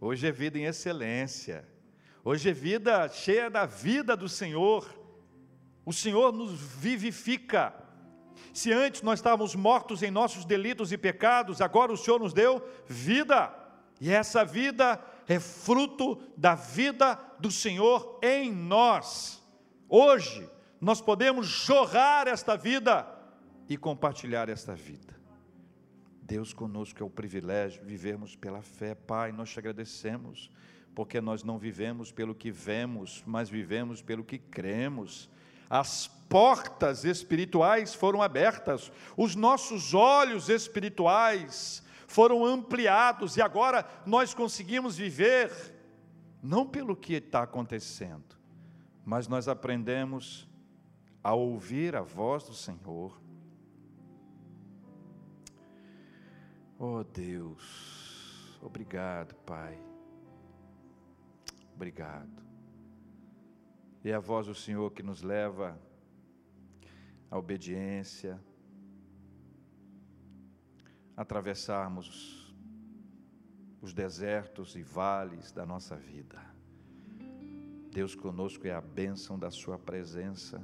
Hoje 0.00 0.28
é 0.28 0.30
vida 0.30 0.56
em 0.60 0.66
excelência. 0.66 1.68
Hoje 2.24 2.50
é 2.50 2.52
vida 2.52 3.08
cheia 3.08 3.50
da 3.50 3.66
vida 3.66 4.16
do 4.16 4.28
Senhor. 4.28 4.88
O 5.84 5.92
Senhor 5.92 6.32
nos 6.32 6.52
vivifica. 6.52 7.87
Se 8.52 8.72
antes 8.72 9.02
nós 9.02 9.18
estávamos 9.18 9.54
mortos 9.54 10.02
em 10.02 10.10
nossos 10.10 10.44
delitos 10.44 10.92
e 10.92 10.98
pecados, 10.98 11.60
agora 11.60 11.92
o 11.92 11.96
Senhor 11.96 12.20
nos 12.20 12.32
deu 12.32 12.62
vida. 12.86 13.54
E 14.00 14.10
essa 14.10 14.44
vida 14.44 15.00
é 15.26 15.38
fruto 15.38 16.20
da 16.36 16.54
vida 16.54 17.18
do 17.38 17.50
Senhor 17.50 18.18
em 18.22 18.52
nós. 18.52 19.42
Hoje 19.88 20.48
nós 20.80 21.00
podemos 21.00 21.46
jorrar 21.46 22.28
esta 22.28 22.56
vida 22.56 23.06
e 23.68 23.76
compartilhar 23.76 24.48
esta 24.48 24.74
vida. 24.74 25.18
Deus 26.22 26.52
conosco 26.52 27.02
é 27.02 27.06
o 27.06 27.10
privilégio 27.10 27.80
de 27.80 27.86
vivermos 27.86 28.36
pela 28.36 28.62
fé. 28.62 28.94
Pai, 28.94 29.32
nós 29.32 29.50
te 29.50 29.58
agradecemos, 29.58 30.50
porque 30.94 31.20
nós 31.20 31.42
não 31.42 31.58
vivemos 31.58 32.12
pelo 32.12 32.34
que 32.34 32.50
vemos, 32.50 33.22
mas 33.26 33.48
vivemos 33.48 34.02
pelo 34.02 34.22
que 34.22 34.38
cremos. 34.38 35.30
As 35.68 36.06
portas 36.28 37.04
espirituais 37.04 37.94
foram 37.94 38.22
abertas, 38.22 38.92
os 39.16 39.34
nossos 39.34 39.94
olhos 39.94 40.48
espirituais 40.48 41.82
foram 42.06 42.44
ampliados 42.44 43.36
e 43.36 43.42
agora 43.42 43.86
nós 44.06 44.34
conseguimos 44.34 44.96
viver 44.96 45.50
não 46.42 46.66
pelo 46.66 46.96
que 46.96 47.14
está 47.14 47.42
acontecendo, 47.42 48.36
mas 49.04 49.26
nós 49.28 49.48
aprendemos 49.48 50.48
a 51.22 51.34
ouvir 51.34 51.96
a 51.96 52.02
voz 52.02 52.44
do 52.44 52.54
Senhor 52.54 53.18
Oh 56.80 57.02
Deus, 57.02 58.56
obrigado, 58.62 59.34
Pai. 59.44 59.76
Obrigado. 61.74 62.47
É 64.04 64.12
a 64.12 64.20
voz 64.20 64.46
do 64.46 64.54
Senhor 64.54 64.90
que 64.92 65.02
nos 65.02 65.22
leva 65.22 65.78
à 67.30 67.36
obediência, 67.36 68.40
a 71.16 71.22
atravessarmos 71.22 72.56
os 73.82 73.92
desertos 73.92 74.76
e 74.76 74.82
vales 74.82 75.52
da 75.52 75.66
nossa 75.66 75.96
vida. 75.96 76.40
Deus 77.90 78.14
conosco 78.14 78.66
é 78.66 78.72
a 78.72 78.80
bênção 78.80 79.38
da 79.38 79.50
Sua 79.50 79.78
presença. 79.78 80.62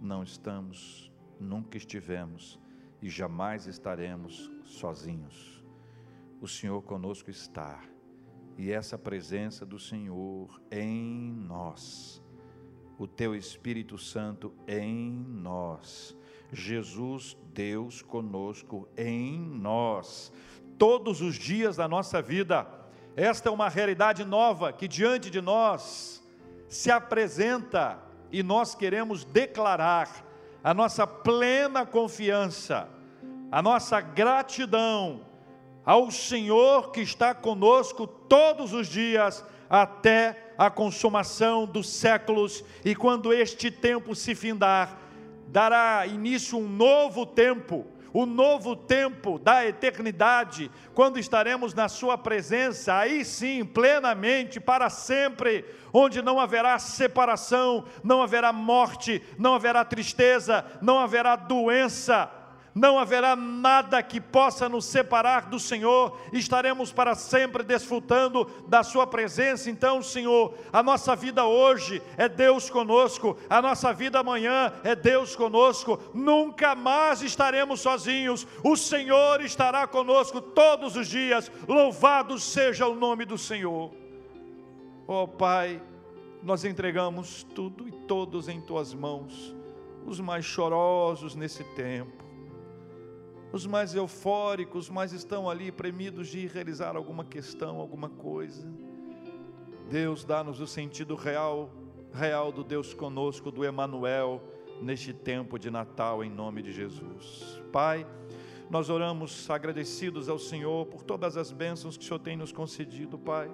Não 0.00 0.22
estamos, 0.22 1.12
nunca 1.40 1.76
estivemos 1.76 2.58
e 3.02 3.10
jamais 3.10 3.66
estaremos 3.66 4.50
sozinhos. 4.64 5.64
O 6.40 6.46
Senhor 6.46 6.80
conosco 6.82 7.30
está, 7.30 7.82
e 8.56 8.70
essa 8.70 8.96
presença 8.96 9.66
do 9.66 9.78
Senhor 9.78 10.60
em 10.70 11.32
nós, 11.32 12.22
o 12.98 13.06
Teu 13.06 13.34
Espírito 13.34 13.96
Santo 13.96 14.52
em 14.66 15.12
nós, 15.12 16.16
Jesus, 16.52 17.36
Deus 17.54 18.02
conosco 18.02 18.88
em 18.96 19.38
nós, 19.38 20.32
todos 20.76 21.20
os 21.20 21.36
dias 21.36 21.76
da 21.76 21.86
nossa 21.86 22.20
vida. 22.20 22.66
Esta 23.14 23.48
é 23.48 23.52
uma 23.52 23.68
realidade 23.68 24.24
nova 24.24 24.72
que 24.72 24.88
diante 24.88 25.30
de 25.30 25.40
nós 25.40 26.22
se 26.68 26.90
apresenta 26.90 27.98
e 28.32 28.42
nós 28.42 28.74
queremos 28.74 29.24
declarar 29.24 30.24
a 30.62 30.74
nossa 30.74 31.06
plena 31.06 31.86
confiança, 31.86 32.88
a 33.50 33.62
nossa 33.62 34.00
gratidão 34.00 35.26
ao 35.84 36.10
Senhor 36.10 36.90
que 36.90 37.00
está 37.00 37.34
conosco 37.34 38.06
todos 38.06 38.72
os 38.72 38.88
dias 38.88 39.44
até 39.70 40.47
a 40.58 40.68
consumação 40.68 41.64
dos 41.64 41.88
séculos, 41.88 42.64
e 42.84 42.94
quando 42.94 43.32
este 43.32 43.70
tempo 43.70 44.14
se 44.14 44.34
findar, 44.34 44.98
dará 45.46 46.04
início 46.04 46.58
um 46.58 46.68
novo 46.68 47.24
tempo 47.24 47.86
o 48.12 48.26
novo 48.26 48.74
tempo 48.74 49.38
da 49.38 49.66
eternidade, 49.66 50.70
quando 50.94 51.18
estaremos 51.18 51.74
na 51.74 51.88
Sua 51.88 52.16
presença, 52.16 52.94
aí 52.94 53.24
sim, 53.24 53.64
plenamente, 53.64 54.58
para 54.58 54.88
sempre, 54.90 55.64
onde 55.92 56.22
não 56.22 56.40
haverá 56.40 56.78
separação, 56.78 57.84
não 58.02 58.22
haverá 58.22 58.52
morte, 58.52 59.22
não 59.38 59.54
haverá 59.54 59.84
tristeza, 59.84 60.64
não 60.80 60.98
haverá 60.98 61.36
doença, 61.36 62.30
não 62.74 62.98
haverá 62.98 63.34
nada 63.34 64.02
que 64.02 64.20
possa 64.20 64.68
nos 64.68 64.84
separar 64.84 65.48
do 65.48 65.58
Senhor, 65.58 66.18
estaremos 66.32 66.92
para 66.92 67.14
sempre 67.14 67.62
desfrutando 67.62 68.48
da 68.66 68.82
Sua 68.82 69.06
presença. 69.06 69.70
Então, 69.70 70.02
Senhor, 70.02 70.54
a 70.72 70.82
nossa 70.82 71.16
vida 71.16 71.44
hoje 71.44 72.02
é 72.16 72.28
Deus 72.28 72.70
conosco, 72.70 73.36
a 73.48 73.60
nossa 73.60 73.92
vida 73.92 74.20
amanhã 74.20 74.72
é 74.84 74.94
Deus 74.94 75.34
conosco, 75.34 75.98
nunca 76.14 76.74
mais 76.74 77.22
estaremos 77.22 77.80
sozinhos, 77.80 78.46
o 78.62 78.76
Senhor 78.76 79.40
estará 79.40 79.86
conosco 79.86 80.40
todos 80.40 80.96
os 80.96 81.08
dias, 81.08 81.50
louvado 81.66 82.38
seja 82.38 82.86
o 82.86 82.94
nome 82.94 83.24
do 83.24 83.38
Senhor. 83.38 83.90
Ó 85.06 85.22
oh, 85.22 85.28
Pai, 85.28 85.82
nós 86.42 86.64
entregamos 86.64 87.42
tudo 87.54 87.88
e 87.88 87.92
todos 87.92 88.46
em 88.46 88.60
Tuas 88.60 88.92
mãos, 88.92 89.54
os 90.06 90.20
mais 90.20 90.44
chorosos 90.44 91.34
nesse 91.34 91.64
tempo 91.64 92.27
os 93.52 93.66
mais 93.66 93.94
eufóricos, 93.94 94.90
mas 94.90 95.12
estão 95.12 95.48
ali 95.48 95.72
premidos 95.72 96.28
de 96.28 96.46
realizar 96.46 96.96
alguma 96.96 97.24
questão, 97.24 97.80
alguma 97.80 98.08
coisa. 98.08 98.68
Deus 99.90 100.24
dá-nos 100.24 100.60
o 100.60 100.66
sentido 100.66 101.14
real, 101.14 101.70
real 102.12 102.52
do 102.52 102.62
Deus 102.62 102.92
conosco, 102.92 103.50
do 103.50 103.64
Emanuel, 103.64 104.42
neste 104.82 105.12
tempo 105.12 105.58
de 105.58 105.70
Natal, 105.70 106.22
em 106.22 106.30
nome 106.30 106.62
de 106.62 106.72
Jesus. 106.72 107.60
Pai, 107.72 108.06
nós 108.68 108.90
oramos 108.90 109.48
agradecidos 109.50 110.28
ao 110.28 110.38
Senhor 110.38 110.86
por 110.86 111.02
todas 111.02 111.36
as 111.36 111.50
bênçãos 111.50 111.96
que 111.96 112.04
o 112.04 112.06
Senhor 112.06 112.18
tem 112.18 112.36
nos 112.36 112.52
concedido, 112.52 113.18
Pai 113.18 113.50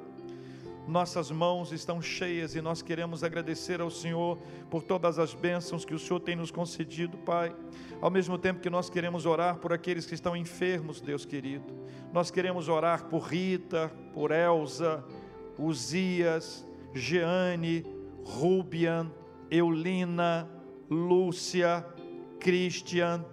nossas 0.86 1.30
mãos 1.30 1.72
estão 1.72 2.00
cheias 2.02 2.54
e 2.54 2.60
nós 2.60 2.82
queremos 2.82 3.24
agradecer 3.24 3.80
ao 3.80 3.90
Senhor 3.90 4.38
por 4.70 4.82
todas 4.82 5.18
as 5.18 5.32
bênçãos 5.32 5.84
que 5.84 5.94
o 5.94 5.98
Senhor 5.98 6.20
tem 6.20 6.36
nos 6.36 6.50
concedido, 6.50 7.16
Pai. 7.18 7.54
Ao 8.00 8.10
mesmo 8.10 8.36
tempo 8.36 8.60
que 8.60 8.68
nós 8.68 8.90
queremos 8.90 9.24
orar 9.24 9.56
por 9.56 9.72
aqueles 9.72 10.04
que 10.04 10.14
estão 10.14 10.36
enfermos, 10.36 11.00
Deus 11.00 11.24
querido. 11.24 11.64
Nós 12.12 12.30
queremos 12.30 12.68
orar 12.68 13.06
por 13.06 13.20
Rita, 13.20 13.90
por 14.12 14.30
Elza, 14.30 15.02
Uzias, 15.58 16.66
Jeane, 16.92 17.84
Rubian, 18.22 19.10
Eulina, 19.50 20.48
Lúcia, 20.90 21.84
Christian, 22.38 23.24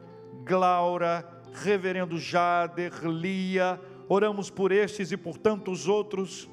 Glaura, 0.45 1.28
Reverendo 1.52 2.18
Jader, 2.18 3.06
Lia. 3.06 3.80
Oramos 4.08 4.49
por 4.49 4.72
estes 4.72 5.12
e 5.12 5.18
por 5.18 5.38
tantos 5.38 5.88
outros 5.88 6.49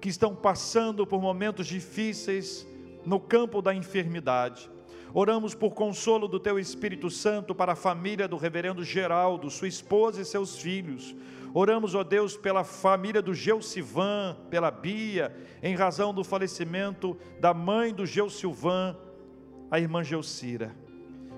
que 0.00 0.08
estão 0.08 0.34
passando 0.34 1.06
por 1.06 1.20
momentos 1.20 1.66
difíceis 1.66 2.66
no 3.04 3.20
campo 3.20 3.60
da 3.60 3.74
enfermidade. 3.74 4.70
Oramos 5.12 5.54
por 5.54 5.74
consolo 5.74 6.28
do 6.28 6.38
Teu 6.38 6.58
Espírito 6.58 7.10
Santo 7.10 7.54
para 7.54 7.72
a 7.72 7.76
família 7.76 8.28
do 8.28 8.36
Reverendo 8.36 8.84
Geraldo, 8.84 9.50
sua 9.50 9.66
esposa 9.66 10.22
e 10.22 10.24
seus 10.24 10.56
filhos. 10.58 11.16
Oramos, 11.52 11.96
ó 11.96 12.04
Deus, 12.04 12.36
pela 12.36 12.62
família 12.62 13.20
do 13.20 13.34
Geusivan, 13.34 14.36
pela 14.48 14.70
Bia, 14.70 15.34
em 15.60 15.74
razão 15.74 16.14
do 16.14 16.22
falecimento 16.22 17.16
da 17.40 17.52
mãe 17.52 17.92
do 17.92 18.06
Geusilvan, 18.06 18.96
a 19.68 19.80
irmã 19.80 20.04
Geucira. 20.04 20.76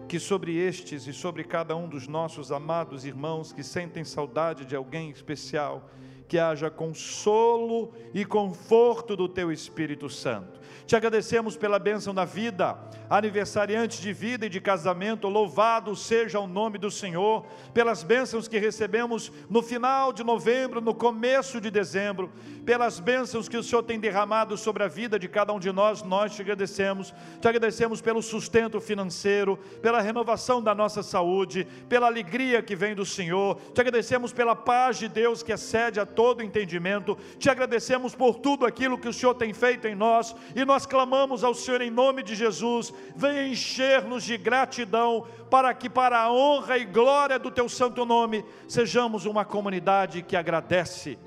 Que 0.07 0.21
sobre 0.21 0.55
estes 0.55 1.07
e 1.07 1.13
sobre 1.15 1.43
cada 1.43 1.75
um 1.75 1.89
dos 1.89 2.07
nossos 2.07 2.53
amados 2.53 3.07
irmãos 3.07 3.53
que 3.53 3.63
sentem 3.63 4.05
saudade 4.05 4.67
de 4.67 4.77
alguém 4.77 5.09
especial, 5.09 5.89
que 6.33 6.39
haja 6.39 6.71
consolo 6.71 7.93
e 8.15 8.25
conforto 8.25 9.15
do 9.15 9.29
teu 9.29 9.53
Espírito 9.53 10.09
Santo. 10.09 10.62
Te 10.87 10.97
agradecemos 10.97 11.57
pela 11.57 11.79
bênção 11.79 12.15
da 12.15 12.25
vida, 12.25 12.79
aniversariantes 13.09 14.01
de 14.01 14.13
vida 14.13 14.47
e 14.47 14.49
de 14.49 14.61
casamento, 14.61 15.29
louvado 15.29 15.95
seja 15.95 16.41
o 16.41 16.47
nome 16.47 16.79
do 16.79 16.91
Senhor, 16.91 17.47
pelas 17.73 18.03
bênçãos 18.03 18.49
que 18.49 18.59
recebemos 18.59 19.33
no 19.49 19.63
final 19.63 20.13
de 20.13 20.25
novembro, 20.25 20.81
no 20.81 20.95
começo 20.95 21.61
de 21.61 21.71
dezembro, 21.71 22.31
pelas 22.65 23.01
bênçãos 23.01 23.49
que 23.49 23.57
o 23.57 23.63
Senhor 23.63 23.83
tem 23.83 23.99
derramado 23.99 24.57
sobre 24.57 24.83
a 24.83 24.89
vida 24.89 25.19
de 25.19 25.29
cada 25.29 25.53
um 25.53 25.59
de 25.59 25.73
nós, 25.73 26.03
nós 26.03 26.35
te 26.35 26.43
agradecemos. 26.43 27.13
Te 27.41 27.49
agradecemos 27.49 28.01
pelo 28.01 28.23
sustento 28.23 28.81
financeiro, 28.81 29.57
pela 29.81 30.01
renovação 30.01 30.63
da 30.63 30.75
nossa 30.75 31.03
saúde, 31.03 31.67
pela 31.89 32.07
alegria 32.07 32.63
que 32.63 32.77
vem 32.77 32.95
do 32.95 33.05
Senhor. 33.05 33.57
Te 33.75 33.81
agradecemos 33.81 34.33
pela 34.33 34.55
paz 34.55 34.99
de 34.99 35.09
Deus 35.09 35.43
que 35.43 35.53
excede 35.53 36.01
a 36.01 36.07
todo 36.07 36.43
entendimento. 36.43 37.17
Te 37.39 37.51
agradecemos 37.51 38.15
por 38.15 38.37
tudo 38.37 38.65
aquilo 38.65 38.99
que 38.99 39.09
o 39.09 39.13
Senhor 39.13 39.35
tem 39.35 39.53
feito 39.53 39.87
em 39.87 39.95
nós 39.95 40.35
e 40.63 40.65
nós 40.65 40.87
clamamos 40.87 41.45
ao 41.45 41.55
Senhor 41.55 41.81
em 41.81 41.91
nome 41.91 42.23
de 42.23 42.35
Jesus. 42.35 42.93
Venha 43.15 43.47
encher-nos 43.47 44.25
de 44.25 44.37
gratidão 44.37 45.27
para 45.51 45.75
que 45.75 45.91
para 45.91 46.19
a 46.19 46.33
honra 46.33 46.79
e 46.79 46.85
glória 46.85 47.39
do 47.39 47.51
teu 47.51 47.69
santo 47.69 48.07
nome 48.07 48.45
sejamos 48.67 49.27
uma 49.27 49.45
comunidade 49.45 50.23
que 50.23 50.37
agradece 50.37 51.19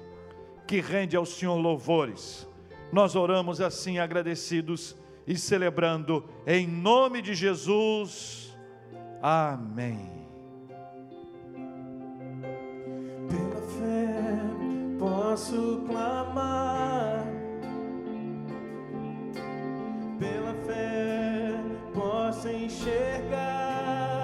que 0.65 0.81
rende 0.81 1.15
ao 1.15 1.25
Senhor 1.25 1.55
louvores. 1.55 2.47
Nós 2.91 3.15
oramos 3.15 3.61
assim 3.61 3.99
agradecidos 3.99 4.95
e 5.27 5.37
celebrando 5.37 6.23
em 6.45 6.67
nome 6.67 7.21
de 7.21 7.35
Jesus. 7.35 8.57
Amém. 9.21 10.25
Pela 13.29 13.61
fé 13.67 14.97
posso 14.97 15.83
clamar 15.87 17.34
pela 20.19 20.53
fé 20.65 21.53
possa 21.93 22.51
enxergar. 22.51 24.14